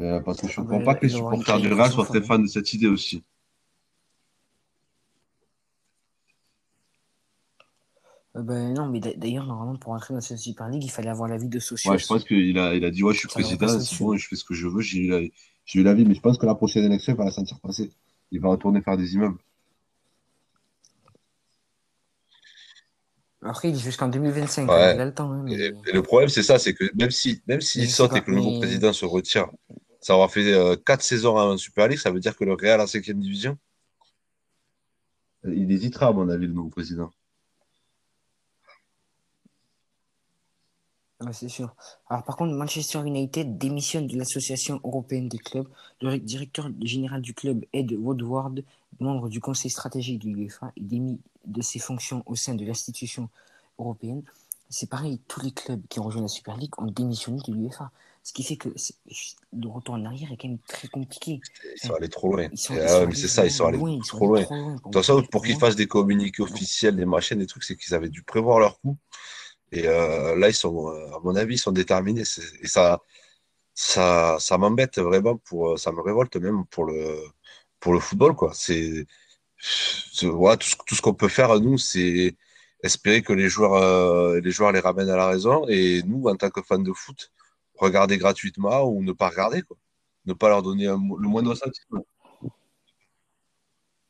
Euh, 0.00 0.20
parce 0.20 0.40
que 0.40 0.48
je 0.48 0.60
ne 0.60 0.66
comprends 0.66 0.84
pas 0.84 0.94
que 0.96 1.06
les 1.06 1.12
supporters 1.12 1.60
du 1.60 1.72
Real 1.72 1.90
soient 1.90 2.04
très 2.04 2.20
fans 2.20 2.38
de 2.38 2.48
cette 2.48 2.72
idée 2.72 2.88
aussi. 2.88 3.22
Ben 8.34 8.74
non, 8.74 8.88
mais 8.88 8.98
d'ailleurs, 8.98 9.46
normalement, 9.46 9.76
pour 9.76 9.92
entrer 9.92 10.12
dans 10.12 10.20
cette 10.20 10.38
Super 10.38 10.68
League, 10.68 10.82
il 10.82 10.90
fallait 10.90 11.10
avoir 11.10 11.28
l'avis 11.28 11.48
de 11.48 11.60
sociaux. 11.60 11.92
Ouais, 11.92 11.98
je 11.98 12.06
pense 12.06 12.24
qu'il 12.24 12.58
a, 12.58 12.74
il 12.74 12.84
a 12.84 12.90
dit 12.90 13.04
Ouais, 13.04 13.14
je 13.14 13.20
suis 13.20 13.28
président, 13.28 13.68
c'est 13.68 13.98
bon, 13.98 14.16
je 14.16 14.26
fais 14.26 14.34
ce 14.34 14.44
que 14.44 14.54
je 14.54 14.66
veux, 14.66 14.80
j'ai 14.80 15.30
eu 15.74 15.82
l'avis, 15.82 16.04
mais 16.04 16.14
je 16.14 16.20
pense 16.20 16.36
que 16.36 16.46
la 16.46 16.56
prochaine 16.56 16.84
élection, 16.84 17.12
il 17.12 17.16
va 17.16 17.24
la 17.24 17.30
sentir 17.30 17.60
passer. 17.60 17.92
Il 18.32 18.40
va 18.40 18.48
retourner 18.48 18.82
faire 18.82 18.96
des 18.96 19.14
immeubles. 19.14 19.38
Après, 23.42 23.68
il 23.68 23.76
est 23.76 23.78
jusqu'en 23.78 24.08
2025, 24.08 24.64
il 24.64 24.70
a 24.70 25.04
le 25.04 25.14
temps. 25.14 25.30
Hein, 25.30 25.46
et, 25.46 25.72
le 25.92 26.02
problème, 26.02 26.28
c'est 26.28 26.42
ça 26.42 26.58
c'est 26.58 26.74
que 26.74 26.84
même 26.96 27.10
s'il 27.10 27.36
si, 27.36 27.42
même 27.46 27.60
s'il 27.60 27.90
saute 27.90 28.16
et 28.16 28.22
que 28.22 28.30
le 28.30 28.38
nouveau 28.38 28.58
président 28.58 28.92
se 28.92 29.04
retire, 29.04 29.48
ça 30.00 30.16
aura 30.16 30.28
fait 30.28 30.52
4 30.84 30.98
euh, 30.98 31.02
saisons 31.02 31.38
en 31.38 31.56
Super 31.56 31.86
League, 31.86 31.98
ça 31.98 32.10
veut 32.10 32.20
dire 32.20 32.36
que 32.36 32.44
le 32.44 32.54
Real 32.54 32.80
en 32.80 32.86
5 32.86 33.04
division? 33.10 33.56
Il 35.44 35.70
hésitera, 35.70 36.08
à 36.08 36.12
mon 36.12 36.28
avis, 36.30 36.46
le 36.46 36.54
nouveau 36.54 36.70
président. 36.70 37.10
C'est 41.32 41.48
sûr. 41.48 41.74
Alors, 42.08 42.24
par 42.24 42.36
contre, 42.36 42.52
Manchester 42.52 43.00
United 43.04 43.58
démissionne 43.58 44.06
de 44.06 44.16
l'Association 44.16 44.80
européenne 44.84 45.28
des 45.28 45.38
clubs. 45.38 45.68
Le 46.00 46.18
directeur 46.18 46.70
général 46.82 47.22
du 47.22 47.34
club, 47.34 47.64
Ed 47.72 47.92
Woodward, 47.92 48.62
membre 49.00 49.28
du 49.28 49.40
conseil 49.40 49.70
stratégique 49.70 50.20
de 50.20 50.30
l'UEFA, 50.30 50.72
est 50.76 50.82
démis 50.82 51.20
de 51.46 51.62
ses 51.62 51.78
fonctions 51.78 52.22
au 52.26 52.36
sein 52.36 52.54
de 52.54 52.64
l'institution 52.64 53.28
européenne. 53.78 54.22
C'est 54.70 54.88
pareil, 54.88 55.20
tous 55.28 55.40
les 55.40 55.52
clubs 55.52 55.82
qui 55.88 56.00
ont 56.00 56.04
rejoint 56.04 56.22
la 56.22 56.28
Super 56.28 56.56
League 56.56 56.72
ont 56.78 56.86
démissionné 56.86 57.40
de 57.46 57.52
l'UEFA. 57.52 57.90
Ce 58.22 58.32
qui 58.32 58.42
fait 58.42 58.56
que 58.56 58.70
le 58.70 59.68
retour 59.68 59.94
en 59.94 60.04
arrière 60.06 60.32
est 60.32 60.38
quand 60.38 60.48
même 60.48 60.58
très 60.66 60.88
compliqué. 60.88 61.42
Ils 61.76 61.86
sont 61.86 61.94
allés 61.94 62.08
trop 62.08 62.34
loin. 62.34 62.48
Ah 62.50 63.04
c'est 63.12 63.28
ça, 63.28 63.44
ils 63.44 63.50
sont 63.50 63.66
allés 63.66 63.78
trop 64.08 64.26
loin. 64.26 64.40
De 64.40 64.80
toute 64.80 64.94
façon, 64.94 65.22
pour 65.30 65.44
qu'ils 65.44 65.58
fassent 65.58 65.76
des 65.76 65.86
communiqués 65.86 66.42
officiels, 66.42 66.96
des 66.96 67.04
machines, 67.04 67.38
des 67.38 67.46
trucs, 67.46 67.64
c'est 67.64 67.76
qu'ils 67.76 67.94
avaient 67.94 68.08
dû 68.08 68.22
prévoir 68.22 68.58
leur 68.58 68.80
coup. 68.80 68.96
Et 69.72 69.86
euh, 69.88 70.36
là, 70.36 70.48
ils 70.48 70.54
sont, 70.54 70.88
euh, 70.88 71.16
à 71.16 71.20
mon 71.20 71.36
avis, 71.36 71.54
ils 71.54 71.58
sont 71.58 71.72
déterminés. 71.72 72.22
Et 72.62 72.66
ça, 72.66 73.00
ça, 73.74 74.38
ça 74.40 74.58
m'embête 74.58 74.98
vraiment 74.98 75.36
pour, 75.38 75.78
ça 75.78 75.92
me 75.92 76.00
révolte 76.00 76.36
même 76.36 76.64
pour 76.66 76.86
le, 76.86 77.18
pour 77.80 77.92
le 77.94 78.00
football, 78.00 78.34
quoi. 78.36 78.52
C'est, 78.54 79.06
voilà, 80.22 80.56
tout 80.58 80.94
ce, 80.94 81.02
qu'on 81.02 81.14
peut 81.14 81.28
faire, 81.28 81.58
nous, 81.60 81.78
c'est 81.78 82.36
espérer 82.82 83.22
que 83.22 83.32
les 83.32 83.48
joueurs, 83.48 83.74
euh, 83.74 84.40
les 84.40 84.50
joueurs 84.50 84.72
les 84.72 84.80
ramènent 84.80 85.10
à 85.10 85.16
la 85.16 85.28
raison. 85.28 85.66
Et 85.68 86.02
nous, 86.04 86.28
en 86.28 86.36
tant 86.36 86.50
que 86.50 86.62
fans 86.62 86.78
de 86.78 86.92
foot, 86.92 87.32
regarder 87.76 88.18
gratuitement 88.18 88.84
ou 88.84 89.02
ne 89.02 89.12
pas 89.12 89.30
regarder, 89.30 89.62
quoi. 89.62 89.76
Ne 90.26 90.32
pas 90.34 90.48
leur 90.48 90.62
donner 90.62 90.86
le 90.86 90.96
moindre 91.28 91.54
sentiment. 91.54 92.06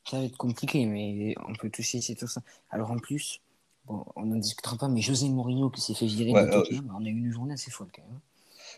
Ça 0.08 0.18
va 0.18 0.24
être 0.24 0.36
compliqué, 0.36 0.86
mais 0.86 1.34
on 1.48 1.54
peut 1.54 1.70
tous 1.70 1.94
essayer 1.94 2.14
tout 2.14 2.26
ça. 2.26 2.42
Alors 2.70 2.90
en 2.90 2.98
plus, 2.98 3.40
Bon, 3.86 4.04
on 4.16 4.24
n'en 4.24 4.36
discutera 4.36 4.76
pas, 4.76 4.88
mais 4.88 5.00
José 5.00 5.28
Mourinho 5.28 5.70
qui 5.70 5.80
s'est 5.80 5.94
fait 5.94 6.06
virer 6.06 6.32
de 6.32 6.38
euh, 6.38 6.50
Tottenham, 6.50 6.96
on 6.98 7.04
a 7.04 7.08
eu 7.08 7.18
une 7.18 7.32
journée 7.32 7.54
assez 7.54 7.70
folle 7.70 7.88
quand 7.94 8.02
même. 8.02 8.20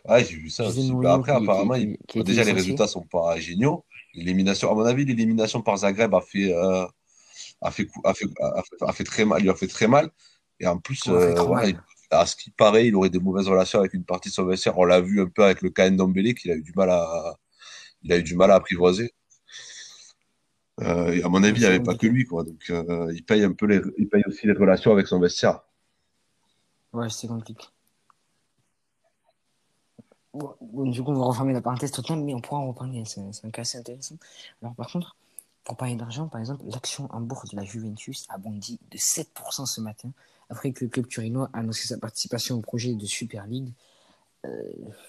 Ouais, 0.09 0.25
j'ai 0.25 0.37
vu 0.37 0.51
ça 0.51 0.67
aussi. 0.67 0.93
Bah, 0.93 1.15
après, 1.15 1.33
apparemment, 1.33 1.77
déjà, 2.15 2.45
les 2.45 2.53
résultats 2.53 2.87
sont 2.87 3.03
pas 3.03 3.39
géniaux. 3.39 3.85
L'élimination, 4.15 4.71
à 4.71 4.75
mon 4.75 4.85
avis, 4.85 5.05
l'élimination 5.05 5.63
par 5.63 5.77
Zagreb 5.79 6.15
a 6.15 6.21
fait, 6.21 6.53
euh, 6.53 6.87
a, 7.61 7.71
fait, 7.71 7.89
a, 8.05 8.15
fait, 8.15 8.27
a, 8.81 8.93
fait, 8.93 9.05
très 9.05 9.25
mal, 9.25 9.43
lui 9.43 9.51
a 9.51 9.55
fait 9.55 9.69
très 9.69 9.87
mal. 9.87 10.11
Et 10.59 10.67
en 10.67 10.79
plus, 10.79 11.03
euh, 11.09 11.35
à 12.11 12.27
ce 12.27 12.37
qui 12.37 12.51
paraît, 12.51 12.87
il 12.87 12.95
aurait 12.95 13.11
des 13.11 13.19
mauvaises 13.19 13.49
relations 13.49 13.79
avec 13.79 13.95
une 13.95 14.05
partie 14.05 14.29
de 14.29 14.35
son 14.35 14.45
vestiaire. 14.45 14.79
On 14.79 14.85
l'a 14.85 15.01
vu 15.01 15.21
un 15.21 15.27
peu 15.27 15.45
avec 15.45 15.63
le 15.63 15.71
KN 15.71 15.97
Dombele, 15.97 16.35
qu'il 16.35 16.51
a 16.51 16.55
eu 16.55 16.63
du 16.63 16.73
mal 16.75 16.91
à, 16.91 17.37
il 18.03 18.13
a 18.13 18.19
eu 18.19 18.23
du 18.23 18.37
mal 18.37 18.51
à 18.51 18.57
apprivoiser. 18.57 19.13
Euh, 20.81 21.25
à 21.25 21.29
mon 21.29 21.43
avis, 21.43 21.61
il 21.61 21.61
n'y 21.61 21.67
avait 21.67 21.81
pas 21.81 21.95
que 21.95 22.07
lui, 22.07 22.25
quoi. 22.25 22.45
Donc, 22.45 22.71
euh, 22.71 23.11
il 23.15 23.25
paye 23.25 23.45
un 23.45 23.53
peu 23.53 23.67
les, 23.67 23.81
il 23.99 24.09
paye 24.09 24.23
aussi 24.27 24.47
les 24.47 24.53
relations 24.53 24.93
avec 24.93 25.07
son 25.07 25.19
vestiaire. 25.19 25.63
Ouais, 26.93 27.09
c'est 27.09 27.29
compliqué. 27.29 27.67
Bon, 30.35 30.91
du 30.91 31.03
coup, 31.03 31.13
on 31.13 31.19
va 31.19 31.25
refermer 31.25 31.55
la 31.55 31.63
parenthèse 31.63 31.93
Tottenham, 31.93 32.23
mais 32.25 32.35
on 32.35 32.41
pourra 32.41 32.61
en 32.61 32.69
reparler. 32.69 33.05
C'est 33.07 33.21
un 33.21 33.51
cas 33.51 33.63
assez 33.63 33.79
intéressant. 33.79 34.17
Alors, 34.61 34.75
par 34.75 34.91
contre, 34.91 35.17
pour 35.65 35.77
parler 35.77 35.97
d'argent, 35.97 36.29
par 36.29 36.41
exemple, 36.41 36.63
l'action 36.67 37.09
en 37.11 37.21
bourse 37.21 37.51
de 37.51 37.57
la 37.57 37.65
Juventus 37.65 38.27
a 38.29 38.37
bondi 38.37 38.79
de 38.91 38.99
7% 38.99 39.65
ce 39.65 39.81
matin, 39.81 40.11
après 40.51 40.73
que 40.73 40.85
le 40.85 40.91
club 40.91 41.09
turinois 41.09 41.49
a 41.55 41.59
annoncé 41.59 41.89
sa 41.89 41.97
participation 41.97 42.57
au 42.57 42.61
projet 42.61 42.95
de 42.95 43.07
Super 43.07 43.47
League 43.47 43.73
euh, 44.45 44.51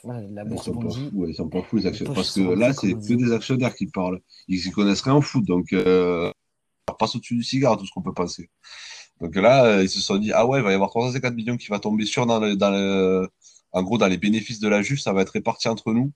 la 0.04 0.22
ils, 0.22 0.58
fous, 0.58 1.26
ils 1.28 1.36
sont 1.36 1.50
pas 1.50 1.62
fous, 1.62 1.78
les 1.78 1.86
actionnaires. 1.86 2.14
Parce 2.14 2.34
que 2.34 2.42
là, 2.42 2.74
c'est 2.74 2.94
que 2.94 3.14
des 3.14 3.32
actionnaires 3.32 3.76
qui 3.76 3.88
parlent. 3.88 4.20
Ils 4.48 4.66
y 4.66 4.72
connaissent 4.72 5.02
rien 5.02 5.14
en 5.14 5.22
foot, 5.22 5.44
donc 5.46 5.74
euh, 5.74 6.32
passe 6.98 7.16
au-dessus 7.16 7.36
du 7.36 7.44
cigare, 7.44 7.78
tout 7.78 7.86
ce 7.86 7.92
qu'on 7.92 8.02
peut 8.02 8.14
penser. 8.14 8.50
Donc 9.22 9.36
là, 9.36 9.66
euh, 9.66 9.84
ils 9.84 9.90
se 9.90 10.00
sont 10.00 10.18
dit, 10.18 10.32
ah 10.32 10.46
ouais, 10.46 10.60
il 10.60 10.64
va 10.64 10.72
y 10.72 10.76
avoir 10.76 10.90
354 10.90 11.36
millions 11.36 11.58
qui 11.58 11.68
va 11.68 11.80
tomber 11.80 12.06
sur 12.06 12.26
dans 12.26 12.40
le, 12.40 12.56
dans 12.56 12.70
le, 12.70 13.30
en 13.72 13.84
gros, 13.84 13.98
dans 13.98 14.08
les 14.08 14.18
bénéfices 14.18 14.60
de 14.60 14.68
la 14.68 14.82
juge, 14.82 15.02
ça 15.02 15.14
va 15.14 15.22
être 15.22 15.32
réparti 15.32 15.68
entre 15.68 15.94
nous. 15.94 16.12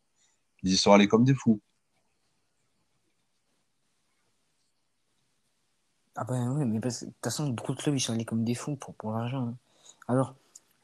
Ils 0.64 0.74
y 0.74 0.78
sont 0.78 0.94
allés 0.94 1.08
comme 1.08 1.24
des 1.24 1.34
fous. 1.34 1.60
Ah 6.16 6.24
ben 6.26 6.56
oui, 6.56 6.66
mais 6.66 6.80
de 6.80 6.90
toute 6.90 7.10
façon, 7.24 7.50
beaucoup 7.50 7.74
de 7.74 7.82
clubs, 7.82 7.96
ils 7.96 8.00
sont 8.00 8.14
allés 8.14 8.26
comme 8.26 8.44
des 8.44 8.54
fous 8.54 8.76
pour, 8.76 8.94
pour 8.96 9.12
l'argent. 9.14 9.48
Hein. 9.48 9.56
Alors, 10.08 10.36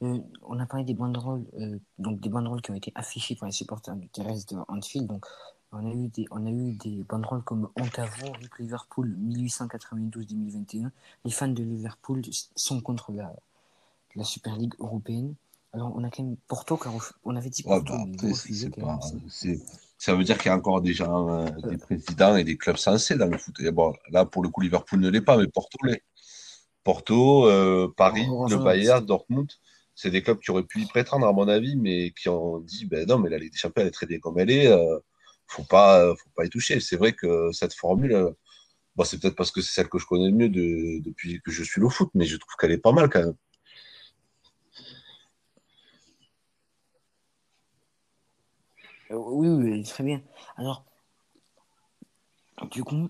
euh, 0.04 0.20
on 0.44 0.60
a 0.60 0.66
parlé 0.66 0.86
des 0.86 0.94
banderoles, 0.94 1.46
euh, 1.60 1.80
donc 1.98 2.20
des 2.20 2.30
banderoles 2.30 2.62
qui 2.62 2.70
ont 2.72 2.76
été 2.76 2.92
affichées 2.96 3.36
par 3.36 3.48
les 3.48 3.54
supporters 3.54 3.96
du 3.96 4.08
terrestre 4.10 4.56
de 4.56 4.62
Anfield. 4.68 5.08
Donc, 5.08 5.26
on 5.72 5.86
a 5.86 5.94
eu 5.94 6.08
des, 6.08 6.26
on 6.32 6.46
a 6.46 6.52
eu 6.52 6.74
des 6.74 7.04
banderoles 7.04 7.44
comme 7.44 7.70
à 7.76 7.82
Liverpool 8.60 9.18
1892-2021. 9.20 10.92
Les 11.26 11.32
fans 11.32 11.48
de 11.48 11.64
Liverpool 11.64 12.22
sont 12.56 12.80
contre 12.82 13.12
la, 13.12 13.34
la 14.16 14.24
Super 14.24 14.56
League 14.56 14.76
européenne. 14.80 15.34
Alors, 15.74 15.92
on 15.96 16.04
a 16.04 16.10
quand 16.10 16.24
même 16.24 16.38
Porto, 16.48 16.78
car 16.78 16.94
on 17.26 17.36
avait 17.36 17.50
dit 17.50 17.64
Porto. 17.64 17.94
Bah, 17.94 19.00
ça 19.98 20.16
veut 20.16 20.24
dire 20.24 20.38
qu'il 20.38 20.50
y 20.50 20.54
a 20.54 20.56
encore 20.56 20.82
des 20.82 20.94
gens, 20.94 21.30
euh, 21.30 21.50
des 21.70 21.78
présidents 21.78 22.36
et 22.36 22.44
des 22.44 22.56
clubs 22.56 22.78
sensés 22.78 23.16
dans 23.18 23.26
le 23.26 23.38
foot. 23.38 23.56
bon, 23.74 23.94
là, 24.12 24.26
pour 24.26 24.44
le 24.44 24.50
coup, 24.50 24.62
Liverpool 24.62 25.00
ne 25.00 25.10
l'est 25.10 25.22
pas, 25.22 25.38
mais 25.38 25.48
Porto 25.48 25.78
l'est. 25.84 26.04
Porto, 26.84 27.50
Paris, 27.98 28.26
le 28.26 28.58
Bayern, 28.64 29.06
Dortmund 29.06 29.52
c'est 29.98 30.12
des 30.12 30.22
clubs 30.22 30.40
qui 30.40 30.52
auraient 30.52 30.64
pu 30.64 30.82
y 30.82 30.86
prétendre, 30.86 31.28
à 31.28 31.34
mon 31.34 31.48
avis, 31.48 31.76
mais 31.76 32.12
qui 32.12 32.30
ont 32.30 32.60
dit 32.60 32.86
ben 32.86 33.08
non, 33.08 33.18
mais 33.18 33.30
la 33.32 33.40
Ligue 33.40 33.52
des 33.52 33.58
Champions, 33.58 33.82
elle 33.82 33.88
est 33.88 33.92
très 33.92 34.06
bien 34.06 34.20
comme 34.20 34.40
elle 34.40 34.52
est, 34.52 34.68
euh, 34.68 35.00
faut 35.48 35.64
pas, 35.64 36.16
faut 36.16 36.30
pas 36.36 36.46
y 36.46 36.50
toucher. 36.50 36.80
C'est 36.80 36.98
vrai 36.98 37.14
que 37.14 37.52
cette 37.52 37.74
formule, 37.74 38.14
euh, 38.14 38.32
c'est 39.04 39.20
peut-être 39.20 39.36
parce 39.36 39.52
que 39.52 39.62
c'est 39.62 39.74
celle 39.74 39.90
que 39.90 39.98
je 39.98 40.06
connais 40.06 40.28
le 40.28 40.34
mieux 40.34 40.50
depuis 40.50 41.42
que 41.42 41.52
je 41.52 41.64
suis 41.64 41.82
le 41.82 41.90
foot, 41.90 42.10
mais 42.14 42.26
je 42.26 42.38
trouve 42.38 42.56
qu'elle 42.60 42.72
est 42.72 42.78
pas 42.78 42.92
mal 42.92 43.10
quand 43.10 43.22
même. 43.22 43.36
Euh, 49.12 49.16
oui, 49.16 49.48
oui, 49.50 49.84
très 49.84 50.04
bien. 50.04 50.22
Alors, 50.58 50.86
du 52.72 52.84
coup, 52.84 53.08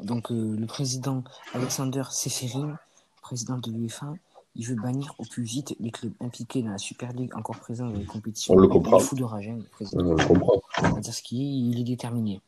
donc 0.00 0.30
le 0.30 0.66
président 0.66 1.24
Alexander 1.52 2.04
Seferin, 2.10 2.78
président 3.20 3.58
de 3.58 3.70
l'UEFA, 3.70 4.14
il 4.56 4.66
veut 4.66 4.74
bannir 4.74 5.14
au 5.18 5.24
plus 5.24 5.42
vite 5.42 5.76
les 5.80 5.90
clubs 5.90 6.12
impliqués 6.20 6.62
dans 6.62 6.70
la 6.70 6.78
Super 6.78 7.12
League 7.12 7.34
encore 7.36 7.58
présents 7.58 7.88
dans 7.88 7.96
les 7.96 8.04
compétitions. 8.04 8.54
On 8.54 8.58
le 8.58 8.68
comprend. 8.68 8.98
Il 8.98 9.04
fou 9.04 9.14
de 9.14 9.24
rage, 9.24 9.48
le 9.48 9.62
président. 9.64 10.04
On 10.04 10.14
le 10.14 10.24
comprend. 10.24 10.60
On 10.82 10.94
va 10.94 11.00
dire 11.00 11.14
ce 11.14 11.22
qui 11.22 11.42
est, 11.42 11.70
il 11.70 11.80
est 11.80 11.84
déterminé. 11.84 12.40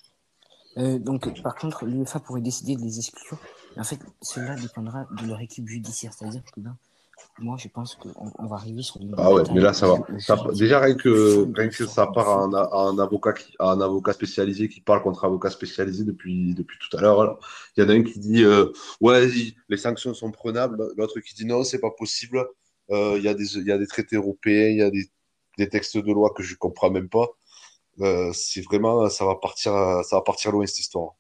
Euh, 0.79 0.99
donc, 0.99 1.43
par 1.43 1.55
contre, 1.55 1.85
l'UEFA 1.85 2.19
pourrait 2.21 2.41
décider 2.41 2.77
de 2.77 2.81
les 2.81 2.99
exclure. 2.99 3.39
en 3.77 3.85
fait, 3.85 4.01
cela 4.21 4.57
dépendra 4.57 5.07
de 5.21 5.27
leur 5.27 5.41
équipe 5.41 5.69
judiciaire. 5.69 6.13
C'est-à-dire 6.13 6.43
que 6.45 6.61
là, 6.61 6.75
moi, 7.39 7.57
je 7.59 7.69
pense 7.69 7.95
qu'on 7.97 8.47
va 8.47 8.57
arriver 8.57 8.83
sur 8.83 9.01
une. 9.01 9.15
Ah 9.17 9.33
ouais, 9.33 9.43
mais 9.55 9.61
là, 9.61 9.73
ça 9.73 9.87
va. 9.87 10.53
déjà, 10.53 10.81
rien 10.81 10.95
que, 10.95 11.49
rien 11.55 11.69
que 11.69 11.87
ça 11.87 12.07
part 12.07 12.29
à 12.29 12.89
un, 12.89 12.99
avocat 12.99 13.35
un 13.59 13.81
avocat 13.81 14.13
spécialisé 14.13 14.69
qui 14.69 14.81
parle 14.81 15.03
contre 15.03 15.25
avocat 15.25 15.51
spécialisé 15.51 16.05
depuis, 16.05 16.55
depuis 16.55 16.79
tout 16.79 16.97
à 16.97 17.01
l'heure. 17.01 17.39
Il 17.77 17.83
y 17.83 17.87
en 17.87 17.89
a 17.89 17.93
un 17.95 18.03
qui 18.03 18.19
dit 18.19 18.45
euh, 18.45 18.73
Ouais, 19.01 19.29
les 19.69 19.77
sanctions 19.77 20.15
sont 20.15 20.31
prenables. 20.31 20.93
L'autre 20.97 21.21
qui 21.21 21.35
dit 21.35 21.47
Non, 21.47 21.65
c'est 21.65 21.81
pas 21.81 21.91
possible. 21.91 22.47
Euh, 22.91 23.15
il, 23.17 23.25
y 23.25 23.29
a 23.29 23.35
des, 23.35 23.57
il 23.57 23.67
y 23.67 23.73
a 23.73 23.79
des 23.79 23.87
traités 23.87 24.17
européens, 24.17 24.69
il 24.69 24.79
y 24.79 24.83
a 24.83 24.91
des, 24.91 25.07
des 25.59 25.69
textes 25.69 25.97
de 25.97 26.13
loi 26.13 26.33
que 26.37 26.43
je 26.43 26.55
comprends 26.57 26.91
même 26.91 27.09
pas. 27.09 27.29
Euh, 28.01 28.31
c'est 28.35 28.63
vraiment, 28.63 29.09
ça 29.09 29.25
va 29.25 29.37
partir, 29.37 29.73
ça 30.05 30.17
va 30.17 30.23
partir 30.23 30.53
loin 30.53 30.67
cette 30.67 30.81
histoire. 30.81 31.15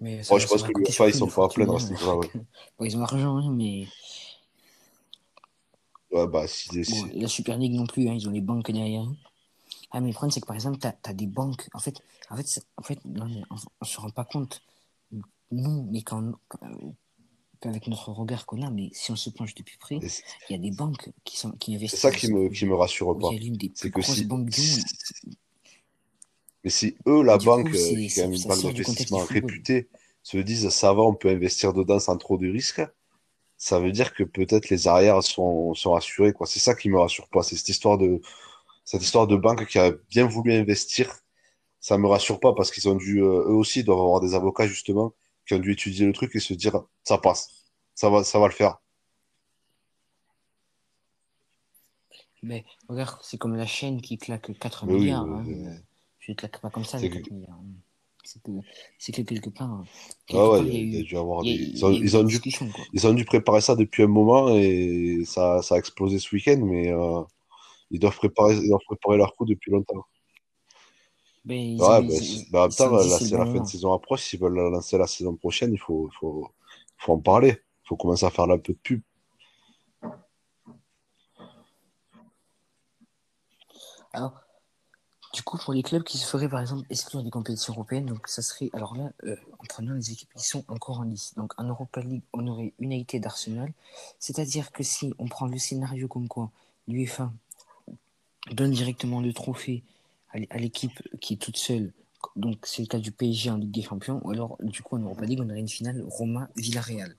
Mais 0.00 0.22
ça, 0.22 0.36
je 0.38 0.46
pense 0.46 0.62
que 0.62 0.72
l'UEFA, 0.76 1.08
ils 1.08 1.14
sont 1.14 1.28
pas 1.28 1.46
à 1.46 1.48
plaindre 1.48 1.76
à 1.76 1.80
ce 1.80 1.90
niveau-là. 1.90 2.16
Ouais. 2.18 2.30
Bon, 2.78 2.84
ils 2.84 2.96
ont 2.96 3.00
l'argent, 3.00 3.36
hein, 3.36 3.50
mais. 3.52 3.86
Ouais, 6.10 6.26
bah, 6.26 6.46
si, 6.46 6.68
bon, 6.68 7.10
la 7.14 7.28
Super 7.28 7.58
League 7.58 7.72
non 7.72 7.86
plus, 7.86 8.08
hein, 8.08 8.14
ils 8.14 8.28
ont 8.28 8.32
les 8.32 8.40
banques 8.40 8.70
derrière. 8.70 9.06
Ah, 9.90 10.00
mais 10.00 10.08
le 10.08 10.12
problème, 10.12 10.30
c'est 10.30 10.40
que 10.40 10.46
par 10.46 10.56
exemple, 10.56 10.78
tu 10.78 10.86
as, 10.86 11.14
des 11.14 11.26
banques. 11.26 11.68
En 11.72 11.78
fait, 11.78 12.00
en 12.30 12.36
fait, 12.36 12.66
en 12.76 12.82
fait 12.82 12.98
non, 13.04 13.26
on 13.50 13.54
ne 13.54 13.86
se 13.86 14.00
rend 14.00 14.10
pas 14.10 14.24
compte. 14.24 14.62
Nous, 15.50 15.88
mais 15.90 16.02
quand, 16.02 16.32
avec 17.62 17.86
notre 17.86 18.10
regard 18.12 18.46
qu'on 18.46 18.62
a, 18.62 18.70
mais 18.70 18.90
si 18.92 19.10
on 19.12 19.16
se 19.16 19.30
penche 19.30 19.54
de 19.54 19.62
plus 19.62 19.78
près, 19.78 19.96
il 19.96 20.52
y 20.52 20.54
a 20.54 20.58
des 20.58 20.72
banques 20.72 21.10
qui, 21.24 21.38
sont, 21.38 21.52
qui 21.52 21.74
investissent. 21.74 22.00
C'est 22.00 22.10
ça 22.10 22.14
qui 22.14 22.32
me, 22.32 22.48
qui 22.48 22.66
me 22.66 22.74
rassure 22.74 23.18
pas. 23.18 23.30
C'est 23.74 23.90
que 23.90 24.02
si, 24.02 24.28
Mais 26.64 26.70
si 26.70 26.96
eux, 27.06 27.22
la 27.22 27.38
banque, 27.38 27.70
qui 27.70 28.06
est 28.06 28.24
une 28.24 28.42
banque 28.42 28.62
d'investissement 28.62 29.24
réputée, 29.24 29.88
se 30.22 30.38
disent 30.38 30.68
ça 30.70 30.92
va, 30.92 31.02
on 31.02 31.14
peut 31.14 31.28
investir 31.28 31.72
dedans 31.72 32.00
sans 32.00 32.16
trop 32.16 32.36
de 32.36 32.48
risques, 32.50 32.82
ça 33.56 33.78
veut 33.78 33.92
dire 33.92 34.12
que 34.14 34.24
peut-être 34.24 34.68
les 34.68 34.88
arrières 34.88 35.22
sont, 35.22 35.74
sont 35.74 35.94
assurés. 35.94 36.32
C'est 36.44 36.58
ça 36.58 36.74
qui 36.74 36.88
me 36.90 36.98
rassure 36.98 37.28
pas. 37.28 37.42
C'est 37.42 37.56
cette 37.56 37.68
histoire 37.68 37.98
de 37.98 38.20
cette 38.84 39.02
histoire 39.02 39.26
de 39.26 39.36
banque 39.36 39.66
qui 39.66 39.78
a 39.78 39.92
bien 40.10 40.26
voulu 40.26 40.52
investir. 40.52 41.12
Ça 41.80 41.98
me 41.98 42.06
rassure 42.06 42.40
pas 42.40 42.54
parce 42.54 42.70
qu'ils 42.70 42.88
ont 42.88 42.94
dû, 42.94 43.20
euh, 43.22 43.44
eux 43.48 43.54
aussi, 43.54 43.84
doivent 43.84 43.98
avoir 43.98 44.20
des 44.20 44.34
avocats 44.34 44.66
justement 44.66 45.12
qui 45.46 45.54
ont 45.54 45.58
dû 45.58 45.72
étudier 45.72 46.06
le 46.06 46.12
truc 46.12 46.34
et 46.34 46.40
se 46.40 46.54
dire 46.54 46.80
ça 47.04 47.18
passe, 47.18 47.66
ça 47.94 48.10
va, 48.10 48.24
ça 48.24 48.38
va 48.38 48.46
le 48.46 48.52
faire. 48.52 48.78
Mais 52.42 52.64
regarde, 52.88 53.18
c'est 53.22 53.38
comme 53.38 53.56
la 53.56 53.66
chaîne 53.66 54.00
qui 54.00 54.18
claque 54.18 54.56
4 54.58 54.86
milliards. 54.86 55.24
Hein. 55.24 55.44
Je 56.26 56.32
ne 56.32 56.36
claque 56.36 56.60
pas 56.60 56.70
comme 56.70 56.84
ça, 56.84 56.98
les 56.98 57.08
4 57.08 57.30
milliards. 57.30 57.60
C'est 58.98 59.12
que, 59.12 59.22
quelque 59.22 59.50
part. 59.50 59.84
ah 60.32 60.50
ouais, 60.50 60.60
il 60.66 60.94
y, 60.96 60.98
a 60.98 61.02
dû 61.04 61.16
avoir 61.16 61.44
des. 61.44 61.50
Ils 61.50 61.84
ont, 61.84 61.92
ils, 61.92 62.16
ont 62.16 62.24
dû, 62.24 62.40
ils 62.92 63.06
ont, 63.06 63.14
dû, 63.14 63.24
préparer 63.24 63.60
ça 63.60 63.76
depuis 63.76 64.02
un 64.02 64.08
moment 64.08 64.48
et 64.48 65.20
ça, 65.24 65.62
ça 65.62 65.76
a 65.76 65.78
explosé 65.78 66.18
ce 66.18 66.34
week-end, 66.34 66.58
mais 66.64 66.92
euh, 66.92 67.22
ils, 67.92 68.00
doivent 68.00 68.16
préparer, 68.16 68.56
ils 68.56 68.68
doivent 68.68 68.80
préparer 68.84 69.18
leur 69.18 69.36
coup 69.36 69.44
depuis 69.44 69.70
longtemps. 69.70 70.04
Mais 71.44 71.76
ouais, 71.78 71.86
en 71.86 72.02
même 72.02 72.70
temps, 72.70 72.90
là, 72.90 73.18
c'est 73.20 73.30
la 73.30 73.46
fin 73.46 73.60
de 73.60 73.68
saison 73.68 73.92
approche. 73.92 74.22
S'ils 74.22 74.40
veulent 74.40 74.56
la 74.56 74.70
lancer 74.70 74.98
la 74.98 75.06
saison 75.06 75.36
prochaine, 75.36 75.72
il 75.72 75.78
faut, 75.78 76.10
faut, 76.18 76.50
faut 76.98 77.12
en 77.12 77.20
parler. 77.20 77.50
Il 77.84 77.86
faut 77.86 77.96
commencer 77.96 78.26
à 78.26 78.30
faire 78.30 78.50
un 78.50 78.58
peu 78.58 78.72
de 78.72 78.78
pub. 78.82 79.00
Alors, 84.12 84.45
du 85.36 85.42
coup, 85.42 85.58
pour 85.58 85.74
les 85.74 85.82
clubs 85.82 86.02
qui 86.02 86.16
se 86.16 86.26
feraient 86.26 86.48
par 86.48 86.60
exemple 86.60 86.86
exclure 86.88 87.22
des 87.22 87.28
compétitions 87.28 87.74
européennes, 87.74 88.06
donc 88.06 88.26
ça 88.26 88.40
serait, 88.40 88.70
alors 88.72 88.96
là, 88.96 89.12
euh, 89.24 89.36
en 89.58 89.64
prenant 89.68 89.92
les 89.92 90.10
équipes 90.10 90.32
qui 90.34 90.46
sont 90.46 90.64
encore 90.66 91.00
en 91.00 91.02
liste. 91.02 91.36
Donc 91.36 91.52
en 91.58 91.64
Europa 91.64 92.00
League, 92.00 92.22
on 92.32 92.46
aurait 92.46 92.72
United 92.78 93.22
d'Arsenal. 93.22 93.70
C'est-à-dire 94.18 94.72
que 94.72 94.82
si 94.82 95.12
on 95.18 95.28
prend 95.28 95.44
le 95.44 95.58
scénario 95.58 96.08
comme 96.08 96.26
quoi 96.26 96.50
l'UEFA 96.88 97.30
donne 98.50 98.70
directement 98.70 99.20
le 99.20 99.34
trophée 99.34 99.84
à 100.32 100.56
l'équipe 100.56 101.02
qui 101.20 101.34
est 101.34 101.36
toute 101.36 101.58
seule, 101.58 101.92
donc 102.34 102.64
c'est 102.64 102.80
le 102.80 102.88
cas 102.88 102.98
du 102.98 103.12
PSG 103.12 103.50
en 103.50 103.58
Ligue 103.58 103.72
des 103.72 103.82
Champions, 103.82 104.22
ou 104.24 104.30
alors 104.30 104.56
du 104.62 104.80
coup 104.80 104.96
en 104.96 105.00
Europa 105.00 105.26
League, 105.26 105.40
on 105.42 105.50
aurait 105.50 105.60
une 105.60 105.68
finale 105.68 106.02
Roma-Villarreal 106.08 107.14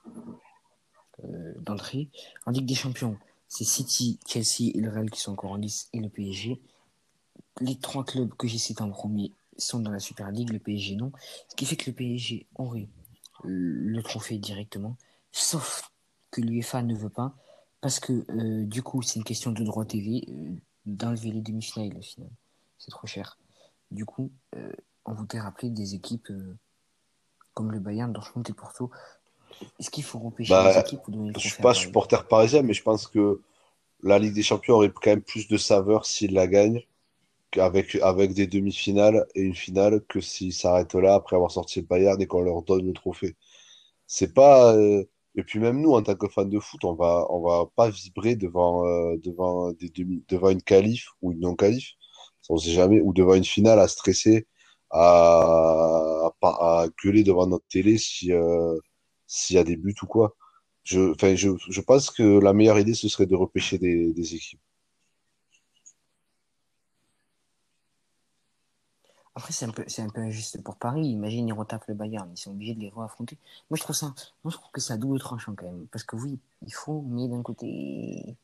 euh, 1.23 1.53
d'entrée. 1.59 2.09
En 2.47 2.51
Ligue 2.51 2.65
des 2.65 2.73
Champions, 2.73 3.15
c'est 3.47 3.63
City, 3.63 4.17
Chelsea 4.25 4.71
et 4.73 4.79
le 4.79 4.89
Real 4.89 5.11
qui 5.11 5.19
sont 5.19 5.33
encore 5.33 5.51
en 5.51 5.57
lice 5.57 5.87
et 5.93 5.99
le 5.99 6.09
PSG. 6.09 6.59
Les 7.59 7.75
trois 7.75 8.03
clubs 8.03 8.33
que 8.35 8.47
j'ai 8.47 8.57
cités 8.57 8.81
en 8.81 8.89
premier 8.89 9.33
sont 9.57 9.79
dans 9.79 9.91
la 9.91 9.99
Super 9.99 10.31
League, 10.31 10.51
le 10.51 10.59
PSG 10.59 10.95
non. 10.95 11.11
Ce 11.49 11.55
qui 11.55 11.65
fait 11.65 11.75
que 11.75 11.89
le 11.89 11.95
PSG 11.95 12.45
aurait 12.55 12.87
le 13.43 14.01
trophée 14.01 14.37
directement, 14.37 14.95
sauf 15.31 15.91
que 16.31 16.41
l'UEFA 16.41 16.81
ne 16.81 16.95
veut 16.95 17.09
pas, 17.09 17.35
parce 17.81 17.99
que 17.99 18.25
euh, 18.29 18.65
du 18.65 18.81
coup 18.81 19.01
c'est 19.01 19.15
une 19.15 19.23
question 19.23 19.51
de 19.51 19.63
droit 19.63 19.85
TV 19.85 20.25
euh, 20.27 20.55
d'enlever 20.85 21.31
les 21.31 21.41
demi-finales 21.41 21.91
et 21.91 21.93
la 21.93 22.01
finale 22.01 22.31
c'est 22.77 22.91
trop 22.91 23.07
cher. 23.07 23.37
Du 23.91 24.05
coup, 24.05 24.31
euh, 24.55 24.71
on 25.05 25.13
voudrait 25.13 25.39
rappeler 25.39 25.69
des 25.69 25.95
équipes 25.95 26.29
euh, 26.29 26.55
comme 27.53 27.71
le 27.71 27.79
Bayern, 27.79 28.11
Dortmund 28.11 28.47
et 28.49 28.53
Porto. 28.53 28.91
Est-ce 29.79 29.89
qu'il 29.89 30.03
faut 30.03 30.19
repêcher 30.19 30.51
bah, 30.51 30.73
des 30.73 30.79
équipes 30.79 31.07
ou 31.07 31.11
donner 31.11 31.31
Je 31.35 31.47
suis 31.47 31.61
pas 31.61 31.73
supporter 31.73 32.27
parisien, 32.27 32.61
mais 32.61 32.73
je 32.73 32.83
pense 32.83 33.07
que 33.07 33.41
la 34.03 34.19
Ligue 34.19 34.33
des 34.33 34.43
Champions 34.43 34.75
aurait 34.75 34.89
quand 34.89 35.09
même 35.09 35.21
plus 35.21 35.47
de 35.47 35.57
saveur 35.57 36.05
s'il 36.05 36.33
la 36.33 36.47
gagne 36.47 36.83
avec, 37.57 37.95
avec 37.95 38.33
des 38.33 38.47
demi-finales 38.47 39.25
et 39.35 39.41
une 39.41 39.55
finale 39.55 40.01
que 40.07 40.21
s'ils 40.21 40.53
s'arrêtent 40.53 40.95
là 40.95 41.15
après 41.15 41.35
avoir 41.35 41.51
sorti 41.51 41.81
le 41.81 41.87
Bayern 41.87 42.21
et 42.21 42.27
qu'on 42.27 42.41
leur 42.41 42.63
donne 42.63 42.85
le 42.87 42.93
trophée. 42.93 43.35
C'est 44.07 44.33
pas. 44.33 44.75
Euh, 44.75 45.05
et 45.35 45.43
puis 45.43 45.59
même 45.59 45.81
nous, 45.81 45.93
en 45.93 46.03
tant 46.03 46.15
que 46.15 46.27
fans 46.29 46.45
de 46.45 46.59
foot, 46.59 46.83
on 46.85 46.95
va, 46.95 47.27
on 47.29 47.41
va 47.41 47.65
pas 47.75 47.89
vibrer 47.89 48.35
devant, 48.35 48.83
devant, 49.17 49.71
des 49.73 49.91
devant 50.29 50.49
une 50.49 50.63
qualif 50.63 51.09
ou 51.21 51.31
une 51.31 51.41
non-qualif 51.41 51.97
on 52.49 52.57
sait 52.57 52.71
jamais, 52.71 53.01
ou 53.01 53.13
devant 53.13 53.35
une 53.35 53.43
finale 53.43 53.79
à 53.79 53.87
stresser, 53.87 54.47
à, 54.91 56.31
à, 56.41 56.87
gueuler 57.03 57.23
devant 57.23 57.47
notre 57.47 57.67
télé 57.67 57.97
si 57.97 58.31
euh, 58.33 58.77
s'il 59.27 59.55
y 59.57 59.59
a 59.59 59.63
des 59.63 59.77
buts 59.77 59.95
ou 60.03 60.07
quoi. 60.07 60.35
Je, 60.83 61.13
je, 61.35 61.49
je 61.69 61.81
pense 61.81 62.11
que 62.11 62.39
la 62.39 62.53
meilleure 62.53 62.79
idée, 62.79 62.93
ce 62.93 63.09
serait 63.09 63.25
de 63.25 63.35
repêcher 63.35 63.77
des, 63.77 64.13
des 64.13 64.35
équipes. 64.35 64.61
Après, 69.37 69.53
c'est 69.53 69.65
un, 69.65 69.69
peu, 69.69 69.83
c'est 69.85 70.01
un 70.01 70.09
peu 70.09 70.19
injuste 70.19 70.63
pour 70.63 70.77
Paris. 70.77 71.09
Imagine, 71.09 71.47
ils 71.47 71.53
retapent 71.53 71.85
le 71.87 71.93
Bayern. 71.93 72.27
Ils 72.33 72.39
sont 72.39 72.49
obligés 72.49 72.73
de 72.73 72.79
les 72.79 72.89
re-affronter. 72.89 73.37
Moi, 73.69 73.77
je 73.77 73.83
trouve 73.83 73.95
ça, 73.95 74.07
moi, 74.43 74.51
je 74.51 74.57
trouve 74.57 74.71
que 74.71 74.81
c'est 74.81 74.93
à 74.93 74.97
double 74.97 75.19
tranchant 75.19 75.53
quand 75.55 75.67
même. 75.67 75.85
Parce 75.91 76.03
que 76.03 76.15
oui, 76.15 76.39
il 76.65 76.73
faut, 76.73 77.05
mais 77.07 77.27
d'un 77.27 77.43
côté, 77.43 78.35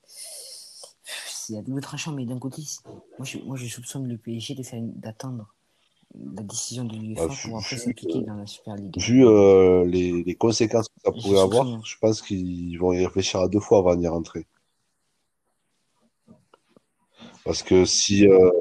c'est 1.03 1.57
à 1.57 1.63
double 1.63 1.81
tranchant, 1.81 2.11
mais 2.11 2.27
d'un 2.27 2.37
côté, 2.37 2.61
moi 3.17 3.25
je, 3.25 3.39
moi 3.39 3.57
je 3.57 3.65
soupçonne 3.65 4.07
le 4.07 4.17
PSG 4.17 4.53
de 4.53 4.61
faire 4.61 4.83
d'attendre 4.83 5.51
la 6.13 6.43
décision 6.43 6.83
de 6.83 6.95
l'UEFA 6.95 7.23
ah, 7.27 7.33
pour 7.43 7.57
après 7.57 7.77
s'impliquer 7.77 8.21
dans 8.21 8.35
la 8.35 8.45
Super 8.45 8.75
League. 8.75 8.95
Vu 8.99 9.25
euh, 9.25 9.85
les, 9.85 10.21
les, 10.21 10.35
conséquences 10.35 10.89
que 10.89 11.01
ça 11.03 11.11
pourrait 11.11 11.41
avoir, 11.41 11.83
je 11.83 11.97
pense 11.97 12.21
qu'ils 12.21 12.77
vont 12.77 12.93
y 12.93 13.03
réfléchir 13.03 13.39
à 13.39 13.47
deux 13.47 13.59
fois 13.59 13.79
avant 13.79 13.95
d'y 13.95 14.07
rentrer. 14.07 14.45
Parce 17.43 17.63
que 17.63 17.83
si. 17.83 18.27
Euh... 18.27 18.51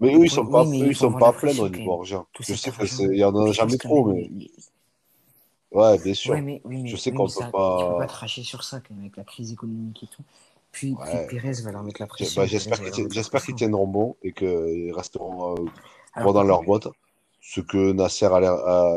Mais 0.00 0.14
eux, 0.14 0.24
ils 0.24 0.30
sont 0.30 0.46
pas, 0.46 0.64
eux, 0.64 0.74
ils 0.74 0.96
sont 0.96 1.12
pas 1.12 1.28
à 1.28 1.32
plaindre 1.32 1.64
au 1.64 1.68
niveau 1.68 1.92
argent. 1.92 2.26
Je 2.40 2.54
sais 2.54 2.70
qu'il 2.70 3.14
y 3.14 3.24
en 3.24 3.36
a 3.36 3.52
jamais 3.52 3.76
trop, 3.76 4.06
mais. 4.06 4.30
Ouais, 5.72 5.98
bien 5.98 6.14
sûr. 6.14 6.34
mais, 6.42 6.60
oui, 6.64 6.82
mais, 6.82 6.88
je 6.88 6.96
sais 6.96 7.12
qu'on 7.12 7.26
peut 7.26 7.30
ça, 7.30 7.46
pas. 7.46 7.78
Tu 7.78 7.92
peux 7.92 7.98
pas 7.98 8.06
cracher 8.06 8.42
sur 8.42 8.64
ça 8.64 8.80
avec 8.98 9.16
la 9.16 9.24
crise 9.24 9.52
économique 9.52 10.02
et 10.02 10.06
tout. 10.06 10.24
Puis, 10.72 10.94
ouais. 10.94 11.26
puis 11.26 11.38
Pérez 11.38 11.62
va 11.62 11.72
leur 11.72 11.82
mettre 11.84 12.00
la 12.00 12.06
pression. 12.06 12.42
Bah, 12.42 12.46
J'espère 12.48 13.44
qu'ils 13.44 13.54
tiendront 13.54 13.86
bon 13.86 14.16
et 14.22 14.32
qu'ils 14.32 14.92
resteront 14.92 15.56
euh, 15.56 15.66
Alors, 16.14 16.32
dans 16.32 16.42
leur 16.42 16.62
boîte. 16.62 16.88
Ce 17.40 17.60
que 17.60 17.92
Nasser, 17.92 18.26
a 18.26 18.40
l'air, 18.40 18.56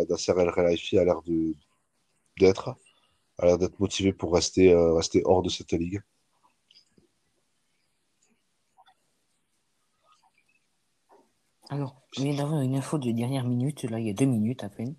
Nasser 0.10 0.34
El 0.38 0.49
a 0.49 1.04
l'air 1.04 1.22
d'être. 2.38 2.76
A 3.39 3.45
l'air 3.45 3.58
d'être 3.58 3.80
motivé 3.80 4.14
pour 4.14 4.34
rester, 4.34 4.72
euh, 4.72 4.93
rester 4.93 5.22
hors 5.26 5.41
de 5.41 5.49
cette 5.49 5.74
ligue. 5.74 6.01
Alors, 11.70 11.95
je 12.11 12.24
viens 12.24 12.36
d'avoir 12.36 12.61
une 12.61 12.76
info 12.76 12.97
de 12.97 13.11
dernière 13.11 13.45
minute, 13.45 13.84
là, 13.84 13.99
il 13.99 14.07
y 14.07 14.09
a 14.09 14.14
deux 14.14 14.26
minutes 14.26 14.64
à 14.64 14.70
peine. 14.70 14.95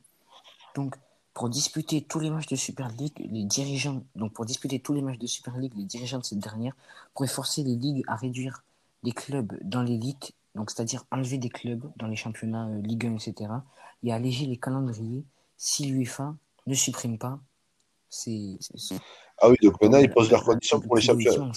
Donc, 0.74 0.96
pour 1.34 1.48
disputer 1.48 2.02
tous 2.02 2.20
les 2.20 2.30
matchs 2.30 2.46
de 2.46 2.56
Super 2.56 2.88
League, 2.92 3.14
les 3.18 3.44
dirigeants, 3.44 4.04
donc 4.14 4.32
pour 4.32 4.44
disputer 4.44 4.78
tous 4.78 4.94
les 4.94 5.02
matchs 5.02 5.18
de 5.18 5.26
Super 5.26 5.56
League, 5.58 5.72
les 5.76 5.84
dirigeants 5.84 6.18
de 6.18 6.24
cette 6.24 6.38
dernière 6.38 6.74
pourraient 7.12 7.28
forcer 7.28 7.62
les 7.62 7.74
ligues 7.74 8.04
à 8.06 8.14
réduire 8.14 8.62
les 9.02 9.12
clubs 9.12 9.52
dans 9.62 9.82
l'élite, 9.82 10.32
donc 10.54 10.70
c'est-à-dire 10.70 11.04
enlever 11.10 11.38
des 11.38 11.48
clubs 11.48 11.84
dans 11.96 12.06
les 12.06 12.16
championnats 12.16 12.68
euh, 12.68 12.80
Ligue 12.80 13.06
1, 13.06 13.16
etc., 13.16 13.50
et 14.02 14.12
alléger 14.12 14.46
les 14.46 14.56
calendriers 14.56 15.24
si 15.56 15.86
l'UEFA 15.86 16.34
ne 16.66 16.74
supprime 16.74 17.18
pas 17.18 17.40
ces. 18.10 18.58
Ah 19.38 19.50
oui, 19.50 19.56
donc 19.62 19.80
maintenant 19.82 19.98
ils 19.98 20.10
posent 20.10 20.30
leurs 20.30 20.44
conditions 20.44 20.80
pour 20.80 20.94
les 20.96 21.02
championnats. 21.02 21.52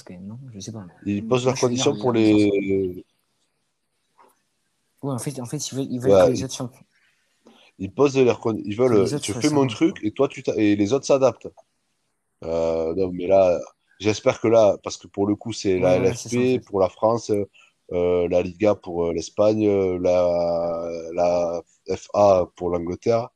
Ils 1.05 1.27
posent 1.27 1.45
leurs 1.45 1.59
conditions 1.59 1.95
pour 1.95 2.11
les. 2.11 3.05
Ouais, 5.03 5.13
en 5.13 5.19
fait, 5.19 5.39
en 5.39 5.45
fait 5.45 5.71
ils 5.71 5.75
veulent, 5.75 5.87
ils 5.91 5.99
veulent 5.99 6.25
que 6.25 6.31
les 6.31 6.43
autres 6.43 6.55
championnats 6.55 6.87
ils 7.79 7.93
posent 7.93 8.17
leur 8.17 8.41
ils 8.63 8.75
veulent 8.75 9.05
je 9.05 9.33
fais 9.33 9.49
mon 9.49 9.67
truc 9.67 9.97
et 10.03 10.11
toi 10.11 10.27
tu 10.27 10.43
et 10.55 10.75
les 10.75 10.93
autres 10.93 11.05
s'adaptent. 11.05 11.49
Euh, 12.43 12.93
non 12.95 13.11
mais 13.11 13.27
là 13.27 13.59
j'espère 13.99 14.39
que 14.39 14.47
là 14.47 14.77
parce 14.83 14.97
que 14.97 15.07
pour 15.07 15.27
le 15.27 15.35
coup 15.35 15.53
c'est 15.53 15.79
la 15.79 15.97
LFP 15.97 16.63
pour 16.65 16.79
la 16.79 16.89
France 16.89 17.31
euh, 17.91 18.27
la 18.29 18.41
Liga 18.41 18.75
pour 18.75 19.07
euh, 19.07 19.13
l'Espagne 19.13 19.67
la, 19.99 20.89
la 21.13 21.61
FA 21.95 22.47
pour 22.55 22.69
l'Angleterre 22.69 23.29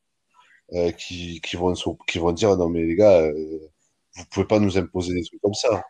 qui, 0.98 1.42
qui, 1.42 1.56
vont 1.58 1.74
qui 2.08 2.18
vont 2.18 2.32
dire 2.32 2.56
non 2.58 2.70
mais 2.70 2.84
les 2.84 2.96
gars 2.96 3.30
vous 3.30 4.26
pouvez 4.32 4.46
pas 4.46 4.60
nous 4.60 4.78
imposer 4.78 5.14
des 5.14 5.24
trucs 5.24 5.42
comme 5.42 5.54
ça 5.54 5.84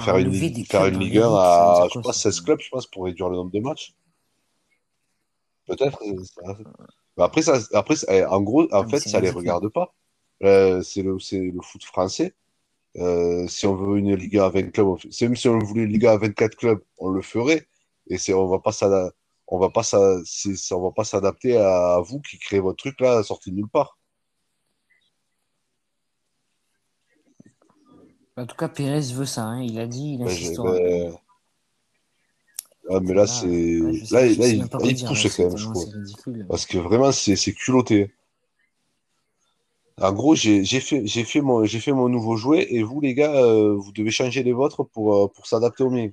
faire, 0.00 0.16
une, 0.18 0.32
faire 0.64 0.86
une 0.86 0.98
Ligue 1.00 1.18
1 1.18 1.34
à 1.34 1.88
je 1.92 2.12
16 2.12 2.40
clubs 2.42 2.60
je 2.60 2.68
pense 2.68 2.86
pour 2.86 3.04
réduire 3.04 3.28
le 3.28 3.36
nombre 3.36 3.50
de 3.50 3.60
matchs 3.60 3.94
Peut-être. 5.66 5.98
Euh, 6.02 6.54
après, 7.16 7.42
ça, 7.42 7.58
après 7.72 7.94
eh, 8.08 8.24
en 8.24 8.42
gros, 8.42 8.64
en 8.64 8.82
ah, 8.82 8.86
fait, 8.86 9.00
ça 9.00 9.20
les 9.20 9.30
regarde 9.30 9.68
pas. 9.68 9.94
Euh, 10.42 10.82
c'est 10.82 11.02
le, 11.02 11.16
le 11.32 11.60
foot 11.62 11.84
français. 11.84 12.34
Euh, 12.96 13.46
si 13.48 13.66
on 13.66 13.74
veut 13.74 13.98
une 13.98 14.14
Liga 14.14 14.46
à 14.46 14.48
20 14.50 14.70
clubs, 14.72 14.86
fait- 14.98 15.22
même 15.22 15.36
si 15.36 15.48
on 15.48 15.58
voulait 15.58 15.84
une 15.84 15.92
Liga 15.92 16.12
à 16.12 16.16
24 16.18 16.56
clubs, 16.56 16.80
on 16.98 17.08
le 17.08 17.22
ferait. 17.22 17.66
Et 18.08 18.18
c'est, 18.18 18.34
on 18.34 18.46
va 18.46 18.58
pas 18.58 18.72
va 19.58 19.70
on 20.72 20.80
va 20.80 20.92
pas 20.92 21.04
s'adapter 21.04 21.56
à 21.56 22.00
vous 22.00 22.20
qui 22.20 22.38
créez 22.38 22.60
votre 22.60 22.76
truc 22.76 23.00
là, 23.00 23.22
sorti 23.22 23.50
de 23.50 23.56
nulle 23.56 23.68
part. 23.68 23.98
En 28.36 28.46
tout 28.46 28.56
cas, 28.56 28.68
Pérez 28.68 29.12
veut 29.12 29.26
ça, 29.26 29.44
hein. 29.44 29.62
Il 29.62 29.78
a 29.78 29.86
dit, 29.86 30.14
il 30.14 30.18
ben, 30.18 31.14
ah, 32.90 33.00
mais 33.00 33.14
là, 33.14 33.22
Là, 33.22 33.26
c'est, 33.26 33.46
là, 33.46 33.92
là, 34.10 34.26
il, 34.26 34.38
là, 34.38 34.48
il 34.48 35.04
touche 35.04 35.36
quand 35.36 35.48
même, 35.48 35.56
je 35.56 35.96
ridicule. 35.96 36.46
Parce 36.48 36.66
que 36.66 36.78
vraiment, 36.78 37.12
c'est, 37.12 37.36
culotté. 37.52 38.12
En 40.00 40.12
gros, 40.12 40.34
j'ai, 40.34 40.64
fait, 40.64 41.06
j'ai 41.06 41.24
fait 41.24 41.40
mon, 41.40 41.64
fait 41.66 41.92
mon 41.92 42.08
nouveau 42.08 42.36
jouet 42.36 42.66
et 42.70 42.82
vous, 42.82 43.00
les 43.00 43.14
gars, 43.14 43.34
euh, 43.36 43.74
vous 43.74 43.92
devez 43.92 44.10
changer 44.10 44.42
les 44.42 44.52
vôtres 44.52 44.82
pour, 44.84 45.14
euh, 45.14 45.28
pour 45.28 45.46
s'adapter 45.46 45.84
au 45.84 45.90
mien. 45.90 46.08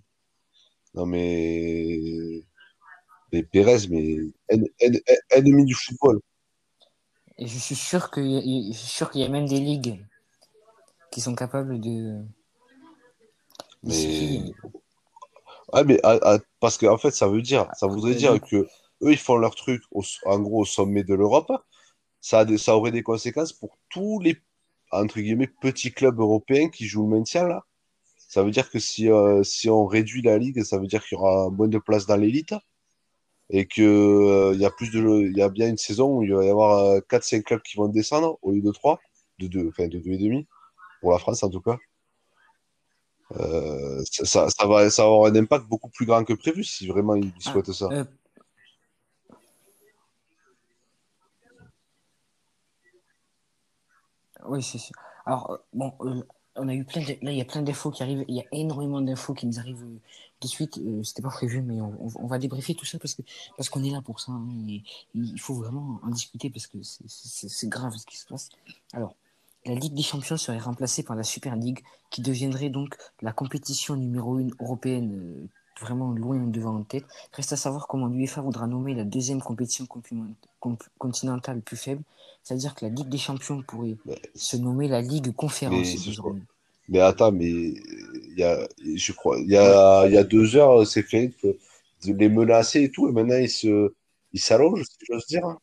Non, 0.93 1.05
mais, 1.05 2.43
mais 3.33 3.43
Pérez, 3.43 3.87
mais 3.89 4.19
en- 4.53 4.57
en- 4.57 4.87
en- 4.87 5.37
ennemi 5.37 5.65
du 5.65 5.73
football. 5.73 6.19
Et 7.37 7.47
je 7.47 7.57
suis 7.57 7.75
sûr 7.75 8.11
qu'il 8.11 8.27
y, 8.27 8.37
a- 8.37 8.71
je 8.71 8.77
suis 8.77 8.87
sûr 8.87 9.09
qu'il 9.09 9.21
y 9.21 9.23
a 9.23 9.29
même 9.29 9.47
des 9.47 9.59
ligues 9.59 10.05
qui 11.11 11.21
sont 11.21 11.35
capables 11.35 11.79
de. 11.79 12.21
Mais, 13.83 14.53
ah, 15.73 15.83
mais 15.83 15.99
ah, 16.03 16.19
ah, 16.23 16.37
parce 16.59 16.77
que 16.77 16.85
en 16.85 16.97
fait, 16.97 17.11
ça 17.11 17.27
veut 17.27 17.41
dire, 17.41 17.67
ça 17.75 17.87
voudrait 17.87 18.13
euh, 18.13 18.15
dire 18.15 18.41
que 18.41 18.55
eux, 18.57 19.11
ils 19.11 19.17
font 19.17 19.37
leur 19.37 19.55
truc, 19.55 19.81
au- 19.91 20.03
en 20.25 20.39
gros, 20.39 20.61
au 20.61 20.65
sommet 20.65 21.03
de 21.03 21.13
l'Europe. 21.13 21.51
Ça 22.19 22.45
des- 22.45 22.57
ça 22.59 22.75
aurait 22.77 22.91
des 22.91 23.03
conséquences 23.03 23.53
pour 23.53 23.77
tous 23.89 24.19
les, 24.19 24.37
entre 24.91 25.19
guillemets, 25.19 25.47
petits 25.61 25.91
clubs 25.91 26.19
européens 26.19 26.69
qui 26.69 26.85
jouent 26.85 27.09
le 27.09 27.17
maintien, 27.17 27.47
là. 27.47 27.65
Ça 28.27 28.43
veut 28.43 28.51
dire 28.51 28.69
que 28.69 28.79
si, 28.79 29.09
euh, 29.09 29.43
si 29.43 29.69
on 29.69 29.85
réduit 29.85 30.21
la 30.21 30.37
ligue, 30.37 30.63
ça 30.63 30.77
veut 30.77 30.87
dire 30.87 31.03
qu'il 31.05 31.17
y 31.17 31.21
aura 31.21 31.49
moins 31.49 31.67
de 31.67 31.79
place 31.79 32.05
dans 32.05 32.15
l'élite 32.15 32.53
et 33.49 33.65
que, 33.65 33.81
euh, 33.81 34.51
il 34.53 34.61
y 34.61 34.65
a 34.65 34.69
plus 34.69 34.89
de, 34.91 34.99
il 35.27 35.35
y 35.35 35.41
a 35.41 35.49
bien 35.49 35.67
une 35.67 35.77
saison 35.77 36.17
où 36.17 36.23
il 36.23 36.33
va 36.33 36.45
y 36.45 36.49
avoir 36.49 36.77
euh, 36.85 36.99
4-5 37.09 37.43
clubs 37.43 37.61
qui 37.61 37.75
vont 37.75 37.87
descendre 37.89 38.37
au 38.41 38.51
lieu 38.51 38.61
de 38.61 38.71
3, 38.71 38.99
de 39.39 39.47
2, 39.47 39.67
enfin, 39.67 39.87
de 39.87 39.97
2 39.99 40.11
et 40.11 40.17
demi, 40.17 40.47
pour 41.01 41.11
la 41.11 41.19
France 41.19 41.43
en 41.43 41.49
tout 41.49 41.61
cas. 41.61 41.77
Euh, 43.37 44.03
ça, 44.05 44.49
ça, 44.49 44.67
va, 44.67 44.89
ça 44.89 45.03
va 45.03 45.09
avoir 45.09 45.31
un 45.31 45.35
impact 45.35 45.65
beaucoup 45.67 45.89
plus 45.89 46.05
grand 46.05 46.23
que 46.23 46.33
prévu 46.33 46.63
si 46.63 46.87
vraiment 46.87 47.15
ils 47.15 47.31
Ah, 47.45 47.51
souhaitent 47.51 47.71
ça. 47.71 47.85
euh, 47.91 48.03
oui, 54.45 54.61
c'est 54.61 54.77
sûr. 54.77 54.95
Alors, 55.25 55.51
euh, 55.51 55.57
bon, 55.73 55.93
euh, 56.01 56.23
on 56.55 56.67
a 56.67 56.73
eu 56.73 56.83
plein 56.83 57.01
de... 57.01 57.17
Là, 57.21 57.31
il 57.31 57.37
y 57.37 57.41
a 57.41 57.45
plein 57.45 57.61
d'infos 57.61 57.91
qui 57.91 58.03
arrivent. 58.03 58.25
Il 58.27 58.35
y 58.35 58.41
a 58.41 58.45
énormément 58.51 58.99
d'infos 59.01 59.33
qui 59.33 59.45
nous 59.47 59.59
arrivent 59.59 59.85
de 60.41 60.47
suite. 60.47 60.79
C'était 61.03 61.21
pas 61.21 61.29
prévu, 61.29 61.61
mais 61.61 61.79
on, 61.79 62.27
va 62.27 62.37
débriefer 62.37 62.75
tout 62.75 62.85
ça 62.85 62.99
parce 62.99 63.13
que 63.13 63.21
parce 63.55 63.69
qu'on 63.69 63.83
est 63.83 63.91
là 63.91 64.01
pour 64.01 64.19
ça. 64.19 64.31
hein, 64.33 64.47
et 64.67 64.83
il 65.13 65.39
faut 65.39 65.53
vraiment 65.53 66.01
en 66.03 66.09
discuter 66.09 66.49
parce 66.49 66.67
que 66.67 66.79
c'est 66.81 67.69
grave 67.69 67.95
ce 67.95 68.05
qui 68.05 68.17
se 68.17 68.25
passe. 68.25 68.49
Alors, 68.91 69.15
la 69.65 69.75
Ligue 69.75 69.93
des 69.93 70.03
Champions 70.03 70.37
serait 70.37 70.57
remplacée 70.57 71.03
par 71.03 71.15
la 71.15 71.23
Super 71.23 71.55
League, 71.55 71.79
qui 72.09 72.21
deviendrait 72.21 72.69
donc 72.69 72.95
la 73.21 73.31
compétition 73.31 73.95
numéro 73.95 74.39
une 74.39 74.53
européenne, 74.59 75.11
euh, 75.13 75.47
vraiment 75.79 76.11
loin 76.11 76.37
devant 76.37 76.75
en 76.75 76.83
tête. 76.83 77.05
Reste 77.33 77.53
à 77.53 77.57
savoir 77.57 77.87
comment 77.87 78.07
l'UEFA 78.07 78.41
voudra 78.41 78.67
nommer 78.67 78.93
la 78.93 79.03
deuxième 79.03 79.41
compétition 79.41 79.87
continentale 80.99 81.61
plus 81.61 81.77
faible. 81.77 82.03
C'est-à-dire 82.43 82.75
que 82.75 82.85
la 82.85 82.91
Ligue 82.91 83.09
des 83.09 83.17
Champions 83.17 83.63
pourrait 83.63 83.97
Mais, 84.05 84.21
se 84.35 84.57
nommer 84.57 84.87
la 84.87 85.01
Ligue 85.01 85.33
Conférence 85.33 85.95
mais, 86.89 86.99
attends, 86.99 87.31
mais 87.31 87.49
il 87.49 88.33
y 88.35 88.43
a, 88.43 88.67
je 88.95 89.13
crois, 89.13 89.39
il 89.39 89.49
y 89.49 89.55
a, 89.55 90.05
il 90.07 90.13
y 90.13 90.17
a 90.17 90.23
deux 90.23 90.57
heures, 90.57 90.85
c'est 90.85 91.03
fait 91.03 91.31
les 92.03 92.29
menacer 92.29 92.83
et 92.83 92.91
tout, 92.91 93.07
et 93.07 93.11
maintenant 93.11 93.37
ils 93.37 93.49
se, 93.49 93.93
ils 94.33 94.39
s'allongent, 94.39 94.83
si 94.83 95.05
j'ose 95.07 95.25
dire. 95.27 95.57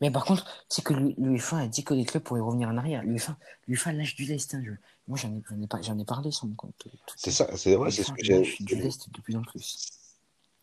Mais 0.00 0.10
par 0.10 0.24
contre, 0.24 0.46
sais 0.68 0.82
que 0.82 0.94
l'UEFA 0.94 1.58
a 1.58 1.66
dit 1.68 1.84
que 1.84 1.94
les 1.94 2.04
clubs 2.04 2.22
pourraient 2.22 2.40
revenir 2.40 2.68
en 2.68 2.76
arrière. 2.76 3.02
L'UEFA, 3.02 3.36
l'UEFA 3.66 3.92
lâche 3.92 4.14
du 4.14 4.24
lest. 4.24 4.54
hein, 4.54 4.62
je- 4.64 4.72
Moi, 5.08 5.18
j'en 5.18 5.28
ai, 5.34 5.42
j'en 5.48 5.60
ai, 5.62 5.82
j'en 5.82 5.98
ai 5.98 6.04
parlé 6.04 6.30
sur 6.30 6.46
mon 6.46 6.54
compte. 6.54 6.86
C'est 7.16 7.30
ça, 7.30 7.48
c'est 7.56 7.74
vrai, 7.76 7.90
c'est 7.90 8.02
ce 8.02 8.12
que 8.12 8.22
j'ai, 8.22 8.56
du 8.60 8.76
lest 8.76 9.10
de 9.10 9.20
plus 9.20 9.36
en 9.36 9.42
plus. 9.42 9.90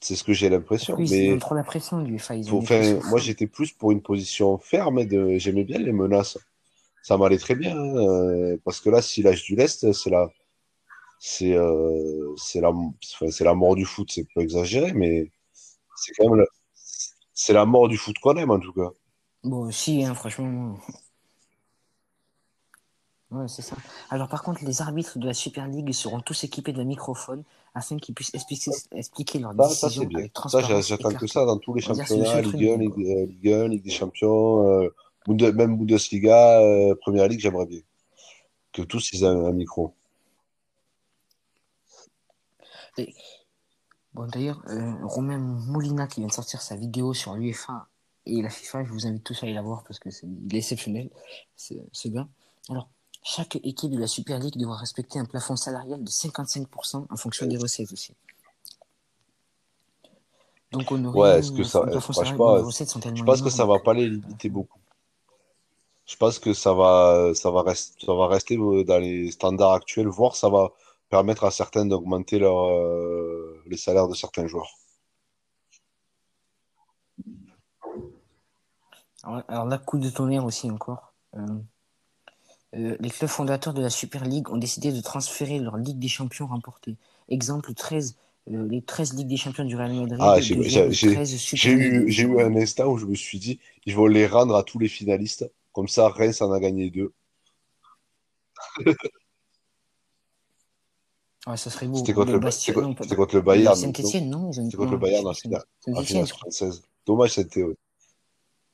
c'est 0.01 0.15
ce 0.15 0.23
que 0.23 0.33
j'ai 0.33 0.49
l'impression. 0.49 0.95
Pourquoi 0.95 1.05
ils 1.05 1.11
Mais 1.11 1.29
donnent 1.29 1.39
trop 1.39 1.55
la 1.55 1.63
pression, 1.63 1.99
l'UEFA 1.99 2.35
Ils 2.35 2.53
ont 2.53 2.59
enfin, 2.59 2.99
moi, 3.05 3.19
j'étais 3.19 3.47
plus 3.47 3.71
pour 3.71 3.91
une 3.91 4.01
position 4.01 4.57
ferme, 4.57 5.05
de, 5.05 5.37
j'aimais 5.37 5.63
bien 5.63 5.79
les 5.79 5.91
menaces. 5.93 6.37
Ça 7.03 7.17
m'allait 7.17 7.37
très 7.39 7.55
bien, 7.55 7.77
hein, 7.77 7.97
euh, 7.97 8.57
parce 8.65 8.81
que 8.81 8.89
là, 8.89 9.01
s'il 9.01 9.25
lâche 9.25 9.43
du 9.43 9.55
lest, 9.55 9.91
c'est 9.93 10.09
la, 10.09 10.29
c'est, 11.19 11.53
euh, 11.55 12.35
c'est 12.37 12.61
la, 12.61 12.69
enfin, 12.71 13.31
c'est 13.31 13.43
la 13.45 13.55
mort 13.55 13.75
du 13.75 13.85
foot, 13.85 14.11
c'est 14.11 14.27
pas 14.35 14.41
exagéré, 14.41 14.93
mais 14.93 15.31
c'est 15.97 16.13
quand 16.17 16.29
même, 16.29 16.39
la- 16.41 16.45
c'est 17.33 17.53
la 17.53 17.65
mort 17.65 17.89
du 17.89 17.97
foot 17.97 18.17
qu'on 18.21 18.35
aime 18.37 18.51
en 18.51 18.59
tout 18.59 18.73
cas. 18.73 18.91
Bon, 19.43 19.71
si, 19.71 20.03
hein, 20.03 20.15
franchement. 20.15 20.77
Ouais, 23.31 23.47
c'est 23.47 23.63
ça. 23.63 23.75
Alors, 24.11 24.27
par 24.29 24.43
contre, 24.43 24.63
les 24.63 24.81
arbitres 24.81 25.17
de 25.17 25.25
la 25.25 25.33
Super 25.33 25.67
League 25.67 25.91
seront 25.91 26.21
tous 26.21 26.43
équipés 26.43 26.71
d'un 26.71 26.83
microphone 26.83 27.43
afin 27.73 27.97
qu'ils 27.97 28.13
puissent 28.13 28.33
expliquer, 28.35 28.71
expliquer 28.91 29.39
leurs 29.39 29.53
Ça, 29.57 29.69
ça 29.69 29.89
c'est 29.89 29.89
décisions 29.95 30.03
bien. 30.05 30.19
avec 30.19 30.31
Ça, 30.31 30.33
transparence 30.33 30.85
et 30.85 30.87
j'attends 30.89 31.13
que 31.15 31.25
ça 31.27 31.45
dans 31.45 31.57
tous 31.57 31.73
les 31.73 31.81
championnats, 31.81 32.41
Ligue 32.41 32.65
1, 32.67 32.77
bien, 32.77 32.77
Ligue, 32.77 32.99
euh, 33.07 33.25
Ligue 33.25 33.49
1, 33.49 33.67
Ligue 33.69 33.83
des 33.83 33.89
Champions, 33.89 34.67
euh, 34.67 34.89
même 35.27 35.77
Bundesliga, 35.77 36.61
euh, 36.61 36.95
Première 37.01 37.27
Ligue, 37.27 37.39
j'aimerais 37.39 37.65
bien 37.65 37.79
que 38.73 38.83
tous 38.83 39.13
ils 39.13 39.23
aient 39.23 39.27
un, 39.27 39.45
un 39.45 39.53
micro. 39.53 39.93
Et- 42.97 43.13
Bon, 44.13 44.27
d'ailleurs, 44.27 44.61
euh, 44.69 44.93
Romain 45.05 45.37
Molina 45.39 46.07
qui 46.07 46.19
vient 46.21 46.27
de 46.27 46.33
sortir 46.33 46.61
sa 46.61 46.75
vidéo 46.75 47.13
sur 47.13 47.35
l'UEFA 47.35 47.87
et 48.25 48.41
la 48.41 48.49
FIFA, 48.49 48.85
je 48.85 48.91
vous 48.91 49.05
invite 49.05 49.23
tous 49.23 49.43
à 49.43 49.45
aller 49.45 49.53
la 49.53 49.61
voir 49.61 49.83
parce 49.83 49.99
que 49.99 50.09
c'est 50.09 50.27
il 50.27 50.55
est 50.55 50.59
exceptionnel, 50.59 51.09
ce 51.55 51.73
ce 51.91 52.07
gars. 52.07 52.27
Alors, 52.69 52.89
chaque 53.23 53.55
équipe 53.57 53.91
de 53.91 53.99
la 53.99 54.07
Super 54.07 54.39
League 54.39 54.57
devra 54.57 54.77
respecter 54.77 55.19
un 55.19 55.25
plafond 55.25 55.55
salarial 55.55 56.03
de 56.03 56.09
55% 56.09 57.05
en 57.09 57.17
fonction 57.17 57.45
des 57.45 57.57
recettes 57.57 57.91
aussi. 57.91 58.13
Donc, 60.71 60.91
on 60.91 61.05
aurait 61.05 61.19
Ouais, 61.19 61.39
est-ce 61.39 61.51
que 61.51 61.63
ça, 61.63 61.85
franchement, 61.99 62.55
les 62.55 62.63
recettes 62.63 62.89
sont 62.89 62.99
je 62.99 63.03
tellement 63.03 63.25
pense 63.25 63.41
que 63.41 63.49
ça 63.49 63.63
énormes 63.63 63.77
va 63.77 63.83
pas 63.83 63.93
les 63.93 64.09
limiter 64.09 64.49
beaucoup. 64.49 64.79
Je 66.05 66.17
pense 66.17 66.39
que 66.39 66.53
ça 66.53 66.73
va, 66.73 67.31
ça 67.33 67.49
va 67.51 67.61
rester, 67.61 68.05
ça 68.05 68.13
va 68.13 68.27
rester 68.27 68.57
dans 68.57 68.99
les 68.99 69.31
standards 69.31 69.73
actuels, 69.73 70.07
voire 70.07 70.35
ça 70.35 70.49
va 70.49 70.73
permettre 71.09 71.45
à 71.45 71.51
certains 71.51 71.85
d'augmenter 71.85 72.39
leur, 72.39 72.69
euh, 72.69 73.61
les 73.67 73.77
salaires 73.77 74.07
de 74.07 74.15
certains 74.15 74.47
joueurs. 74.47 74.71
Alors, 79.23 79.43
alors 79.47 79.65
là, 79.65 79.77
coup 79.77 79.97
de 79.97 80.09
tonnerre 80.09 80.45
aussi 80.45 80.69
encore. 80.69 81.13
Euh, 81.35 81.39
euh, 82.75 82.97
les 82.99 83.09
clubs 83.09 83.29
fondateurs 83.29 83.73
de 83.73 83.81
la 83.81 83.89
Super 83.89 84.25
League 84.25 84.49
ont 84.49 84.57
décidé 84.57 84.91
de 84.91 85.01
transférer 85.01 85.59
leur 85.59 85.77
Ligue 85.77 85.99
des 85.99 86.07
Champions 86.07 86.47
remportée. 86.47 86.95
Exemple 87.29 87.73
13, 87.73 88.17
euh, 88.51 88.67
les 88.67 88.81
13 88.81 89.13
Ligues 89.13 89.27
des 89.27 89.37
Champions 89.37 89.65
du 89.65 89.75
Real 89.75 89.93
Madrid 89.93 90.17
Ah, 90.19 90.39
j'ai, 90.39 90.55
deviennent 90.55 90.71
j'ai, 90.71 90.87
les 90.87 90.93
j'ai 90.93 91.13
13 91.13 91.29
j'ai 91.29 91.37
Super 91.37 91.77
League 91.77 92.19
eu, 92.19 92.41
un 92.41 92.55
instant 92.55 92.87
où 92.87 92.97
je 92.97 93.05
me 93.05 93.15
suis 93.15 93.39
dit, 93.39 93.59
ils 93.85 93.95
vont 93.95 94.07
les 94.07 94.27
rendre 94.27 94.55
à 94.55 94.63
tous 94.63 94.79
les 94.79 94.87
finalistes. 94.87 95.49
Comme 95.71 95.87
ça, 95.87 96.09
Reims 96.09 96.41
en 96.41 96.51
a 96.51 96.59
gagné 96.59 96.89
deux. 96.89 97.13
Ouais, 101.45 101.57
ça 101.57 101.69
serait 101.69 101.87
beau. 101.87 101.97
C'était 101.97 102.13
contre 102.13 102.37
Bastia, 102.37 102.73
contre, 102.73 103.15
contre 103.15 103.35
le 103.35 103.41
Bayern. 103.41 103.75
Saint-Etienne, 103.75 104.29
non. 104.29 104.53
C'était 104.53 104.77
contre 104.77 104.91
le 104.91 104.97
non, 104.97 105.01
Bayern 105.01 105.27
en 105.27 105.33
finale, 105.33 106.25
française. 106.25 106.81
Dommage, 107.05 107.33
c'était. 107.33 107.65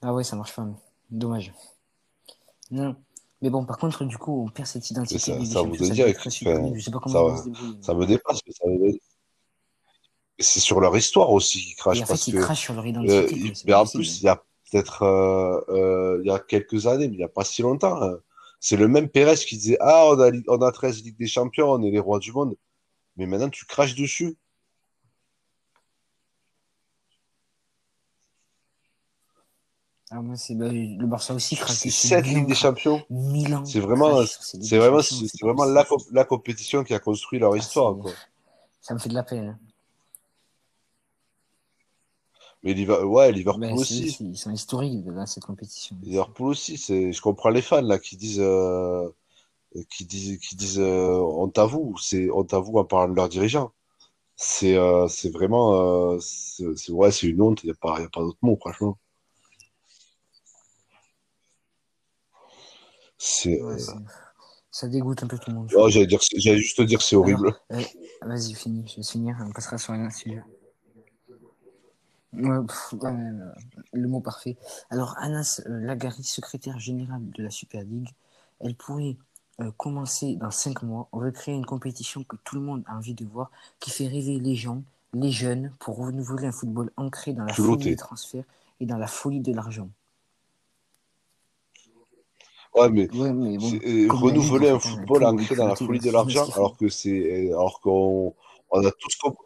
Ah 0.02 0.14
ouais, 0.14 0.24
ça 0.24 0.36
marche 0.36 0.56
pas. 0.56 0.68
Dommage. 1.10 1.54
Non. 2.72 2.96
Mais 3.42 3.50
bon, 3.50 3.66
par 3.66 3.78
contre, 3.78 4.04
du 4.04 4.18
coup, 4.18 4.44
on 4.46 4.50
perd 4.50 4.68
cette 4.68 4.90
identité 4.90 5.16
de 5.16 5.20
ça, 5.20 5.32
Ligue 5.38 5.48
des 5.48 5.54
ça 5.54 5.62
voudrait 5.62 5.96
ça 5.96 6.04
enfin. 6.04 6.74
Je 6.76 6.80
sais 6.82 6.92
pas 6.92 7.00
comment 7.00 7.38
ça, 7.82 7.94
me 7.94 8.06
dépasse. 8.06 8.40
mais 8.46 8.54
ça 8.54 8.68
me- 8.68 9.00
C'est 10.40 10.60
sur 10.60 10.80
leur 10.80 10.96
histoire 10.96 11.32
aussi 11.32 11.60
qu'ils 11.60 11.72
Et 11.72 11.76
crachent 11.76 12.02
en 12.02 12.06
parce 12.06 12.26
fait, 12.26 12.32
ils 12.32 12.34
que, 12.36 12.40
crachent 12.42 12.62
sur 12.62 12.74
leur 12.74 12.86
euh, 12.86 12.88
identité, 12.90 13.54
mais 13.66 13.74
en 13.74 13.86
plus, 13.86 14.22
il 14.22 14.26
y 14.26 14.30
a 14.30 14.42
peut-être, 14.72 15.04
euh, 15.04 15.60
euh, 15.70 16.22
il 16.24 16.28
y 16.28 16.32
a 16.32 16.40
quelques 16.40 16.88
années, 16.88 17.08
mais 17.08 17.16
il 17.16 17.18
n'y 17.18 17.24
a 17.24 17.30
pas 17.30 17.44
si 17.44 17.62
longtemps, 17.62 18.02
hein, 18.02 18.20
c'est 18.60 18.78
le 18.78 18.88
même 18.88 19.10
Pérez 19.10 19.36
qui 19.36 19.58
disait, 19.58 19.78
ah, 19.82 20.06
on 20.12 20.20
a, 20.20 20.32
on 20.48 20.62
a 20.62 20.72
13 20.72 21.02
Ligues 21.04 21.18
des 21.18 21.28
Champions, 21.28 21.72
on 21.72 21.82
est 21.84 21.92
les 21.92 22.00
rois 22.00 22.20
du 22.20 22.32
monde. 22.32 22.56
Mais 23.18 23.26
maintenant, 23.26 23.50
tu 23.50 23.66
craches 23.66 23.96
dessus. 23.96 24.38
Ah, 30.12 30.22
moi, 30.22 30.36
c'est 30.36 30.56
bah, 30.56 30.68
le 30.72 31.06
Barça 31.06 31.34
aussi 31.36 31.56
crache 31.56 31.78
C'est 31.78 31.90
dessus. 31.90 32.08
7 32.08 32.26
Ligues 32.26 32.36
Milan, 32.38 32.48
des 32.48 32.56
Champions. 32.56 33.02
Milan 33.10 33.64
C'est 33.66 33.80
vraiment, 33.80 34.24
c'est 34.26 34.78
vraiment, 34.78 35.02
c'est 35.02 35.42
vraiment 35.42 35.66
la, 35.66 35.86
la 36.12 36.26
compétition 36.26 36.84
qui 36.84 36.94
a 36.94 37.00
construit 37.00 37.40
leur 37.40 37.54
Ah, 37.54 37.58
histoire, 37.58 37.96
quoi. 37.98 38.12
Ça 38.82 38.94
me 38.94 39.00
fait 39.00 39.10
de 39.10 39.14
la 39.14 39.24
peine. 39.24 39.50
hein. 39.50 39.60
Mais 42.64 42.74
ouais, 42.90 43.32
Liverpool 43.32 43.64
c'est, 43.70 43.76
aussi. 43.76 44.18
ils 44.22 44.38
sont 44.38 44.52
historiques 44.52 45.06
dans 45.06 45.26
cette 45.26 45.46
compétition. 45.46 45.96
Liverpool 46.04 46.48
aussi. 46.50 46.78
C'est, 46.78 47.12
je 47.14 47.22
comprends 47.22 47.50
les 47.50 47.62
fans 47.62 47.82
là 47.82 48.00
qui 48.00 48.18
disent, 48.18 48.42
euh, 48.42 49.08
qui 49.90 50.06
disent, 50.06 50.40
qui 50.40 50.56
disent, 50.56 50.80
euh, 50.80 51.12
on 51.22 51.50
t'avoue, 51.50 51.96
c'est, 52.02 52.30
on 52.32 52.44
t'avoue 52.44 52.80
en 52.80 52.86
parlant 52.86 53.10
de 53.12 53.16
leurs 53.16 53.30
dirigeants. 53.30 53.72
C'est, 54.36 54.76
euh, 54.78 55.08
c'est 55.08 55.32
vraiment, 55.32 56.14
euh, 56.16 56.20
c'est, 56.22 56.66
c'est- 56.78 56.92
ouais, 56.94 57.12
c'est 57.12 57.28
une 57.28 57.42
honte. 57.42 57.64
Il 57.64 57.68
y 57.70 57.72
a 57.72 57.76
pas, 57.76 58.00
y 58.02 58.06
a 58.06 58.10
pas 58.10 58.22
d'autre 58.22 58.40
mot, 58.42 58.58
franchement. 58.60 58.98
C'est, 63.20 63.62
Ouais, 63.62 63.78
ça 64.72 64.88
dégoûte 64.88 65.24
un 65.24 65.28
peu 65.28 65.38
tout 65.38 65.50
le 65.50 65.58
monde. 65.58 65.72
oh, 65.76 65.90
j'allais 65.90 66.08
dire, 66.08 66.20
j'allais 66.38 66.60
juste 66.60 66.78
te 66.78 66.84
dire 66.84 67.00
que 67.00 67.04
c'est 67.06 67.16
Alors, 67.16 67.26
horrible. 67.26 67.54
euh, 67.74 67.82
vas-y, 68.22 68.54
finis, 68.54 68.88
je 68.88 68.96
vais 68.98 69.04
finir, 69.04 69.36
on 69.42 69.52
passera 69.52 69.78
sur 69.78 69.94
un 69.94 70.10
sujet. 70.10 70.42
Ouais, 72.32 72.66
pff, 72.66 72.94
ouais, 73.02 73.12
le 73.94 74.08
mot 74.08 74.22
parfait. 74.22 74.56
Alors, 74.90 75.16
Anas 75.18 75.62
euh, 75.66 75.80
Lagari, 75.80 76.24
secrétaire 76.24 76.80
général 76.80 77.22
de 77.32 77.44
la 77.44 77.50
Super 77.50 77.84
League, 77.84 78.10
elle 78.60 78.76
pourrait 78.76 79.18
euh, 79.60 79.72
commencer 79.78 80.36
dans 80.36 80.52
cinq 80.52 80.84
mois. 80.84 81.10
On 81.12 81.20
veut 81.20 81.32
créer 81.32 81.56
une 81.56 81.66
compétition 81.66 82.24
que 82.24 82.36
tout 82.44 82.56
le 82.56 82.62
monde 82.62 82.84
a 82.86 82.96
envie 82.96 83.16
de 83.16 83.26
voir, 83.26 83.50
qui 83.80 83.90
fait 83.90 84.08
rêver 84.08 84.40
les 84.40 84.56
gens, 84.56 84.84
les 85.14 85.32
jeunes, 85.32 85.74
pour 85.80 85.98
renouveler 85.98 86.48
un 86.48 86.52
football 86.52 86.92
ancré 86.96 87.34
dans 87.34 87.44
la 87.46 87.54
folie 87.54 87.84
des 87.86 87.96
transferts 87.96 88.46
et 88.80 88.86
dans 88.86 88.98
la 88.98 89.08
folie 89.08 89.42
de 89.42 89.52
l'argent. 89.54 89.90
Ouais, 92.76 92.90
mais 92.90 93.12
Ouais, 93.16 93.34
mais 93.34 93.58
bon, 93.58 93.70
c'est, 93.70 93.86
euh, 93.86 94.08
renouveler 94.12 94.70
un 94.70 94.76
hein, 94.76 94.80
football 94.80 95.24
ancré 95.26 95.56
dans 95.56 95.68
la 95.68 95.76
folie 95.76 96.00
de 96.00 96.12
l'argent, 96.12 96.48
alors 96.56 96.78
que 96.78 96.88
c'est, 96.90 97.50
alors 97.52 97.82
qu'on, 97.82 98.36
on 98.70 98.86
a 98.86 98.92
tous 98.92 99.16
compris. 99.16 99.46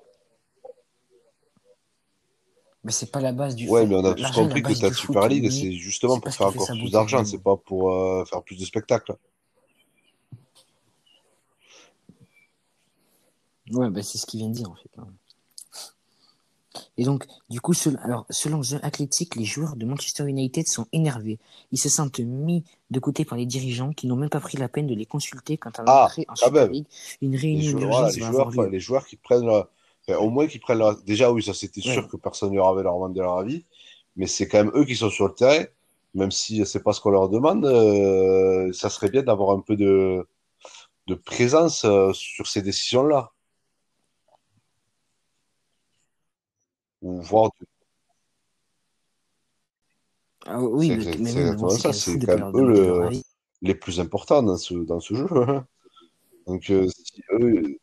Mais 2.83 2.91
c'est 2.91 3.11
pas 3.11 3.21
la 3.21 3.31
base 3.31 3.55
du 3.55 3.69
Ouais, 3.69 3.81
fait. 3.81 3.87
mais 3.87 3.95
on 3.95 4.05
a 4.05 4.13
tous 4.13 4.31
compris 4.31 4.61
que 4.61 4.73
ta 4.73 4.91
Super 4.91 5.27
League, 5.29 5.49
c'est 5.49 5.71
justement 5.71 6.19
pour 6.19 6.33
faire 6.33 6.47
encore 6.47 6.67
plus 6.67 6.91
d'argent, 6.91 7.23
c'est 7.23 7.41
pas 7.41 7.55
pour 7.55 7.93
euh, 7.93 8.25
faire 8.25 8.43
plus 8.43 8.57
de 8.59 8.65
spectacles. 8.65 9.15
Ouais, 13.71 13.89
bah, 13.89 14.03
c'est 14.03 14.17
ce 14.17 14.25
qu'il 14.25 14.39
vient 14.39 14.49
de 14.49 14.55
dire 14.55 14.69
en 14.69 14.75
fait. 14.75 14.91
Et 16.97 17.03
donc, 17.03 17.25
du 17.49 17.61
coup, 17.61 17.73
sel- 17.73 17.99
alors, 18.03 18.25
selon 18.29 18.61
The 18.61 18.79
Athletic, 18.83 19.35
les 19.35 19.45
joueurs 19.45 19.75
de 19.75 19.85
Manchester 19.85 20.25
United 20.27 20.67
sont 20.67 20.87
énervés. 20.91 21.39
Ils 21.71 21.77
se 21.79 21.89
sentent 21.89 22.19
mis 22.19 22.63
de 22.89 22.99
côté 22.99 23.25
par 23.25 23.37
les 23.37 23.45
dirigeants 23.45 23.93
qui 23.93 24.07
n'ont 24.07 24.15
même 24.15 24.29
pas 24.29 24.39
pris 24.39 24.57
la 24.57 24.69
peine 24.69 24.87
de 24.87 24.95
les 24.95 25.05
consulter 25.05 25.57
quant 25.57 25.71
à 25.71 25.83
Ah, 25.85 26.05
en 26.05 26.23
quand 26.25 26.35
Super. 26.35 26.67
League. 26.69 26.85
Une 27.21 27.31
Les 27.31 27.37
réunion 27.37 27.79
joueurs, 27.79 28.07
les 28.09 28.21
joueurs, 28.21 28.47
enfin, 28.47 28.63
lieu. 28.63 28.69
les 28.69 28.79
joueurs 28.79 29.05
qui 29.05 29.15
prennent 29.17 29.49
enfin, 29.49 30.17
au 30.17 30.29
moins 30.29 30.47
qui 30.47 30.59
prennent 30.59 30.79
leur... 30.79 31.01
Déjà, 31.03 31.31
oui, 31.31 31.43
ça 31.43 31.53
c'était 31.53 31.81
sûr 31.81 32.07
que 32.07 32.17
personne 32.17 32.51
ne 32.51 32.55
leur 32.55 32.67
avait 32.69 32.83
leur 32.83 32.95
demandé 32.95 33.19
leur 33.19 33.37
avis, 33.37 33.65
mais 34.15 34.27
c'est 34.27 34.47
quand 34.47 34.63
même 34.63 34.71
eux 34.75 34.85
qui 34.85 34.95
sont 34.95 35.09
sur 35.09 35.27
le 35.27 35.33
terrain, 35.33 35.65
même 36.15 36.31
si 36.31 36.65
c'est 36.65 36.83
pas 36.83 36.93
ce 36.93 37.01
qu'on 37.01 37.11
leur 37.11 37.29
demande, 37.29 37.65
euh, 37.65 38.71
ça 38.73 38.89
serait 38.89 39.09
bien 39.09 39.23
d'avoir 39.23 39.51
un 39.51 39.59
peu 39.61 39.75
de, 39.75 40.27
de 41.07 41.15
présence 41.15 41.85
euh, 41.85 42.13
sur 42.13 42.47
ces 42.47 42.61
décisions-là. 42.63 43.32
Ou 47.03 47.21
voir, 47.21 47.51
Ah 50.45 50.61
oui, 50.61 50.89
mais, 51.19 51.53
bon, 51.55 51.69
ça, 51.69 51.93
c'est 51.93 52.19
quand 52.19 52.35
même 52.37 52.51
eux 52.55 52.65
le- 52.65 53.21
les 53.61 53.75
plus 53.75 53.99
importants 53.99 54.43
dans 54.43 54.57
ce, 54.57 54.73
dans 54.73 54.99
ce 54.99 55.13
jeu. 55.15 55.27
hein. 55.31 55.65
Donc, 56.47 56.69
euh, 56.69 56.87
si 56.89 57.21
eux, 57.31 57.77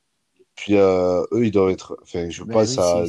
puis 0.57 0.77
euh, 0.77 1.25
eux, 1.33 1.47
ils 1.47 1.51
doivent 1.51 1.71
être, 1.71 1.97
enfin, 2.03 2.29
je 2.29 2.43
Bah 2.45 2.55
pense 2.55 2.71
oui, 2.71 2.77
à 2.79 3.05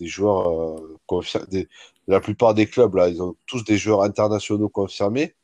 des, 0.00 0.06
joueurs 0.08 0.48
euh, 0.80 0.96
confir- 1.08 1.48
des- 1.48 1.68
la 2.08 2.20
plupart 2.20 2.54
des 2.54 2.66
clubs 2.66 2.94
là, 2.96 3.08
ils 3.08 3.22
ont 3.22 3.36
tous 3.46 3.62
des 3.64 3.76
joueurs 3.76 4.02
internationaux 4.02 4.68
confirmés 4.68 5.34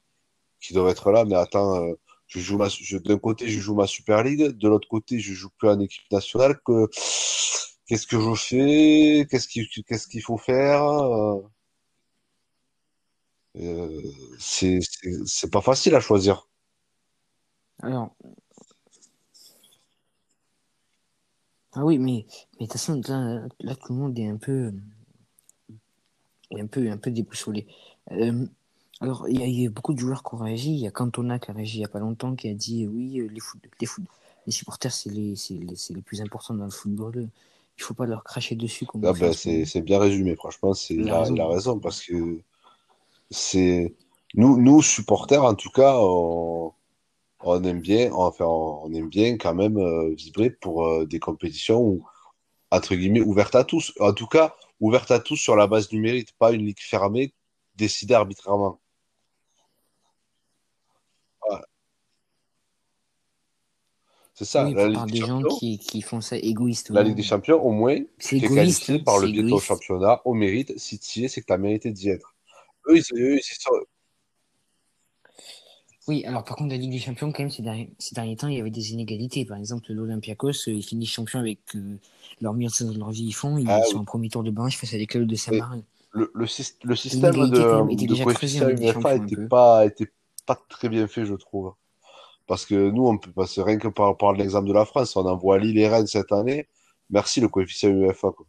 qui 0.61 0.75
doivent 0.75 0.89
être 0.91 1.13
là. 1.13 1.25
Mais 1.25 1.37
attends, 1.37 1.87
je 2.27 2.41
joue 2.41 2.59
ma, 2.59 2.69
je- 2.69 2.99
d'un 2.99 3.19
côté, 3.19 3.49
je 3.49 3.61
joue 3.61 3.75
ma 3.77 3.87
Super 3.87 4.25
League, 4.25 4.43
de 4.59 4.69
l'autre 4.69 4.89
côté, 4.89 5.21
je 5.21 5.35
joue 5.35 5.51
plus 5.59 5.69
en 5.69 5.79
équipe 5.81 6.11
nationale. 6.11 6.59
Que 6.65 6.89
qu'est-ce 7.93 8.07
que 8.07 8.19
je 8.19 8.35
fais? 8.35 9.27
Qu'est-ce 9.29 10.09
qu'il, 10.09 10.23
faut 10.23 10.39
faire? 10.39 10.83
Euh, 13.57 14.01
c'est, 14.39 14.81
pas 15.51 15.61
facile 15.61 15.95
à 15.95 16.01
choisir. 16.01 16.49
Alors, 17.83 18.17
ah 21.75 21.85
oui, 21.85 21.99
mais, 21.99 22.25
de 22.55 22.65
toute 22.65 22.73
façon, 22.73 22.99
là, 23.61 23.75
tout 23.75 23.93
le 23.93 23.99
monde 23.99 24.19
est 24.19 24.27
un 24.27 24.39
peu, 24.39 24.73
un 26.57 26.67
peu, 26.67 26.91
un 26.91 26.97
peu 26.97 27.11
déboussolé. 27.11 27.67
Euh, 28.11 28.47
alors, 29.03 29.29
il 29.29 29.39
y, 29.39 29.67
a 29.67 29.71
beaucoup 29.71 29.93
de 29.93 29.99
joueurs 29.99 30.23
qui 30.23 30.35
ont 30.35 30.39
réagi. 30.39 30.71
Il 30.73 30.81
y 30.81 30.87
a 30.87 30.91
Cantona 30.91 31.39
qui 31.39 31.51
a 31.51 31.55
réagi 31.55 31.77
il 31.77 31.81
n'y 31.81 31.85
a 31.85 31.89
pas 31.89 31.99
longtemps, 31.99 32.37
qui 32.37 32.49
a 32.49 32.55
dit 32.55 32.87
oui, 32.87 33.21
euh, 33.21 33.29
les, 33.29 33.41
foot, 33.41 33.61
les, 33.83 33.89
les 34.47 34.53
supporters, 34.53 34.93
c'est 34.93 35.11
les, 35.11 35.35
les, 35.51 35.77
c'est 35.77 35.93
les 35.93 36.03
plus 36.03 36.23
importants 36.23 36.55
dans 36.55 36.65
le 36.65 36.71
football. 36.71 37.29
Il 37.83 37.85
faut 37.85 37.95
pas 37.95 38.07
leur 38.07 38.23
cracher 38.23 38.55
dessus 38.55 38.87
comme 38.87 39.05
en 39.05 39.13
ben, 39.13 39.33
ce 39.33 39.65
c'est, 39.65 39.81
bien 39.81 39.99
résumé. 39.99 40.37
Franchement, 40.37 40.73
c'est, 40.73 40.95
Il 40.95 41.01
il 41.01 41.11
a 41.11 41.23
a, 41.23 41.29
il 41.29 41.43
raison. 41.43 41.81
parce 41.81 42.01
que 42.01 42.39
c'est, 43.29 43.93
nous, 44.35 44.57
nous, 44.57 44.83
supporters, 44.83 45.43
en 45.43 45.55
tout 45.55 45.71
cas, 45.71 45.97
on, 45.99 46.73
on 47.41 47.65
aime 47.65 47.81
bien, 47.81 48.13
enfin, 48.13 48.45
on 48.45 48.93
aime 48.95 49.09
bien 49.09 49.37
quand 49.37 49.55
même 49.55 49.79
euh, 49.79 50.15
vibrer 50.15 50.51
pour 50.51 50.87
euh, 50.87 51.07
des 51.07 51.19
compétitions 51.19 51.81
où, 51.81 52.07
entre 52.71 52.95
guillemets, 52.95 53.21
ouvertes 53.21 53.57
à 53.57 53.65
tous. 53.65 53.93
En 53.99 54.13
tout 54.13 54.29
cas, 54.29 54.55
ouvertes 54.79 55.11
à 55.11 55.19
tous 55.19 55.37
sur 55.37 55.57
la 55.57 55.67
base 55.67 55.89
du 55.89 55.99
mérite, 56.01 56.33
pas 56.39 56.53
une 56.53 56.65
ligue 56.65 56.81
fermée 56.81 57.35
décidée 57.75 58.15
arbitrairement. 58.15 58.79
C'est 64.45 64.51
ça, 64.51 64.65
Oui, 64.65 64.75
la 64.75 64.89
Ligue 64.89 65.07
des 65.07 65.13
des 65.13 65.19
gens 65.21 65.41
Champions. 65.41 65.57
qui, 65.59 65.79
qui 65.79 66.03
font 66.03 66.21
ça 66.21 66.37
La 66.37 67.03
Ligue 67.03 67.17
des. 67.17 67.23
Champions, 67.23 67.63
au 67.63 67.71
moins, 67.71 67.99
C'est 68.19 68.37
égoïste, 68.37 68.87
qualifié 68.87 68.99
par 68.99 69.19
le 69.19 69.29
biais 69.29 69.43
de 69.43 69.49
ton 69.49 69.59
égoïste. 69.59 69.67
championnat 69.67 70.21
au 70.25 70.35
mérite. 70.35 70.79
Si 70.79 70.99
tu 70.99 71.21
y 71.21 71.25
es, 71.25 71.29
c'est 71.29 71.41
que 71.43 71.47
tu 71.47 71.53
as 71.53 71.59
mérité 71.59 71.93
d'y 71.93 72.09
être. 72.11 72.35
Eux, 72.89 72.97
ils, 72.97 73.05
eux, 73.19 73.37
ils 73.39 73.43
sont... 73.43 73.71
Oui, 76.09 76.25
alors 76.25 76.43
par 76.45 76.57
contre, 76.57 76.71
la 76.71 76.77
Ligue 76.77 76.91
des 76.91 76.99
Champions, 76.99 77.31
quand 77.33 77.43
même, 77.45 77.51
ces 77.51 77.63
derniers, 77.63 77.95
ces 77.99 78.15
derniers 78.15 78.37
temps, 78.37 78.49
il 78.49 78.57
y 78.57 78.61
avait 78.61 78.71
des 78.71 78.93
inégalités. 78.93 79.45
Par 79.45 79.57
exemple, 79.57 79.93
l'Olympiakos, 79.93 80.49
euh, 80.69 80.73
ils 80.73 80.83
finissent 80.83 81.11
champions 81.11 81.39
avec 81.39 81.61
euh, 81.77 81.97
leur 82.41 82.55
meilleure 82.55 82.75
saison 82.75 82.93
de 82.93 82.99
leur 82.99 83.11
vie. 83.13 83.25
Ils 83.27 83.33
font, 83.33 83.57
Ah 83.67 83.79
ils 83.79 83.85
sont 83.85 83.99
oui. 83.99 84.01
en 84.01 84.05
premier 84.05 84.29
tour 84.29 84.43
de 84.43 84.51
barrage 84.51 84.77
face 84.79 84.95
à 84.95 84.99
des 84.99 85.07
clubs 85.07 85.27
de 85.29 85.31
Mais 85.31 85.37
Saint-Marin. 85.37 85.85
le, 86.11 86.31
le, 86.35 86.47
le 86.85 86.97
système 86.97 87.49
de, 87.49 87.59
de 87.59 87.61
en 87.63 87.87
coefficient 88.25 88.67
Ligue 88.67 88.79
des 88.79 88.91
UEFA 88.91 88.93
Champions, 88.93 89.23
un 89.23 89.27
était 89.27 89.37
peu. 89.37 89.49
pas, 89.49 89.87
était 89.87 90.09
pas 90.47 90.57
très 90.69 90.89
bien 90.89 91.07
fait, 91.07 91.25
je 91.25 91.35
trouve. 91.35 91.73
Parce 92.47 92.67
que 92.67 92.91
nous, 92.91 93.07
on 93.07 93.19
peut 93.19 93.31
passer 93.33 93.63
rien 93.63 93.79
que 93.79 93.89
par, 93.89 94.17
par 94.17 94.33
l'exemple 94.33 94.69
de 94.69 94.73
la 94.73 94.85
France. 94.85 95.17
On 95.17 95.25
envoie 95.27 95.59
Lille 95.59 95.79
et 95.79 95.89
Rennes 95.89 96.07
cette 96.07 96.33
année. 96.33 96.69
Merci 97.11 97.41
le 97.41 97.49
coefficient 97.49 97.91
UEFA, 97.91 98.31
quoi. 98.33 98.47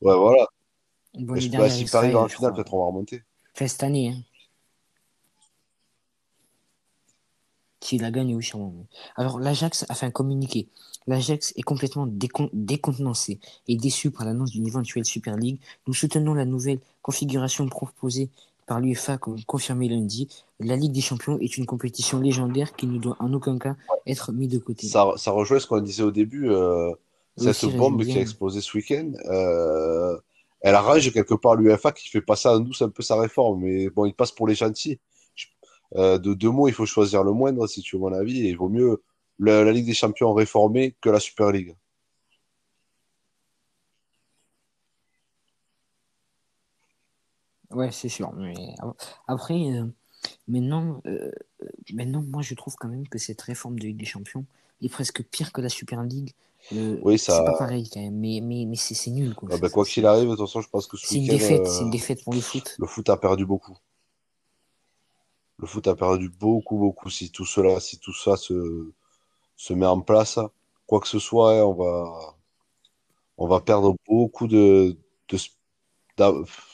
Ouais, 0.00 0.16
voilà. 0.16 0.46
Bon, 1.14 1.36
je- 1.36 1.48
bah, 1.48 1.58
dernières 1.58 1.70
si 1.70 1.84
Paris 1.84 2.10
va 2.12 2.22
en 2.22 2.28
finale, 2.28 2.54
peut-être 2.54 2.74
on 2.74 2.78
va 2.80 2.86
remonter. 2.86 3.22
Enfin, 3.54 3.68
cette 3.68 3.82
année, 3.82 4.08
hein. 4.10 4.22
S'il 7.80 8.00
la 8.02 8.10
gagne, 8.12 8.34
oui, 8.34 8.44
sûrement. 8.44 8.86
Alors, 9.16 9.40
l'Ajax 9.40 9.84
a 9.88 9.94
fait 9.94 10.06
un 10.06 10.10
communiqué. 10.12 10.68
L'Ajax 11.08 11.52
est 11.56 11.62
complètement 11.62 12.06
décon- 12.06 12.48
décontenancé 12.52 13.40
et 13.66 13.76
déçu 13.76 14.12
par 14.12 14.24
l'annonce 14.24 14.52
d'une 14.52 14.66
éventuelle 14.68 15.04
Super 15.04 15.36
League. 15.36 15.60
Nous 15.88 15.94
soutenons 15.94 16.32
la 16.34 16.44
nouvelle 16.44 16.78
configuration 17.02 17.68
proposée 17.68 18.30
par 18.72 18.80
l'UEFA, 18.80 19.18
comme 19.18 19.36
confirmé 19.44 19.86
lundi. 19.86 20.28
La 20.58 20.76
Ligue 20.76 20.92
des 20.92 21.02
Champions 21.02 21.38
est 21.40 21.58
une 21.58 21.66
compétition 21.66 22.20
légendaire 22.20 22.74
qui 22.74 22.86
ne 22.86 22.98
doit 22.98 23.16
en 23.18 23.30
aucun 23.34 23.58
cas 23.58 23.76
être 24.06 24.32
mise 24.32 24.48
de 24.48 24.56
côté. 24.58 24.86
Ça, 24.86 25.12
ça 25.16 25.30
rejoint 25.30 25.58
ce 25.58 25.66
qu'on 25.66 25.82
disait 25.82 26.02
au 26.02 26.10
début. 26.10 26.48
euh, 26.48 26.90
cette 27.36 27.76
bombe 27.76 28.02
qui 28.02 28.16
a 28.16 28.22
explosé 28.22 28.62
ce 28.62 28.74
week-end, 28.74 29.12
euh, 29.26 30.16
elle 30.62 30.74
arrange 30.74 31.12
quelque 31.12 31.34
part 31.34 31.54
l'UEFA 31.56 31.92
qui 31.92 32.08
fait 32.08 32.22
passer 32.22 32.48
en 32.48 32.60
douce 32.60 32.80
un 32.80 32.88
peu 32.88 33.02
sa 33.02 33.20
réforme. 33.20 33.60
Mais 33.60 33.90
bon, 33.90 34.06
il 34.06 34.14
passe 34.14 34.32
pour 34.32 34.48
les 34.48 34.54
gentils. 34.54 34.98
Euh, 35.96 36.16
de 36.16 36.32
deux 36.32 36.48
mots, 36.50 36.66
il 36.66 36.72
faut 36.72 36.86
choisir 36.86 37.24
le 37.24 37.32
moindre, 37.32 37.66
si 37.66 37.82
tu 37.82 37.96
veux 37.96 38.00
mon 38.00 38.14
avis. 38.14 38.46
Et 38.46 38.48
il 38.48 38.56
vaut 38.56 38.70
mieux 38.70 39.02
la, 39.38 39.64
la 39.64 39.72
Ligue 39.72 39.84
des 39.84 39.92
Champions 39.92 40.32
réformée 40.32 40.96
que 41.02 41.10
la 41.10 41.20
Super 41.20 41.52
League. 41.52 41.76
Ouais, 47.74 47.90
c'est 47.92 48.08
sûr. 48.08 48.32
Mais 48.34 48.54
après, 49.26 49.54
euh, 49.54 49.86
maintenant, 50.48 51.00
euh, 51.06 51.30
maintenant, 51.92 52.22
moi, 52.22 52.42
je 52.42 52.54
trouve 52.54 52.74
quand 52.76 52.88
même 52.88 53.08
que 53.08 53.18
cette 53.18 53.40
réforme 53.42 53.78
de 53.78 53.86
Ligue 53.86 53.98
des 53.98 54.04
Champions 54.04 54.44
est 54.82 54.88
presque 54.88 55.22
pire 55.24 55.52
que 55.52 55.60
la 55.60 55.68
Super 55.68 56.02
League. 56.02 56.32
Euh, 56.72 56.98
Oui, 57.02 57.18
c'est 57.18 57.32
pas 57.32 57.52
ça. 57.52 57.52
pareil 57.58 57.88
quand 57.92 58.00
même, 58.00 58.18
mais, 58.18 58.40
mais, 58.42 58.64
mais 58.66 58.76
c'est 58.76 59.10
nul, 59.10 59.34
quoi. 59.34 59.48
ah 59.52 59.56
Ça, 59.56 59.62
ça, 59.62 59.70
quoi 59.70 59.84
qu'il 59.84 60.06
arrive, 60.06 60.30
de 60.30 60.36
toute 60.36 60.46
façon, 60.46 60.60
je 60.60 60.68
pense 60.68 60.86
que 60.86 60.96
ce 60.96 61.06
c'est 61.06 61.16
une 61.16 61.26
défaite, 61.26 61.66
c'est 61.66 61.82
une 61.82 61.88
euh, 61.88 61.90
défaite 61.90 62.22
pour 62.22 62.34
le 62.34 62.40
foot. 62.40 62.76
le 62.78 62.86
foot 62.86 63.08
a 63.10 63.16
perdu 63.16 63.44
beaucoup. 63.46 63.76
Le 65.58 65.66
foot 65.66 65.86
a 65.88 65.94
perdu 65.94 66.28
beaucoup, 66.28 66.78
beaucoup. 66.78 67.10
Si 67.10 67.30
tout 67.30 67.44
cela, 67.44 67.80
si 67.80 67.98
tout 67.98 68.14
ça 68.14 68.36
se, 68.36 68.92
se 69.56 69.72
met 69.74 69.86
en 69.86 70.00
place, 70.00 70.38
quoi 70.86 71.00
que 71.00 71.08
ce 71.08 71.18
soit, 71.18 71.58
hein, 71.58 71.64
on 71.64 71.74
va, 71.74 72.36
on 73.38 73.46
va 73.48 73.60
perdre 73.60 73.96
beaucoup 74.06 74.46
de, 74.48 74.96
de, 75.28 75.38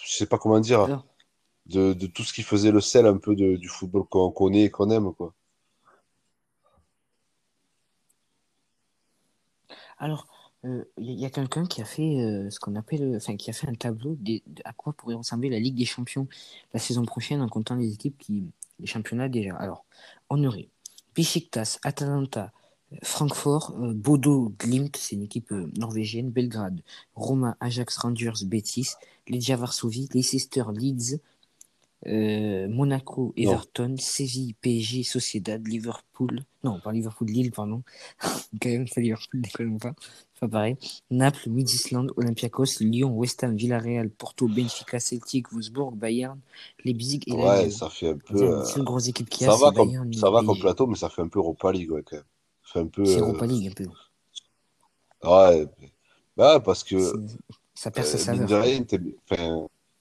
je 0.04 0.12
sais 0.16 0.26
pas 0.26 0.38
comment 0.38 0.60
dire, 0.60 1.04
de, 1.66 1.92
de 1.92 2.06
tout 2.06 2.24
ce 2.24 2.32
qui 2.32 2.42
faisait 2.42 2.70
le 2.72 2.80
sel 2.80 3.06
un 3.06 3.16
peu 3.18 3.34
de- 3.36 3.56
du 3.56 3.68
football 3.68 4.04
qu'on 4.08 4.30
connaît 4.30 4.64
et 4.64 4.70
qu'on 4.70 4.90
aime, 4.90 5.12
quoi. 5.14 5.34
alors, 9.98 10.26
euh, 10.64 10.84
il 10.98 11.12
y, 11.12 11.24
a 11.24 11.30
quelqu'un 11.30 11.66
qui 11.66 11.80
a 11.82 11.84
fait 11.84 12.20
euh, 12.20 12.50
ce 12.50 12.58
qu'on 12.58 12.74
appelle, 12.74 13.02
euh, 13.02 13.16
enfin, 13.16 13.36
qui 13.36 13.50
a 13.50 13.52
fait 13.52 13.68
un 13.68 13.74
tableau 13.74 14.16
des- 14.16 14.42
de, 14.46 14.62
à 14.64 14.72
quoi 14.72 14.92
pourrait 14.92 15.14
ressembler 15.14 15.50
la 15.50 15.58
Ligue 15.60 15.76
des 15.76 15.84
Champions 15.84 16.26
la 16.72 16.80
saison 16.80 17.04
prochaine 17.04 17.40
en 17.42 17.48
comptant 17.48 17.76
les 17.76 17.92
équipes 17.92 18.18
qui, 18.18 18.44
les 18.80 18.86
championnats 18.86 19.28
déjà. 19.28 19.54
Alors, 19.56 19.84
on 20.30 20.42
aurait 20.44 20.68
Besiktas, 21.14 21.78
Atalanta, 21.84 22.44
euh, 22.46 22.57
Francfort, 23.02 23.74
euh, 23.80 23.92
Bodo, 23.94 24.52
Glimt, 24.58 24.96
c'est 24.96 25.14
une 25.16 25.22
équipe 25.22 25.52
euh, 25.52 25.70
norvégienne, 25.76 26.30
Belgrade, 26.30 26.80
Roma, 27.14 27.56
Ajax, 27.60 27.96
Rangers, 27.98 28.44
Betis, 28.46 28.90
Legia 29.28 29.56
Varsovie, 29.56 30.08
Leicester, 30.14 30.64
Leeds, 30.74 31.20
euh, 32.06 32.68
Monaco, 32.68 33.34
Non. 33.36 33.52
Everton, 33.52 33.96
Séville, 33.98 34.54
PSG, 34.54 35.02
Sociedad, 35.02 35.66
Liverpool, 35.66 36.44
non, 36.64 36.80
pas 36.80 36.92
Liverpool, 36.92 37.28
Lille, 37.28 37.50
pardon, 37.50 37.82
quand 38.62 38.68
même, 38.68 38.86
c'est 38.86 39.00
Liverpool, 39.02 39.40
déconnons 39.42 39.78
pas, 39.78 39.94
c'est 40.32 40.40
pas 40.40 40.48
pareil, 40.48 40.76
Naples, 41.10 41.50
Midtjylland, 41.50 42.06
Olympiakos, 42.16 42.80
Lyon, 42.80 43.10
West 43.14 43.42
Ham, 43.44 43.56
Villarreal, 43.56 44.10
Porto, 44.10 44.48
Benfica, 44.48 44.98
Celtic, 45.00 45.52
Wolfsburg, 45.52 45.94
Bayern, 45.96 46.40
Leipzig 46.84 47.20
et 47.26 47.32
Ouais, 47.32 47.44
Lazio. 47.64 47.70
ça 47.70 47.90
fait 47.90 48.10
un 48.10 48.16
peu, 48.16 48.40
euh, 48.42 48.60
Les 48.60 48.64
seules 48.64 48.84
grosses 48.84 49.08
équipes 49.08 49.28
qu'il 49.28 49.46
y 49.46 49.50
a, 49.50 49.52
ça 49.52 49.58
va 49.58 49.70
c'est 49.70 49.76
comme, 49.76 49.88
Bayern 49.88 50.12
ça 50.14 50.30
va 50.30 50.42
comme 50.42 50.58
plateau, 50.58 50.86
mais 50.86 50.96
ça 50.96 51.10
fait 51.10 51.22
un 51.22 51.28
peu 51.28 51.40
Europa 51.40 51.72
League, 51.72 51.90
ouais, 51.90 52.02
quand 52.02 52.16
même. 52.16 52.24
Fait 52.72 52.80
un 52.80 52.86
peu, 52.86 53.04
c'est 53.04 53.18
euh, 53.18 53.20
Europa 53.20 53.46
League 53.46 53.68
un 53.68 53.74
peu. 53.74 53.90
ouais, 55.24 55.66
ouais, 56.36 56.60
parce 56.64 56.84
que, 56.84 56.96
C'est- 56.96 57.36
Ça 57.74 57.90
perd 57.90 58.06
sa 58.06 58.18
euh, 58.18 58.24
saveur. 58.24 58.64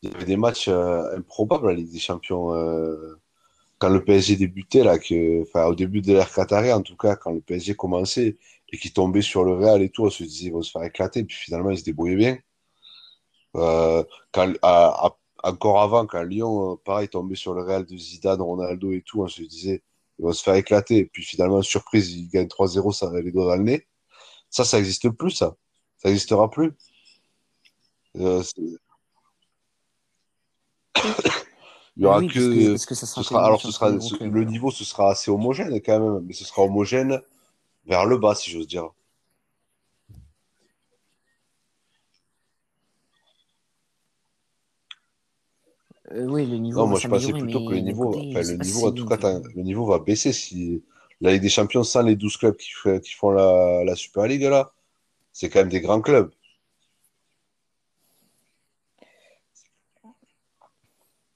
il 0.01 0.09
y 0.09 0.13
avait 0.15 0.26
des 0.26 0.38
matchs 0.38 0.68
euh, 0.68 1.18
improbables 1.18 1.68
à 1.68 1.72
la 1.72 1.78
Ligue 1.78 1.91
des 1.91 1.99
Champions. 1.99 2.51
quand 3.80 3.89
le 3.89 4.03
PSG 4.03 4.36
débutait, 4.36 4.84
là, 4.84 4.97
que, 4.99 5.41
enfin, 5.43 5.65
au 5.65 5.76
début 5.76 6.01
de 6.01 6.13
l'ère 6.13 6.32
Qatari, 6.34 6.74
en 6.74 6.82
tout 6.82 6.97
cas, 6.97 7.15
quand 7.15 7.32
le 7.32 7.41
PSG 7.41 7.76
commençait 7.76 8.38
et 8.72 8.78
qu'il 8.78 8.91
tombait 8.93 9.22
sur 9.22 9.43
le 9.43 9.53
Real 9.53 9.82
et 9.82 9.89
tout, 9.89 10.05
on 10.05 10.09
se 10.09 10.24
disait, 10.24 10.47
ils 10.47 10.53
vont 10.53 10.61
se 10.63 10.72
faire 10.72 10.84
éclater. 10.84 11.24
Puis 11.24 11.38
finalement, 11.38 11.70
ils 11.72 11.80
se 11.80 11.84
débrouillaient 11.86 12.15
bien. 12.15 12.38
Euh, 13.55 14.03
quand, 14.32 14.53
à- 14.61 15.07
à- 15.07 15.18
encore 15.43 15.82
avant, 15.82 16.05
quand 16.05 16.24
Lyon, 16.24 16.78
pareil, 16.84 17.09
tombait 17.09 17.36
sur 17.36 17.53
le 17.53 17.61
Real 17.63 17.86
de 17.86 17.97
Zidane, 17.97 18.41
Ronaldo 18.41 18.91
et 18.91 19.01
tout, 19.01 19.22
on 19.22 19.28
se 19.28 19.41
disait, 19.41 19.84
ils 20.20 20.24
vont 20.26 20.34
se 20.34 20.43
faire 20.43 20.55
éclater. 20.55 20.97
Et 20.97 21.05
puis 21.05 21.24
finalement, 21.24 21.61
surprise, 21.61 22.11
ils 22.13 22.28
gagnent 22.30 22.47
3-0, 22.47 22.91
ça 22.91 23.11
les 23.22 23.32
doigts 23.32 23.45
dans 23.45 23.55
le 23.57 23.63
nez. 23.63 23.88
Ça, 24.49 24.63
ça 24.65 24.78
n'existe 24.78 25.09
plus, 25.09 25.32
ça. 25.32 25.55
Ça 25.97 26.09
n'existera 26.09 26.49
plus. 26.49 26.74
Euh, 28.18 28.41
il 31.95 32.03
y 32.03 32.05
Ah 32.05 32.09
aura 32.09 32.20
oui, 32.20 32.28
parce 32.28 32.39
que, 32.39 32.53
que, 32.65 32.70
parce 32.72 32.86
que 32.86 32.95
ça 32.95 33.05
sera 33.07 33.45
alors 33.45 33.61
ce 33.61 33.72
sera, 33.72 33.99
ce- 33.99 34.24
le 34.24 34.43
niveau, 34.43 34.72
ce 34.72 34.84
sera 34.84 35.11
assez 35.11 35.32
homogène 35.32 35.74
quand 35.82 35.99
même, 35.99 36.26
mais 36.26 36.34
ce 36.34 36.45
sera 36.45 36.63
homogène 36.63 37.22
vers 37.86 38.05
le 38.05 38.18
bas, 38.18 38.36
si 38.36 38.51
j'ose 38.51 38.68
dire. 38.68 38.89
Euh, 46.12 46.26
oui, 46.26 46.45
le 46.45 46.58
niveau 46.58 46.80
Non, 46.80 46.86
va 46.86 46.91
moi 46.91 46.99
je 46.99 47.08
pensais 47.08 47.34
plutôt 47.34 47.68
que 47.68 47.74
le 47.74 47.82
niveau, 47.82 48.12
côté, 48.12 48.30
enfin 48.30 48.39
le 48.39 48.64
si 48.64 48.72
niveau, 48.72 48.88
en 48.88 48.91
tout 48.91 49.05
cas, 49.05 49.18
le 49.55 49.62
niveau 49.62 49.86
va 49.86 49.99
baisser 49.99 50.32
si 50.32 50.84
la 51.20 51.34
Ligue 51.34 51.41
des 51.41 51.49
Champions 51.49 51.84
sans 51.84 52.01
les 52.01 52.16
12 52.16 52.38
clubs 52.38 52.55
qui, 52.55 52.72
font 53.14 53.32
la, 53.32 53.84
la 53.84 53.95
Super 53.95 54.28
League 54.28 54.43
là, 54.43 54.72
c'est 55.34 55.49
quand 55.49 55.60
même 55.60 55.70
des 55.70 55.82
grands 55.82 56.01
clubs. 56.01 56.32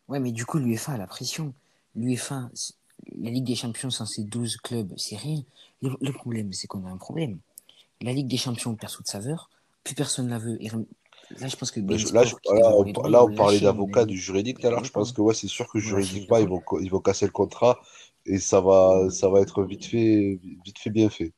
Ouais, 0.08 0.20
mais 0.20 0.32
du 0.32 0.46
coup, 0.46 0.58
l'UEFA 0.58 0.94
a 0.94 0.98
la 0.98 1.08
pression. 1.08 1.54
L'UEFA, 1.96 2.50
la 3.18 3.30
Ligue 3.30 3.46
des 3.46 3.56
Champions 3.56 3.90
sans 3.90 4.06
ces 4.06 4.24
12 4.24 4.58
clubs, 4.58 4.94
c'est 4.98 5.16
rien. 5.16 5.42
Le, 5.82 5.92
le 6.02 6.12
problème, 6.12 6.52
c'est 6.52 6.68
qu'on 6.68 6.86
a 6.86 6.90
un 6.90 6.98
problème. 6.98 7.40
La 8.02 8.12
Ligue 8.12 8.28
des 8.28 8.38
Champions 8.38 8.76
perd 8.76 8.92
toute 8.92 9.08
saveur, 9.08 9.50
plus 9.84 9.96
personne 9.96 10.28
la 10.28 10.40
veut. 10.40 10.62
Et 10.62 10.70
là, 11.40 11.48
je 11.48 11.56
pense 11.56 11.72
que 11.72 11.80
là, 11.80 11.98
je- 11.98 12.14
là, 12.14 12.76
on, 12.76 12.84
là, 13.10 13.26
parlait 13.36 13.60
d'avocat 13.60 14.06
du 14.06 14.18
juridique 14.18 14.60
tout 14.60 14.68
à 14.68 14.70
l'heure. 14.72 14.84
Je 14.84 14.92
pense 14.92 15.12
que 15.12 15.22
ouais, 15.22 15.34
c'est 15.34 15.48
sûr 15.48 15.68
que 15.68 15.80
juridiquement, 15.80 16.38
ils 16.38 16.48
vont, 16.48 16.62
ils 16.80 16.90
vont 16.92 17.00
casser 17.00 17.26
le 17.26 17.32
contrat 17.32 17.80
et 18.26 18.38
ça 18.40 18.62
va, 18.62 19.10
ça 19.10 19.30
va 19.30 19.42
être 19.42 19.64
vite 19.64 19.86
fait, 19.86 20.40
vite 20.64 20.80
fait, 20.80 20.90
bien 20.90 21.10
fait. 21.10 21.34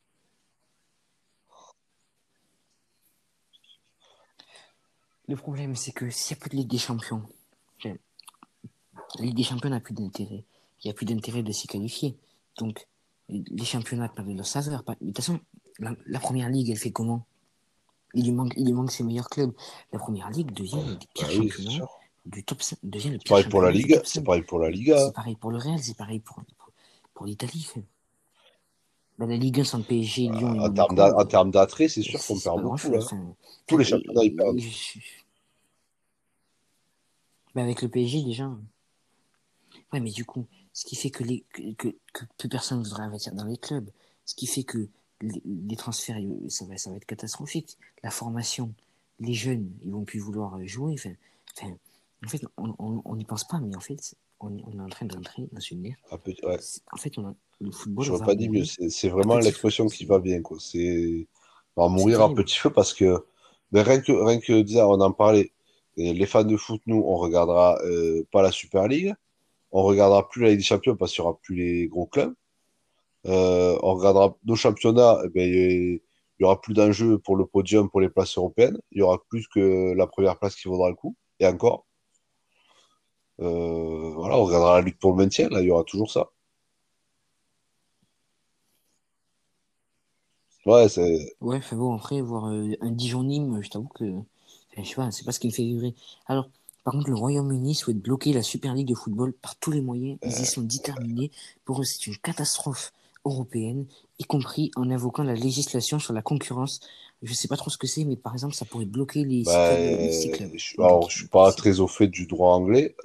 Le 5.28 5.36
problème, 5.38 5.76
c'est 5.76 5.94
que 5.94 6.10
s'il 6.10 6.36
n'y 6.36 6.40
a 6.40 6.42
plus 6.42 6.50
de 6.50 6.56
Ligue 6.58 6.70
des 6.70 6.78
Champions, 6.78 7.24
la 7.86 7.94
Ligue 9.20 9.36
des 9.36 9.44
Champions 9.44 9.70
n'a 9.70 9.80
plus 9.80 9.94
d'intérêt. 9.94 10.44
Il 10.84 10.88
n'y 10.88 10.92
a 10.92 10.94
plus 10.94 11.06
d'intérêt 11.06 11.44
de 11.44 11.52
s'y 11.52 11.68
qualifier. 11.68 12.18
Donc, 12.58 12.88
les 13.30 13.66
championnats 13.66 14.10
perdent 14.10 14.36
leur 14.36 14.46
saveur. 14.46 14.84
De 14.84 14.94
toute 15.08 15.16
façon, 15.16 15.40
la, 15.80 15.96
la 16.06 16.20
première 16.20 16.50
ligue, 16.50 16.70
elle 16.70 16.78
fait 16.78 16.92
comment? 16.92 17.26
Il 18.14 18.26
lui, 18.26 18.32
manque, 18.32 18.54
il 18.58 18.66
lui 18.66 18.74
manque 18.74 18.92
ses 18.92 19.04
meilleurs 19.04 19.30
clubs. 19.30 19.54
La 19.92 20.00
première 20.00 20.30
ligue 20.30 20.52
devient 20.54 20.78
le 20.88 20.96
Bah 20.96 21.06
pire 21.14 21.30
oui, 21.30 21.50
c'est 21.50 21.64
championnat 21.64 21.88
du 22.26 22.44
top 22.44 22.62
5, 22.62 22.80
devient 22.84 23.10
le 23.10 23.18
C'est 23.18 23.24
pire 23.26 23.30
pareil 23.30 23.50
pour 23.50 23.62
la 23.62 23.72
Liga, 23.72 24.02
c'est 24.06 24.20
5. 24.20 24.26
pareil 24.26 24.44
pour 24.44 24.60
la 24.60 24.70
Liga. 24.70 24.98
C'est 25.08 25.14
pareil 25.14 25.36
pour 25.36 25.52
le 25.52 25.58
Real, 25.58 25.80
c'est 25.80 25.98
pareil 25.98 26.20
pour, 26.20 26.36
pour, 26.58 26.72
pour 27.14 27.26
l'Italie. 27.26 27.68
Ben, 29.20 29.28
la 29.30 29.38
Ligue 29.38 29.60
1 29.60 29.64
sans 29.64 29.82
PSG, 29.82 30.22
Lyon 30.24 30.56
et 30.56 30.60
En 30.60 31.26
termes 31.26 31.52
d'attrait, 31.52 31.88
c'est 31.88 32.02
sûr 32.02 32.20
qu'on 32.26 32.40
perd 32.40 32.62
beaucoup 32.62 32.92
là. 32.92 32.98
Enfin, 33.00 33.36
Tous 33.68 33.78
les 33.78 33.86
championnats, 33.86 34.24
ils 34.24 34.36
perdent. 34.36 34.60
je- 34.60 35.00
ben, 37.56 37.64
avec 37.64 37.82
le 37.82 37.90
PSG 37.90 38.24
déjà. 38.24 38.50
Ouais, 39.92 40.00
mais 40.00 40.12
du 40.12 40.26
coup, 40.26 40.46
ce 40.74 40.86
qui 40.86 40.96
fait 40.96 41.10
que, 41.12 41.24
les, 41.24 41.44
que, 41.54 41.74
que, 41.74 41.88
que 42.14 42.26
plus 42.38 42.50
personne 42.50 42.80
ne 42.80 42.84
voudra 42.84 43.04
investir 43.04 43.34
dans 43.34 43.46
les 43.46 43.58
clubs, 43.58 43.90
ce 44.26 44.36
qui 44.36 44.48
fait 44.48 44.64
que 44.64 44.88
les, 45.32 45.76
transferts, 45.76 46.18
ça 46.50 46.66
va, 46.66 46.78
ça 46.78 46.90
va 46.90 46.98
être 46.98 47.06
catastrophique. 47.06 47.78
La 48.04 48.12
formation, 48.12 48.74
les 49.20 49.34
jeunes, 49.34 49.72
ils 49.84 49.92
vont 49.92 50.04
plus 50.04 50.20
vouloir 50.20 50.58
jouer. 50.66 50.94
Enfin, 50.94 51.14
enfin, 51.58 51.74
en 52.26 52.28
fait, 52.30 52.42
on 52.58 53.16
n'y 53.16 53.26
pense 53.26 53.48
pas, 53.48 53.60
mais 53.60 53.76
en 53.76 53.80
fait, 53.80 54.16
on, 54.40 54.58
est- 54.58 54.64
on 54.66 54.78
est 54.80 54.82
en 54.82 54.90
train 54.90 55.06
d'entrer 55.06 55.48
dans 55.52 55.60
une 55.62 55.86
ère. 55.86 55.96
Un 56.12 56.18
peu- 56.18 56.34
ouais. 56.44 56.58
c'est- 56.60 56.82
En 56.92 56.98
fait, 56.98 57.18
on 57.18 57.28
a, 57.28 57.36
le 57.62 57.72
football 57.72 58.06
J'aurais 58.06 58.20
va 58.20 58.26
pas 58.26 58.36
dit 58.36 58.50
mieux. 58.50 58.66
C'est 58.66 59.10
vraiment 59.10 59.38
l'expression 59.38 59.88
qui 59.88 60.06
va 60.06 60.20
bien, 60.20 60.42
quoi. 60.42 60.58
C'est 60.60 61.28
on 61.76 61.88
va 61.88 61.90
mourir 61.96 62.20
terrible. 62.20 62.44
petit 62.44 62.58
feu 62.58 62.70
parce 62.70 62.94
que 62.94 63.26
ben, 63.72 63.82
rien 63.84 64.00
que 64.02 64.12
rien 64.12 64.40
que 64.40 64.62
déjà, 64.62 64.88
on 64.88 65.00
en 65.02 65.12
parlait. 65.12 65.52
Et 65.98 66.14
les 66.14 66.26
fans 66.26 66.44
de 66.44 66.58
foot, 66.58 66.82
nous, 66.88 67.02
on 67.06 67.16
regardera 67.18 67.80
euh, 67.84 68.24
pas 68.32 68.42
la 68.42 68.52
Super 68.52 68.88
League, 68.88 69.14
on 69.72 69.84
regardera 69.84 70.28
plus 70.28 70.42
la 70.44 70.50
Ligue 70.50 70.58
des 70.60 70.64
Champions 70.64 70.96
parce 70.96 71.12
qu'il 71.14 71.20
y 71.24 71.26
aura 71.26 71.38
plus 71.42 71.56
les 71.56 71.88
gros 71.88 72.06
clubs. 72.08 72.34
Euh, 73.26 73.78
on 73.82 73.96
regardera 73.96 74.36
nos 74.44 74.56
championnats, 74.56 75.20
eh 75.26 75.30
ben, 75.30 75.50
il 75.50 76.02
y 76.40 76.44
aura 76.44 76.60
plus 76.60 76.74
d'enjeux 76.74 77.18
pour 77.20 77.36
le 77.36 77.46
podium, 77.46 77.90
pour 77.90 78.02
les 78.02 78.10
places 78.10 78.38
européennes. 78.38 78.78
Il 78.92 79.00
y 79.00 79.02
aura 79.02 79.22
plus 79.30 79.48
que 79.48 79.94
la 79.94 80.08
première 80.08 80.38
place 80.40 80.56
qui 80.56 80.68
vaudra 80.68 80.90
le 80.90 80.96
coup. 80.96 81.16
Et 81.40 81.48
encore. 81.48 81.86
Euh, 83.40 84.14
voilà, 84.16 84.38
on 84.38 84.44
regardera 84.46 84.76
la 84.76 84.82
lutte 84.82 85.00
pour 85.00 85.12
le 85.12 85.18
maintien. 85.18 85.50
Là, 85.50 85.62
il 85.62 85.68
y 85.68 85.72
aura 85.72 85.84
toujours 85.84 86.12
ça. 86.12 86.30
Ouais, 90.66 90.88
c'est. 90.88 91.36
Ouais, 91.42 91.58
enfin 91.58 91.76
bon, 91.76 91.96
après, 91.96 92.22
voir 92.22 92.48
euh, 92.48 92.72
un 92.82 92.92
Dijon-Nîmes, 92.92 93.62
je 93.62 93.70
t'avoue 93.70 93.90
que. 93.90 94.06
enfin, 94.06 94.84
je 94.84 94.88
sais 94.88 94.96
pas, 94.96 95.12
c'est 95.12 95.26
pas 95.26 95.32
ce 95.32 95.40
qui 95.40 95.48
me 95.48 95.52
fait 95.52 95.64
vibrer. 95.64 95.94
Alors, 96.28 96.50
par 96.84 96.94
contre, 96.94 97.10
le 97.10 97.16
Royaume-Uni 97.16 97.76
souhaite 97.76 98.00
bloquer 98.00 98.34
la 98.34 98.44
Super 98.44 98.74
League 98.74 98.88
de 98.88 98.96
football 98.96 99.34
par 99.34 99.56
tous 99.58 99.72
les 99.72 99.82
moyens. 99.82 100.18
Ils 100.24 100.42
y 100.42 100.46
sont 100.46 100.62
déterminés. 100.62 101.32
Pour 101.66 101.82
eux, 101.82 101.84
c'est 101.84 102.08
une 102.08 102.18
catastrophe 102.18 102.94
européenne, 103.26 103.88
y 104.20 104.24
compris 104.24 104.72
en 104.76 104.90
invoquant 104.90 105.24
la 105.24 105.34
législation 105.34 106.00
sur 106.00 106.14
la 106.14 106.22
concurrence. 106.22 106.80
Je 107.22 107.34
sais 107.34 107.48
pas 107.48 107.56
trop 107.56 107.70
ce 107.70 107.78
que 107.78 107.88
c'est, 107.88 108.04
mais 108.04 108.18
par 108.18 108.34
exemple, 108.34 108.54
ça 108.54 108.66
pourrait 108.66 108.86
bloquer 108.86 109.24
les 109.24 109.44
Bah, 109.44 109.78
les 109.78 110.32
alors, 110.78 111.10
je 111.10 111.16
suis 111.16 111.24
donc, 111.24 111.32
pas 111.32 111.52
très 111.54 111.80
au 111.80 111.88
fait 111.88 112.08
du 112.08 112.28
droit 112.28 112.54
anglais, 112.54 112.96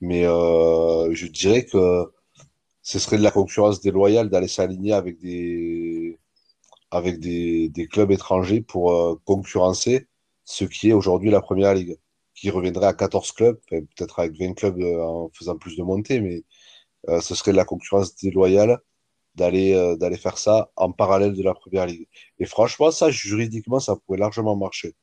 mais 0.00 0.24
euh, 0.24 1.12
je 1.12 1.26
dirais 1.26 1.64
que 1.64 2.12
ce 2.82 2.98
serait 3.00 3.18
de 3.18 3.22
la 3.22 3.32
concurrence 3.32 3.80
déloyale 3.80 4.30
d'aller 4.30 4.46
s'aligner 4.46 4.92
avec 4.92 5.18
des, 5.18 6.18
avec 6.92 7.18
des, 7.18 7.68
des 7.68 7.88
clubs 7.88 8.12
étrangers 8.12 8.60
pour 8.60 8.92
euh, 8.92 9.20
concurrencer 9.24 10.06
ce 10.44 10.64
qui 10.64 10.90
est 10.90 10.92
aujourd'hui 10.92 11.30
la 11.30 11.40
Première 11.40 11.74
Ligue, 11.74 11.98
qui 12.34 12.50
reviendrait 12.50 12.86
à 12.86 12.94
14 12.94 13.32
clubs, 13.32 13.58
peut-être 13.68 14.20
avec 14.20 14.38
20 14.38 14.54
clubs 14.54 14.78
euh, 14.80 15.02
en 15.02 15.30
faisant 15.34 15.56
plus 15.56 15.76
de 15.76 15.82
montées, 15.82 16.20
mais 16.20 16.44
euh, 17.08 17.20
ce 17.20 17.34
serait 17.34 17.52
de 17.52 17.56
la 17.56 17.64
concurrence 17.64 18.16
déloyale 18.16 18.80
d'aller 19.36 19.74
euh, 19.74 19.96
d'aller 19.96 20.16
faire 20.16 20.38
ça 20.38 20.70
en 20.76 20.92
parallèle 20.92 21.34
de 21.34 21.42
la 21.42 21.54
Première 21.54 21.86
Ligue. 21.86 22.08
Et 22.38 22.46
franchement, 22.46 22.90
ça, 22.90 23.10
juridiquement, 23.10 23.80
ça 23.80 23.96
pourrait 23.96 24.18
largement 24.18 24.56
marcher. 24.56 24.94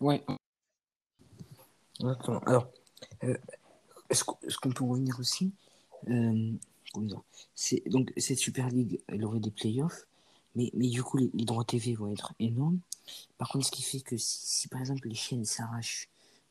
Ouais. 0.00 0.22
Alors, 2.46 2.68
euh, 3.24 3.36
est-ce 4.10 4.24
qu'on 4.24 4.36
est-ce 4.46 4.58
qu'on 4.58 4.70
peut 4.70 4.84
revenir 4.84 5.18
aussi 5.18 5.52
euh, 6.08 6.52
c'est, 7.54 7.82
donc, 7.88 8.12
cette 8.16 8.38
Super 8.38 8.68
League, 8.68 9.00
elle 9.08 9.24
aurait 9.24 9.40
des 9.40 9.50
playoffs, 9.50 10.06
mais, 10.54 10.70
mais 10.72 10.88
du 10.88 11.02
coup, 11.02 11.18
les, 11.18 11.30
les 11.34 11.44
droits 11.44 11.64
TV 11.64 11.94
vont 11.94 12.10
être 12.10 12.32
énormes. 12.38 12.80
Par 13.38 13.50
contre, 13.50 13.66
ce 13.66 13.70
qui 13.70 13.82
fait 13.82 14.00
que 14.00 14.16
si, 14.16 14.38
si, 14.46 14.68
par 14.68 14.80
exemple 14.80 15.08
les 15.08 15.14
chaînes 15.14 15.44
s'arrachent 15.44 16.08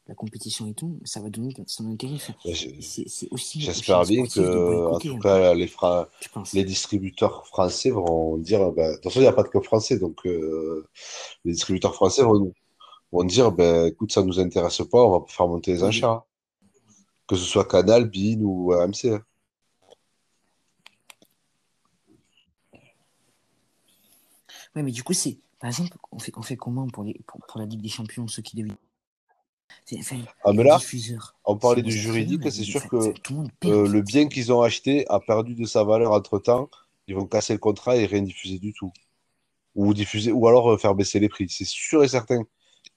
la 0.07 0.13
compétition 0.15 0.67
et 0.67 0.73
tout, 0.73 0.99
ça 1.03 1.19
va 1.19 1.29
donner 1.29 1.53
son 1.65 1.91
intérêt. 1.91 2.17
C'est, 2.19 3.27
aussi. 3.31 3.59
J'espère 3.61 4.03
bien 4.03 4.25
que, 4.27 4.87
en 4.87 4.99
tout 4.99 5.17
cas, 5.19 5.53
les, 5.53 5.67
Fra- 5.67 6.07
les 6.53 6.63
distributeurs 6.63 7.47
français 7.47 7.89
vont 7.89 8.37
dire, 8.37 8.71
ben, 8.71 8.91
de 8.91 8.95
toute 8.95 9.05
façon, 9.05 9.19
il 9.19 9.23
n'y 9.23 9.27
a 9.27 9.33
pas 9.33 9.43
de 9.43 9.47
club 9.47 9.63
français, 9.63 9.97
donc 9.97 10.25
euh, 10.27 10.87
les 11.43 11.53
distributeurs 11.53 11.95
français 11.95 12.21
vont, 12.23 12.53
vont 13.11 13.23
dire, 13.23 13.51
ben, 13.51 13.87
écoute, 13.87 14.11
ça 14.11 14.23
nous 14.23 14.39
intéresse 14.39 14.81
pas, 14.91 15.03
on 15.03 15.19
va 15.19 15.25
faire 15.27 15.47
monter 15.47 15.73
les 15.73 15.81
Oui. 15.81 15.89
achats. 15.89 16.23
Que 17.27 17.35
ce 17.35 17.43
soit 17.43 17.65
Canal, 17.67 18.07
BeIN 18.07 18.41
ou 18.41 18.73
AMC. 18.73 19.05
hein. 19.05 19.23
Ouais, 24.75 24.83
mais 24.83 24.91
du 24.91 25.03
coup, 25.03 25.13
c'est. 25.13 25.39
Par 25.59 25.69
exemple, 25.69 25.97
on 26.11 26.19
fait, 26.19 26.33
on 26.37 26.41
fait 26.43 26.57
comment 26.57 26.85
pour, 26.87 27.03
les, 27.03 27.15
pour, 27.25 27.39
pour 27.47 27.59
la 27.59 27.65
Ligue 27.65 27.81
des 27.81 27.89
Champions, 27.89 28.27
ceux 28.27 28.43
qui 28.43 28.55
deviennent. 28.57 28.77
Enfin, 29.93 30.17
Ah, 30.43 30.53
mais 30.53 30.63
là, 30.63 30.79
on 31.45 31.57
parlait 31.57 31.83
du 31.83 31.91
juridique, 31.91 32.41
c'est 32.51 32.63
sûr 32.63 32.87
que 32.87 33.13
euh, 33.65 33.87
le 33.87 34.01
bien 34.01 34.27
qu'ils 34.27 34.51
ont 34.51 34.61
acheté 34.61 35.05
a 35.09 35.19
perdu 35.19 35.53
de 35.53 35.65
sa 35.65 35.83
valeur 35.83 36.11
entre-temps. 36.11 36.69
Ils 37.07 37.15
vont 37.15 37.27
casser 37.27 37.53
le 37.53 37.59
contrat 37.59 37.95
et 37.95 38.05
rien 38.05 38.21
diffuser 38.21 38.57
du 38.57 38.73
tout. 38.73 38.91
Ou 39.75 39.93
diffuser, 39.93 40.31
ou 40.31 40.47
alors 40.47 40.71
euh, 40.71 40.77
faire 40.77 40.95
baisser 40.95 41.19
les 41.19 41.29
prix. 41.29 41.47
C'est 41.49 41.65
sûr 41.65 42.03
et 42.03 42.07
certain 42.07 42.43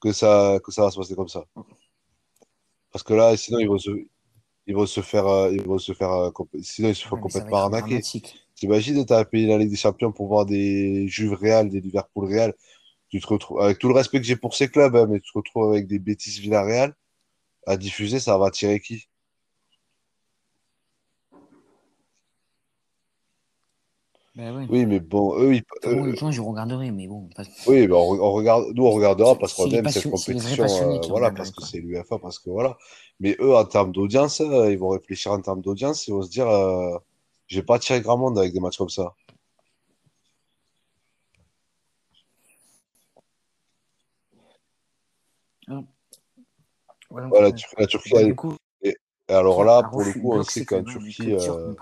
que 0.01 0.13
ça, 0.13 0.59
que 0.65 0.73
ça 0.73 0.83
va 0.83 0.91
se 0.91 0.97
passer 0.99 1.15
comme 1.15 1.29
ça. 1.29 1.45
Parce 2.91 3.03
que 3.03 3.13
là, 3.13 3.37
sinon, 3.37 3.59
ils 3.59 3.69
vont 3.69 3.79
se, 3.79 3.91
ils 4.67 4.75
vont 4.75 4.87
se 4.87 5.03
faire, 5.03 5.27
euh, 5.27 5.53
ils 5.53 5.63
vont 5.63 5.79
se 5.79 5.93
faire, 5.93 6.31
sinon, 6.63 6.89
ils 6.89 6.95
se 6.95 7.07
font 7.07 7.17
Ouais, 7.17 7.23
ça 7.31 7.41
va 7.41 7.45
complètement 7.45 7.59
arnaquer. 7.59 8.01
T'imagines, 8.55 9.05
t'as 9.05 9.25
payé 9.25 9.47
la 9.47 9.59
Ligue 9.59 9.71
des 9.71 9.77
Champions 9.77 10.11
pour 10.11 10.27
voir 10.27 10.47
des 10.47 11.07
Juve 11.07 11.35
Real, 11.35 11.69
des 11.69 11.81
Liverpool 11.81 12.25
Real. 12.25 12.55
Tu 13.09 13.21
te 13.21 13.27
retrouves, 13.27 13.61
avec 13.61 13.79
tout 13.79 13.89
le 13.89 13.95
respect 13.95 14.21
que 14.21 14.27
j'ai 14.27 14.37
pour 14.37 14.55
ces 14.55 14.69
clubs, 14.69 14.95
hein, 14.95 15.07
mais 15.09 15.21
tu 15.21 15.33
te 15.33 15.39
retrouves 15.39 15.71
avec 15.71 15.87
des 15.87 15.99
bêtises 15.99 16.39
Villarreal 16.39 16.95
à 17.67 17.77
diffuser, 17.77 18.21
ça 18.21 18.37
va 18.39 18.51
tirer 18.51 18.81
qui? 18.81 19.09
Ouais. 24.37 24.67
Oui, 24.69 24.87
mais 24.87 25.01
bon, 25.01 25.37
eux, 25.37 25.55
ils, 25.55 25.63
bon, 25.63 25.91
eux, 25.91 25.99
honnêtement, 26.01 26.31
je 26.31 26.41
regarderai, 26.41 26.91
mais 26.93 27.09
bon. 27.09 27.29
oui, 27.67 27.89
ben, 27.89 27.97
on, 27.97 28.21
on 28.21 28.33
regarde, 28.33 28.67
nous, 28.75 28.87
on 28.87 28.93
regardera 28.93 29.37
parce 29.37 29.53
qu'on 29.53 29.69
aime 29.71 29.89
cette 29.89 30.09
compétition, 30.09 30.65
euh, 30.65 31.01
voilà, 31.09 31.31
parce 31.31 31.51
que 31.51 31.63
c'est 31.65 31.79
l'UEFA, 31.79 32.19
parce 32.19 32.39
que 32.39 32.51
voilà. 32.51 32.77
Mais 33.19 33.37
eux, 33.41 33.55
en 33.57 33.65
termes 33.65 33.91
d'audience, 33.91 34.41
euh, 34.41 34.71
ils 34.71 34.79
vont 34.79 34.91
réfléchir 34.91 35.33
en 35.33 35.41
termes 35.41 35.61
d'audience, 35.61 36.07
ils 36.07 36.13
vont 36.13 36.23
se 36.23 36.31
dire, 36.31 36.49
euh, 36.49 36.97
je 37.49 37.57
vais 37.57 37.65
pas 37.65 37.77
attirer 37.77 38.01
grand 38.01 38.17
monde 38.17 38.39
avec 38.39 38.53
des 38.53 38.61
matchs 38.61 38.79
comme 38.79 38.89
ça. 38.89 39.15
Ouais, 47.11 47.23
donc, 47.23 47.31
Voilà, 47.31 47.49
euh, 47.49 47.59
la 47.79 47.87
Turquie, 47.87 48.35
coup, 48.35 48.57
et, 48.83 48.97
et 49.29 49.33
alors 49.33 49.65
là, 49.65 49.83
pour 49.85 50.05
le 50.05 50.13
coup, 50.13 50.33
on 50.33 50.39
bloque 50.39 50.51
sait 50.51 50.65
qu'en 50.65 50.83
Turquie, 50.85 51.33
euh, 51.33 51.75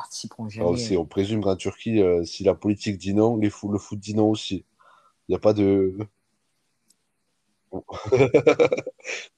jamais. 0.49 0.69
aussi, 0.73 0.97
on 0.97 1.07
présume 1.07 1.43
qu'en 1.43 1.57
Turquie, 1.57 2.01
euh, 2.03 2.25
si 2.25 2.45
la 2.45 2.55
politique 2.55 2.99
dit 2.99 3.15
non, 3.15 3.37
les 3.39 3.51
fou- 3.51 3.73
le 3.73 3.79
foot 3.79 3.99
dit 3.99 4.15
non 4.15 4.31
aussi. 4.31 4.65
Il 5.29 5.33
n'y 5.33 5.37
a 5.37 5.41
pas 5.41 5.55
de, 5.55 5.97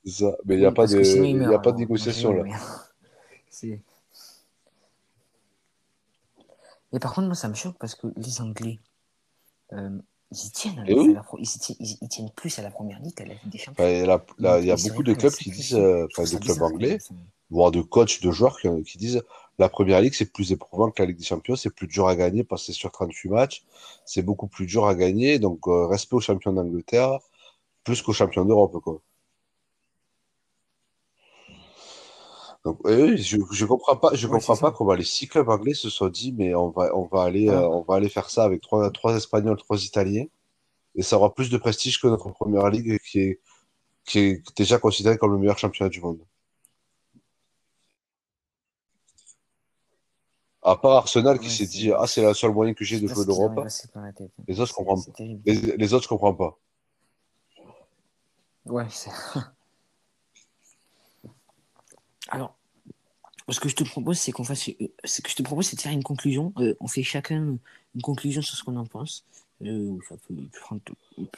ça. 0.05 0.37
Mais 0.45 0.57
il 0.57 0.61
n'y 0.61 0.67
a 0.67 0.71
Oui, 0.71 0.75
pas 0.75 0.87
sinon 0.87 1.25
de, 1.25 1.31
il 1.43 1.49
y 1.49 1.55
a 1.55 1.59
pas 1.59 1.73
de 1.73 1.79
négociation 1.79 2.33
là. 2.33 2.45
mais 6.93 6.99
par 7.01 7.15
contre, 7.15 7.27
moi, 7.27 7.35
ça 7.35 7.49
me 7.49 7.55
choque 7.55 7.77
parce 7.79 7.95
que 7.95 8.07
les 8.17 8.41
Anglais, 8.41 8.79
euh, 9.75 9.99
ils 10.31 10.47
y 10.47 10.51
tiennent. 10.51 10.85
Et 10.87 10.95
oui. 10.95 11.15
pro- 11.25 11.39
ils, 11.39 11.47
tiennent, 11.49 11.77
ils- 11.81 11.99
ils 12.01 12.09
tiennent 12.09 12.31
plus 12.31 12.59
à 12.59 12.63
la 12.63 12.71
première 12.71 13.01
ligue 13.01 13.15
qu'à 13.15 13.25
la 13.25 13.35
Ligue 13.35 13.49
des 13.51 13.59
Champions. 13.59 13.85
il 13.85 14.67
y 14.67 14.71
a 14.71 14.77
beaucoup 14.77 15.03
de 15.03 15.15
clubs 15.15 15.33
qui 15.33 15.51
disent, 15.51 15.75
euh, 15.75 16.07
Je 16.09 16.15
trouve 16.15 16.25
enfin, 16.27 16.37
de 16.37 16.45
ça 16.45 16.53
clubs 16.55 16.63
anglais, 16.63 16.99
voire 17.51 17.71
de 17.71 17.81
coachs, 17.81 18.21
de 18.23 18.31
joueurs 18.31 18.59
qui, 18.61 18.69
qui 18.85 18.99
disent 18.99 19.23
la 19.59 19.69
première 19.69 20.01
ligue, 20.01 20.15
c'est 20.15 20.33
plus 20.33 20.53
éprouvant 20.53 20.91
que 20.91 21.03
la 21.03 21.07
Ligue 21.07 21.19
des 21.19 21.25
Champions, 21.25 21.57
c'est 21.57 21.71
plus 21.75 21.87
dur 21.89 22.07
à 22.07 22.15
gagner 22.15 22.45
parce 22.45 22.63
que 22.63 22.67
c'est 22.73 22.79
sur 22.79 22.93
38 22.93 23.29
matchs, 23.31 23.65
c'est 24.05 24.23
beaucoup 24.23 24.47
plus 24.47 24.67
dur 24.67 24.87
à 24.87 24.95
gagner. 24.95 25.39
Donc, 25.41 25.67
euh, 25.67 25.87
respect 25.87 26.15
aux 26.17 26.21
champions 26.21 26.53
d'Angleterre, 26.53 27.19
plus 27.85 28.03
qu'aux 28.03 28.13
champions 28.13 28.45
d'Europe, 28.45 28.79
quoi. 28.83 29.01
Donc, 32.65 32.79
je, 32.87 33.39
je 33.53 33.65
comprends 33.65 33.97
pas, 33.97 34.15
je 34.15 34.27
Ouais, 34.27 34.33
comprends 34.39 34.57
pas 34.57 34.71
comment 34.73 34.95
les 34.95 35.05
six 35.05 35.27
clubs 35.29 35.49
anglais 35.49 35.75
se 35.75 35.91
sont 35.91 36.09
dit, 36.09 36.33
mais 36.33 36.55
on 36.55 36.71
va, 36.71 36.95
on 36.97 37.07
va 37.07 37.23
aller, 37.23 37.49
euh, 37.49 37.69
on 37.69 37.83
va 37.83 37.95
aller 37.97 38.09
faire 38.09 38.31
ça 38.31 38.45
avec 38.45 38.61
trois, 38.61 38.91
trois 38.91 39.17
Espagnols, 39.17 39.57
trois 39.57 39.83
Italiens, 39.85 40.27
et 40.97 41.03
ça 41.03 41.17
aura 41.19 41.35
plus 41.35 41.51
de 41.51 41.59
prestige 41.59 42.01
que 42.01 42.09
notre 42.09 42.31
première 42.31 42.71
ligue 42.71 42.99
qui 43.01 43.21
est, 43.21 43.41
qui 44.07 44.21
est 44.21 44.57
déjà 44.57 44.79
considérée 44.79 45.19
comme 45.19 45.33
le 45.33 45.39
meilleur 45.39 45.59
championnat 45.59 45.91
du 45.91 46.01
monde. 46.03 46.21
À 50.63 50.77
part 50.77 50.93
Arsenal 50.93 51.41
qui 51.41 51.49
ouais, 51.49 51.51
s'est 51.51 51.67
dit, 51.67 51.91
c'est. 51.91 51.93
ah, 51.97 52.07
c'est 52.07 52.23
la 52.23 52.33
seule 52.35 52.53
moyen 52.53 52.73
que 52.75 52.85
j'ai 52.85 53.01
de 53.01 53.09
pas 53.09 53.15
jouer 53.15 53.25
l'Europe. 53.27 53.59
Les 54.49 54.61
autres, 54.61 54.71
je 54.71 54.75
comprends, 54.75 55.01
terrible. 55.15 55.45
les, 55.45 55.77
les 55.77 55.95
autres, 55.95 56.05
je 56.05 56.09
comprends 56.09 56.35
pas. 56.35 56.59
Ouais, 58.67 58.87
c'est. 58.91 59.11
Alors, 62.29 62.57
ce 63.51 63.61
que 63.61 63.69
je 63.69 63.77
te 63.77 63.85
propose, 63.85 64.19
c'est 64.19 64.33
qu'on 64.33 64.45
fasse. 64.45 64.69
euh, 64.71 64.89
Ce 65.05 65.23
que 65.23 65.31
je 65.31 65.37
te 65.37 65.43
propose, 65.43 65.67
c'est 65.69 65.77
de 65.77 65.81
faire 65.83 65.93
une 65.93 66.03
conclusion. 66.03 66.53
Euh, 66.59 66.75
on 66.81 66.89
fait 66.89 67.03
chacun 67.03 67.59
une 67.95 68.03
conclusion 68.03 68.43
sur 68.43 68.57
ce 68.57 68.65
qu'on 68.65 68.77
en 68.77 68.87
pense. 68.87 69.25
Euh, 69.63 69.97
ça 70.09 70.17
peut 70.29 70.35
prendre- 70.61 70.83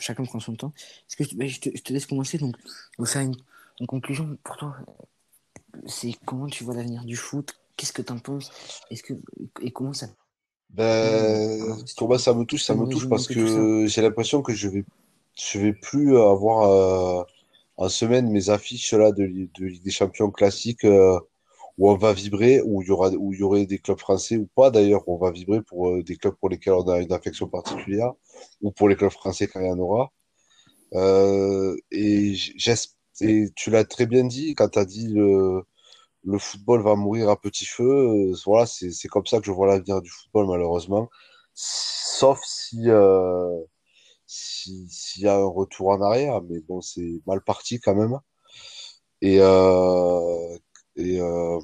chacun 0.01 0.24
prend 0.24 0.41
son 0.41 0.55
temps. 0.57 0.72
Est-ce 1.09 1.16
que 1.16 1.24
je, 1.24 1.34
bah, 1.36 1.47
je 1.47 1.61
te, 1.61 1.70
je 1.74 1.82
te 1.82 1.93
laisse 1.93 2.07
commencer. 2.07 2.38
Donc, 2.38 2.57
on 2.99 3.05
faire 3.05 3.22
une, 3.22 3.36
une 3.80 3.86
conclusion 3.86 4.36
pour 4.45 4.57
toi. 4.57 4.76
C'est 5.86 6.12
comment 6.24 6.47
tu 6.47 6.64
vois 6.64 6.74
l'avenir 6.74 7.05
du 7.05 7.16
foot? 7.16 7.55
Qu'est-ce 7.76 7.93
que 7.93 8.03
tu 8.03 8.12
en 8.12 8.18
penses? 8.18 8.51
Est-ce 8.91 9.03
que 9.03 9.14
et 9.61 9.70
comment 9.72 9.93
ça 9.93 10.09
Ben, 10.70 10.84
Alors, 11.64 11.78
si 11.78 11.95
tu 11.95 11.99
comment 11.99 12.11
peux, 12.12 12.18
ça 12.18 12.34
me 12.34 12.45
touche? 12.45 12.62
Ça 12.64 12.74
me 12.74 12.86
touche 12.86 13.09
parce 13.09 13.26
que 13.26 13.86
j'ai 13.86 14.03
l'impression 14.03 14.43
que 14.43 14.53
je 14.55 14.68
vais, 14.68 14.84
je 15.36 15.59
vais 15.59 15.72
plus 15.72 16.16
avoir 16.16 16.62
euh, 16.68 17.24
en 17.81 17.91
semaine 17.91 18.31
mes 18.31 18.51
affiches 18.51 18.95
là 18.95 19.12
de, 19.12 19.24
Li- 19.24 19.51
de 19.61 19.66
Ligue 19.66 19.85
des 19.85 19.93
Champions 19.93 20.31
classiques 20.33 20.85
euh, 20.87 21.20
où 21.78 21.91
on 21.91 21.97
va 21.97 22.12
vibrer, 22.14 22.62
où 22.64 22.83
il 22.83 22.89
y 22.89 22.93
aura, 22.93 23.11
où 23.11 23.33
il 23.35 23.41
y 23.41 23.43
aurait 23.45 23.66
des 23.66 23.78
clubs 23.81 23.99
français 23.99 24.37
ou 24.39 24.49
pas 24.57 24.70
d'ailleurs, 24.70 25.05
on 25.09 25.18
va 25.18 25.31
vibrer 25.33 25.62
pour 25.62 25.91
euh, 25.91 26.03
des 26.05 26.16
clubs 26.16 26.35
pour 26.37 26.51
lesquels 26.51 26.74
on 26.74 26.89
a 26.89 27.01
une 27.01 27.12
affection 27.12 27.49
particulière 27.49 28.12
ou 28.62 28.72
pour 28.72 28.89
les 28.89 28.97
clubs 28.97 29.11
français 29.12 29.49
quand 29.49 29.61
il 29.61 29.66
y 29.68 29.70
en 29.70 29.78
aura. 29.81 30.12
Euh, 30.95 31.76
et 31.93 32.35
et 33.22 33.51
tu 33.57 33.70
l'as 33.70 33.85
très 33.85 34.07
bien 34.07 34.24
dit 34.24 34.55
quand 34.55 34.70
tu 34.70 34.78
as 34.78 34.85
dit 34.87 35.09
le, 35.09 35.62
le 36.24 36.39
football 36.39 36.83
va 36.83 36.97
mourir 36.97 37.31
à 37.31 37.41
petit 37.41 37.66
feu. 37.66 37.85
euh, 37.85 38.35
voilà, 38.47 38.66
c'est, 38.66 38.91
c'est 38.93 39.09
comme 39.09 39.26
ça 39.26 39.41
que 39.41 39.47
je 39.47 39.53
vois 39.53 39.68
l'avenir 39.68 40.03
du 40.03 40.11
football, 40.11 40.47
malheureusement. 40.49 41.11
Sauf 41.55 42.41
si, 42.45 42.91
euh, 42.91 43.62
si, 44.31 44.87
s'il 44.91 45.24
y 45.24 45.28
a 45.28 45.37
un 45.37 45.47
retour 45.47 45.89
en 45.89 46.01
arrière, 46.03 46.41
mais 46.43 46.61
bon, 46.61 46.81
c'est 46.81 47.20
mal 47.26 47.43
parti 47.43 47.81
quand 47.81 47.95
même. 47.97 48.18
Et, 49.22 49.39
euh, 49.41 50.59
euh, 50.99 51.61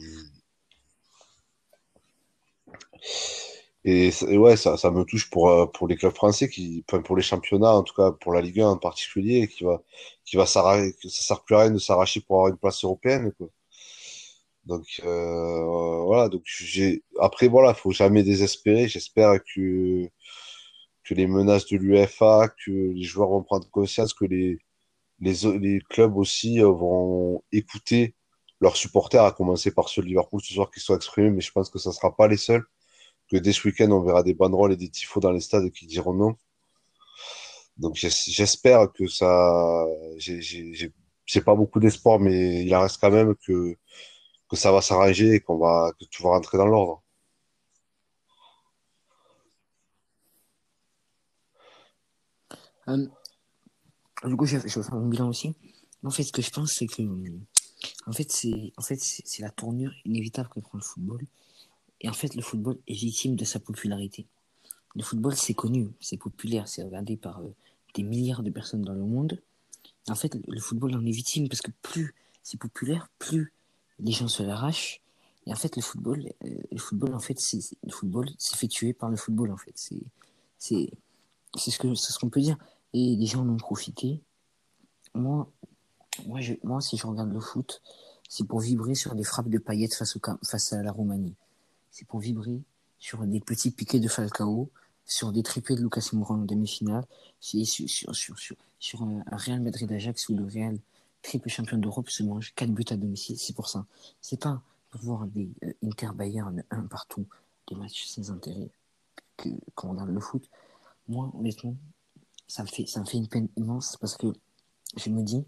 et, 3.85 4.11
ouais, 4.39 4.57
ça, 4.57 4.91
me 4.91 5.05
touche 5.05 5.31
pour, 5.31 5.49
euh, 5.49 5.67
pour 5.67 5.87
les 5.89 5.97
clubs 5.97 6.13
français, 6.15 6.49
qui, 6.49 6.85
pour 6.89 7.17
les 7.17 7.23
championnats, 7.23 7.73
en 7.75 7.83
tout 7.85 7.95
cas 7.95 8.11
pour 8.13 8.33
la 8.33 8.41
Ligue 8.41 8.61
1 8.61 8.69
en 8.71 8.77
particulier, 8.79 9.49
qui 9.49 9.65
va, 9.65 9.83
qui 10.25 10.37
va 10.37 10.47
s'arracher, 10.47 10.93
ça 11.03 11.09
sert 11.11 11.45
plus 11.45 11.55
à 11.57 11.61
rien 11.63 11.71
de 11.71 11.79
s'arracher 11.79 12.21
pour 12.21 12.37
avoir 12.37 12.51
une 12.51 12.59
place 12.59 12.83
européenne. 12.85 13.33
Donc 14.65 15.01
voilà, 15.05 16.29
donc 16.29 16.43
j'ai 16.47 17.03
après 17.21 17.49
voilà, 17.49 17.75
faut 17.75 17.93
jamais 17.93 18.23
désespérer. 18.25 18.89
J'espère 18.89 19.39
que 19.45 20.11
que 21.07 21.15
les 21.15 21.27
menaces 21.29 21.67
de 21.69 21.79
l'UEFA, 21.79 22.49
que 22.65 22.71
les 22.73 23.05
joueurs 23.05 23.31
vont 23.31 23.43
prendre 23.45 23.69
conscience, 23.71 24.15
que 24.15 24.27
les 24.27 25.81
clubs 25.91 26.17
aussi 26.17 26.61
euh, 26.61 26.71
vont 26.71 27.43
écouter 27.53 28.15
leurs 28.61 28.77
supporters, 28.77 29.25
à 29.25 29.33
commencer 29.33 29.71
par 29.73 29.89
ceux 29.89 30.03
de 30.03 30.07
Liverpool 30.09 30.41
ce 30.43 30.55
soir 30.55 30.71
qui 30.71 30.81
sont 30.81 30.97
exprimés, 30.97 31.31
mais 31.31 31.41
je 31.43 31.53
pense 31.53 31.69
que 31.71 31.79
ça 31.79 31.93
sera 31.93 32.15
pas 32.17 32.29
les 32.29 32.37
seuls. 32.39 32.65
Que 33.31 33.37
dès 33.39 33.53
ce 33.53 33.69
week-end, 33.69 33.91
on 33.93 34.03
verra 34.03 34.23
des 34.25 34.35
banderoles 34.35 34.73
et 34.75 34.77
des 34.77 34.91
tifos 34.91 35.21
dans 35.21 35.33
les 35.33 35.41
stades 35.41 35.71
qui 35.73 35.87
diront 35.87 36.15
non. 36.15 36.37
Donc 37.77 37.95
j'es- 37.97 38.11
j'espère 38.33 38.93
que 38.93 39.07
ça, 39.07 39.85
j'ai 40.19 41.41
pas 41.45 41.55
beaucoup 41.55 41.81
d'espoir, 41.81 42.19
mais 42.19 42.65
il 42.65 42.75
en 42.75 42.81
reste 42.83 42.99
quand 43.01 43.11
même 43.11 43.35
que 43.37 43.77
que 44.51 44.57
ça 44.57 44.73
va 44.73 44.83
s'arranger 44.83 45.35
et 45.37 45.41
qu'on 45.41 45.59
va, 45.59 45.93
que 46.01 46.07
tout 46.07 46.23
va 46.25 46.31
rentrer 46.31 46.59
dans 46.59 46.67
l'ordre. 46.69 47.03
Euh, 52.89 53.07
Du 54.25 54.37
coup, 54.37 54.47
je, 54.47 54.57
vais 54.57 54.69
faire 54.69 54.95
mon 54.95 55.09
bilan 55.09 55.29
aussi. 55.29 55.55
En 56.03 56.11
fait, 56.11 56.23
ce 56.23 56.33
que 56.33 56.43
je 56.43 56.51
pense, 56.51 56.73
c'est 56.73 56.87
que, 56.87 57.03
en 58.07 58.13
fait, 58.13 58.31
c'est, 58.31 58.73
en 58.77 58.83
fait, 58.83 59.01
la 59.41 59.51
tournure 59.51 59.93
inévitable 60.05 60.49
que 60.49 60.61
prend 60.61 60.79
le 60.79 60.85
football. 60.85 61.25
Et 62.01 62.09
en 62.09 62.13
fait, 62.13 62.35
le 62.35 62.43
football 62.43 62.79
est 62.87 62.95
victime 62.95 63.37
de 63.37 63.45
sa 63.45 63.59
popularité. 63.59 64.27
Le 64.95 65.03
football, 65.03 65.35
c'est 65.35 65.55
connu, 65.55 65.89
c'est 66.01 66.17
populaire, 66.17 66.69
c'est 66.69 66.83
regardé 66.83 67.17
par 67.17 67.41
euh, 67.41 67.55
des 67.95 68.03
milliards 68.03 68.43
de 68.43 68.51
personnes 68.51 68.83
dans 68.83 68.95
le 68.95 69.05
monde. 69.05 69.41
En 70.09 70.15
fait, 70.15 70.37
le 70.47 70.61
football 70.61 70.95
en 70.95 71.05
est 71.05 71.11
victime 71.11 71.49
parce 71.49 71.61
que 71.61 71.71
plus 71.83 72.15
c'est 72.43 72.59
populaire, 72.59 73.09
plus 73.19 73.53
les 73.99 74.13
gens 74.13 74.29
se 74.29 74.43
l'arrachent. 74.43 75.01
Et 75.47 75.53
en 75.53 75.57
fait, 75.57 75.77
le 75.77 75.83
football, 75.83 76.33
euh, 76.45 76.49
le 76.71 76.79
football, 76.79 77.15
en 77.15 77.19
fait, 77.21 77.39
c'est 77.41 77.59
le 77.85 77.93
football, 77.93 78.29
c'est 78.39 78.57
fait 78.57 78.69
tuer 78.69 78.93
par 78.93 79.11
le 79.11 79.17
football, 79.17 79.51
en 79.51 79.57
fait. 79.57 79.73
C'est 79.77 80.91
ce 81.57 81.79
que, 81.79 81.95
c'est 81.95 82.13
ce 82.13 82.19
qu'on 82.19 82.31
peut 82.31 82.41
dire. 82.41 82.57
Et 82.99 83.15
les 83.15 83.27
gens 83.27 83.43
en 83.43 83.51
ont 83.51 83.59
profité. 83.59 84.23
Moi, 85.15 85.53
moi, 86.25 86.41
je, 86.41 86.55
moi, 86.63 86.81
si 86.81 86.97
je 86.97 87.07
regarde 87.07 87.31
le 87.31 87.41
foot, 87.41 87.83
c'est 88.27 88.47
pour 88.47 88.61
vibrer 88.61 88.95
sur 88.95 89.15
des 89.15 89.23
frappes 89.23 89.51
de 89.51 89.59
paillettes 89.59 89.93
face, 89.93 90.17
au, 90.17 90.21
face 90.43 90.73
à 90.73 90.83
la 90.83 90.93
Roumanie. 90.93 91.35
C'est 91.91 92.07
pour 92.07 92.21
vibrer 92.21 92.63
sur 92.99 93.27
des 93.27 93.41
petits 93.41 93.71
piquets 93.71 94.01
de 94.01 94.09
Falcao, 94.09 94.71
sur 95.05 95.31
des 95.31 95.43
triplés 95.43 95.77
de 95.77 95.83
Lucas 95.83 96.09
Moura 96.15 96.37
en 96.37 96.47
demi-finale, 96.47 97.05
sur, 97.39 97.67
sur, 97.67 98.17
sur, 98.17 98.57
sur, 98.79 99.03
un, 99.03 99.23
Real 99.31 99.61
Madrid-Ajax 99.61 100.31
où 100.31 100.37
le 100.39 100.47
Real, 100.47 100.79
triple 101.21 101.51
champion 101.51 101.77
d'Europe, 101.77 102.09
se 102.09 102.23
mange 102.23 102.55
4 102.55 102.71
buts 102.71 102.87
à 102.89 102.97
domicile. 102.97 103.39
C'est 103.39 103.55
pour 103.55 103.69
ça. 103.69 103.85
C'est 104.23 104.41
pas 104.41 104.63
pour 104.91 105.03
voir 105.03 105.27
des 105.27 105.51
euh, 105.65 105.73
Inter 105.85 106.13
Bayern 106.15 106.65
un 106.71 106.87
partout, 106.87 107.27
des 107.69 107.75
matchs 107.77 108.07
sans 108.07 108.31
intérêt 108.31 108.71
quand 109.75 109.89
on 109.89 109.91
regarde 109.91 110.09
le 110.09 110.21
foot. 110.21 110.49
Moi, 111.09 111.31
honnêtement, 111.35 111.77
ça 112.49 112.63
me 112.63 112.69
fait, 112.69 112.87
ça 112.87 113.01
me 113.01 113.05
fait 113.05 113.17
une 113.19 113.29
peine 113.29 113.49
immense 113.57 113.97
parce 114.01 114.17
que 114.17 114.29
je 114.97 115.11
me 115.11 115.23
dis 115.23 115.45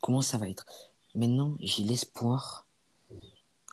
comment 0.00 0.22
ça 0.22 0.38
va 0.38 0.48
être? 0.48 0.66
Maintenant, 1.14 1.56
j'ai 1.60 1.82
l'espoir 1.82 2.66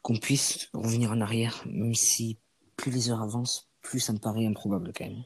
qu'on 0.02 0.18
puisse 0.18 0.70
revenir 0.74 1.12
en 1.12 1.22
arrière, 1.22 1.64
même 1.66 1.96
si 1.96 2.38
plus 2.76 2.92
les 2.92 3.10
heures 3.10 3.22
avancent, 3.22 3.68
plus 3.82 4.00
ça 4.00 4.14
me 4.14 4.18
paraît 4.18 4.46
improbable 4.46 4.92
quand 4.96 5.06
même. 5.06 5.24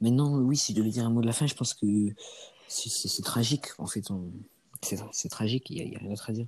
Maintenant, 0.00 0.38
oui, 0.38 0.56
si 0.56 0.72
je 0.72 0.78
devais 0.78 0.90
dire 0.90 1.04
un 1.04 1.10
mot 1.10 1.20
de 1.20 1.26
la 1.26 1.32
fin, 1.32 1.46
je 1.46 1.54
pense 1.54 1.74
que 1.74 1.86
c'est 2.68 3.22
tragique, 3.22 3.66
en 3.78 3.86
fait. 3.86 4.08
C'est 5.12 5.28
tragique, 5.28 5.68
il 5.70 5.90
n'y 5.90 5.96
a, 5.96 5.98
rien 5.98 6.14
à 6.26 6.32
dire. 6.32 6.46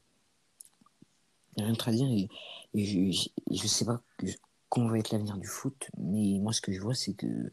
Il 1.56 1.58
n'y 1.58 1.62
a 1.64 1.66
rien 1.66 1.76
à 1.86 1.92
dire 1.92 2.08
et, 2.74 2.84
je 2.84 3.62
ne 3.62 3.68
sais 3.68 3.84
pas 3.84 4.00
comment 4.70 4.88
va 4.88 4.98
être 4.98 5.10
l'avenir 5.10 5.36
du 5.36 5.46
foot, 5.46 5.90
mais 5.98 6.38
moi, 6.40 6.54
ce 6.54 6.62
que 6.62 6.72
je 6.72 6.80
vois, 6.80 6.94
c'est 6.94 7.12
que 7.12 7.52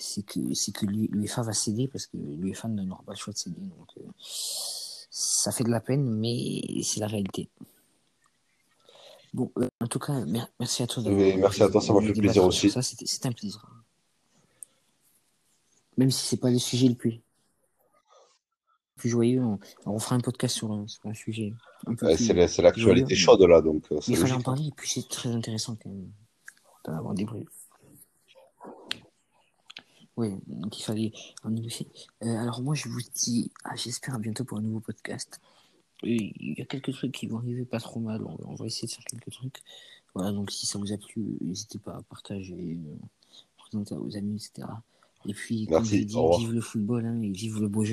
c'est 0.00 0.22
que 0.22 0.54
c'est 0.54 0.72
que 0.72 0.86
l'UEFA 0.86 1.42
va 1.42 1.52
céder 1.52 1.88
parce 1.88 2.06
que 2.06 2.16
l'UEFA 2.16 2.68
n'aura 2.68 3.02
pas 3.04 3.12
le 3.12 3.18
choix 3.18 3.32
de 3.32 3.38
céder. 3.38 3.60
Donc, 3.60 3.88
euh, 3.98 4.10
ça 5.10 5.52
fait 5.52 5.64
de 5.64 5.70
la 5.70 5.80
peine, 5.80 6.04
mais 6.04 6.62
c'est 6.82 7.00
la 7.00 7.06
réalité. 7.06 7.48
Bon, 9.32 9.50
euh, 9.58 9.68
en 9.80 9.86
tout 9.86 9.98
cas, 9.98 10.24
merci 10.58 10.82
à 10.82 10.86
toi. 10.86 11.02
merci 11.06 11.62
à 11.62 11.68
toi, 11.68 11.80
ça 11.80 11.92
m'a 11.92 12.00
fait 12.00 12.12
plaisir 12.12 12.44
aussi. 12.44 12.70
Ça, 12.70 12.82
c'était 12.82 13.28
un 13.28 13.32
plaisir. 13.32 13.64
Même 15.96 16.10
si 16.10 16.26
c'est 16.26 16.38
pas 16.38 16.50
le 16.50 16.58
sujet 16.58 16.88
le 16.88 16.94
plus, 16.94 17.20
plus 18.96 19.10
joyeux, 19.10 19.42
on, 19.42 19.58
on 19.86 19.98
fera 19.98 20.16
un 20.16 20.20
podcast 20.20 20.56
sur 20.56 20.72
un, 20.72 20.86
sur 20.86 21.06
un 21.06 21.14
sujet. 21.14 21.52
c'est 22.16 22.62
l'actualité 22.62 23.14
chaude 23.14 23.42
là, 23.42 23.60
donc. 23.60 23.84
Euh, 23.92 24.00
il 24.08 24.16
fallait 24.16 24.32
en 24.32 24.40
parler, 24.40 24.68
et 24.68 24.72
puis 24.76 24.88
c'est 24.88 25.08
très 25.08 25.28
intéressant 25.28 25.76
quand 25.76 25.90
même 25.90 26.10
d'en 26.84 26.96
avoir 26.96 27.14
des 27.14 27.24
Oui, 30.20 30.30
donc 30.46 30.78
il 30.78 30.82
fallait 30.82 31.12
en 31.44 31.50
négocier. 31.50 31.86
Euh, 32.22 32.36
alors 32.36 32.60
moi, 32.62 32.74
je 32.74 32.88
vous 32.88 33.00
dis, 33.14 33.50
ah, 33.64 33.74
j'espère 33.74 34.14
à 34.14 34.18
bientôt 34.18 34.44
pour 34.44 34.58
un 34.58 34.62
nouveau 34.62 34.80
podcast 34.80 35.40
il 36.02 36.54
y 36.58 36.62
a 36.62 36.64
quelques 36.64 36.92
trucs 36.92 37.12
qui 37.12 37.26
vont 37.26 37.38
arriver 37.38 37.64
pas 37.64 37.80
trop 37.80 38.00
mal. 38.00 38.22
On, 38.24 38.54
va 38.54 38.66
essayer 38.66 38.88
de 38.88 38.92
faire 38.92 39.04
quelques 39.04 39.30
trucs. 39.30 39.58
Voilà, 40.14 40.32
donc 40.32 40.50
si 40.50 40.66
ça 40.66 40.78
vous 40.78 40.92
a 40.92 40.96
plu, 40.96 41.38
n'hésitez 41.40 41.78
pas 41.78 41.96
à 41.96 42.02
partager, 42.02 42.54
euh, 42.54 43.06
présenter 43.56 43.94
à 43.94 43.98
vos 43.98 44.16
amis, 44.16 44.36
etc. 44.36 44.68
Et 45.26 45.34
puis, 45.34 45.66
comme 45.66 45.84
je 45.84 45.96
dis, 45.96 46.16
vive 46.38 46.52
le 46.52 46.60
football 46.60 47.06
hein, 47.06 47.20
et 47.20 47.30
vive 47.30 47.60
le 47.60 47.68
beau 47.68 47.84
jeu. 47.84 47.88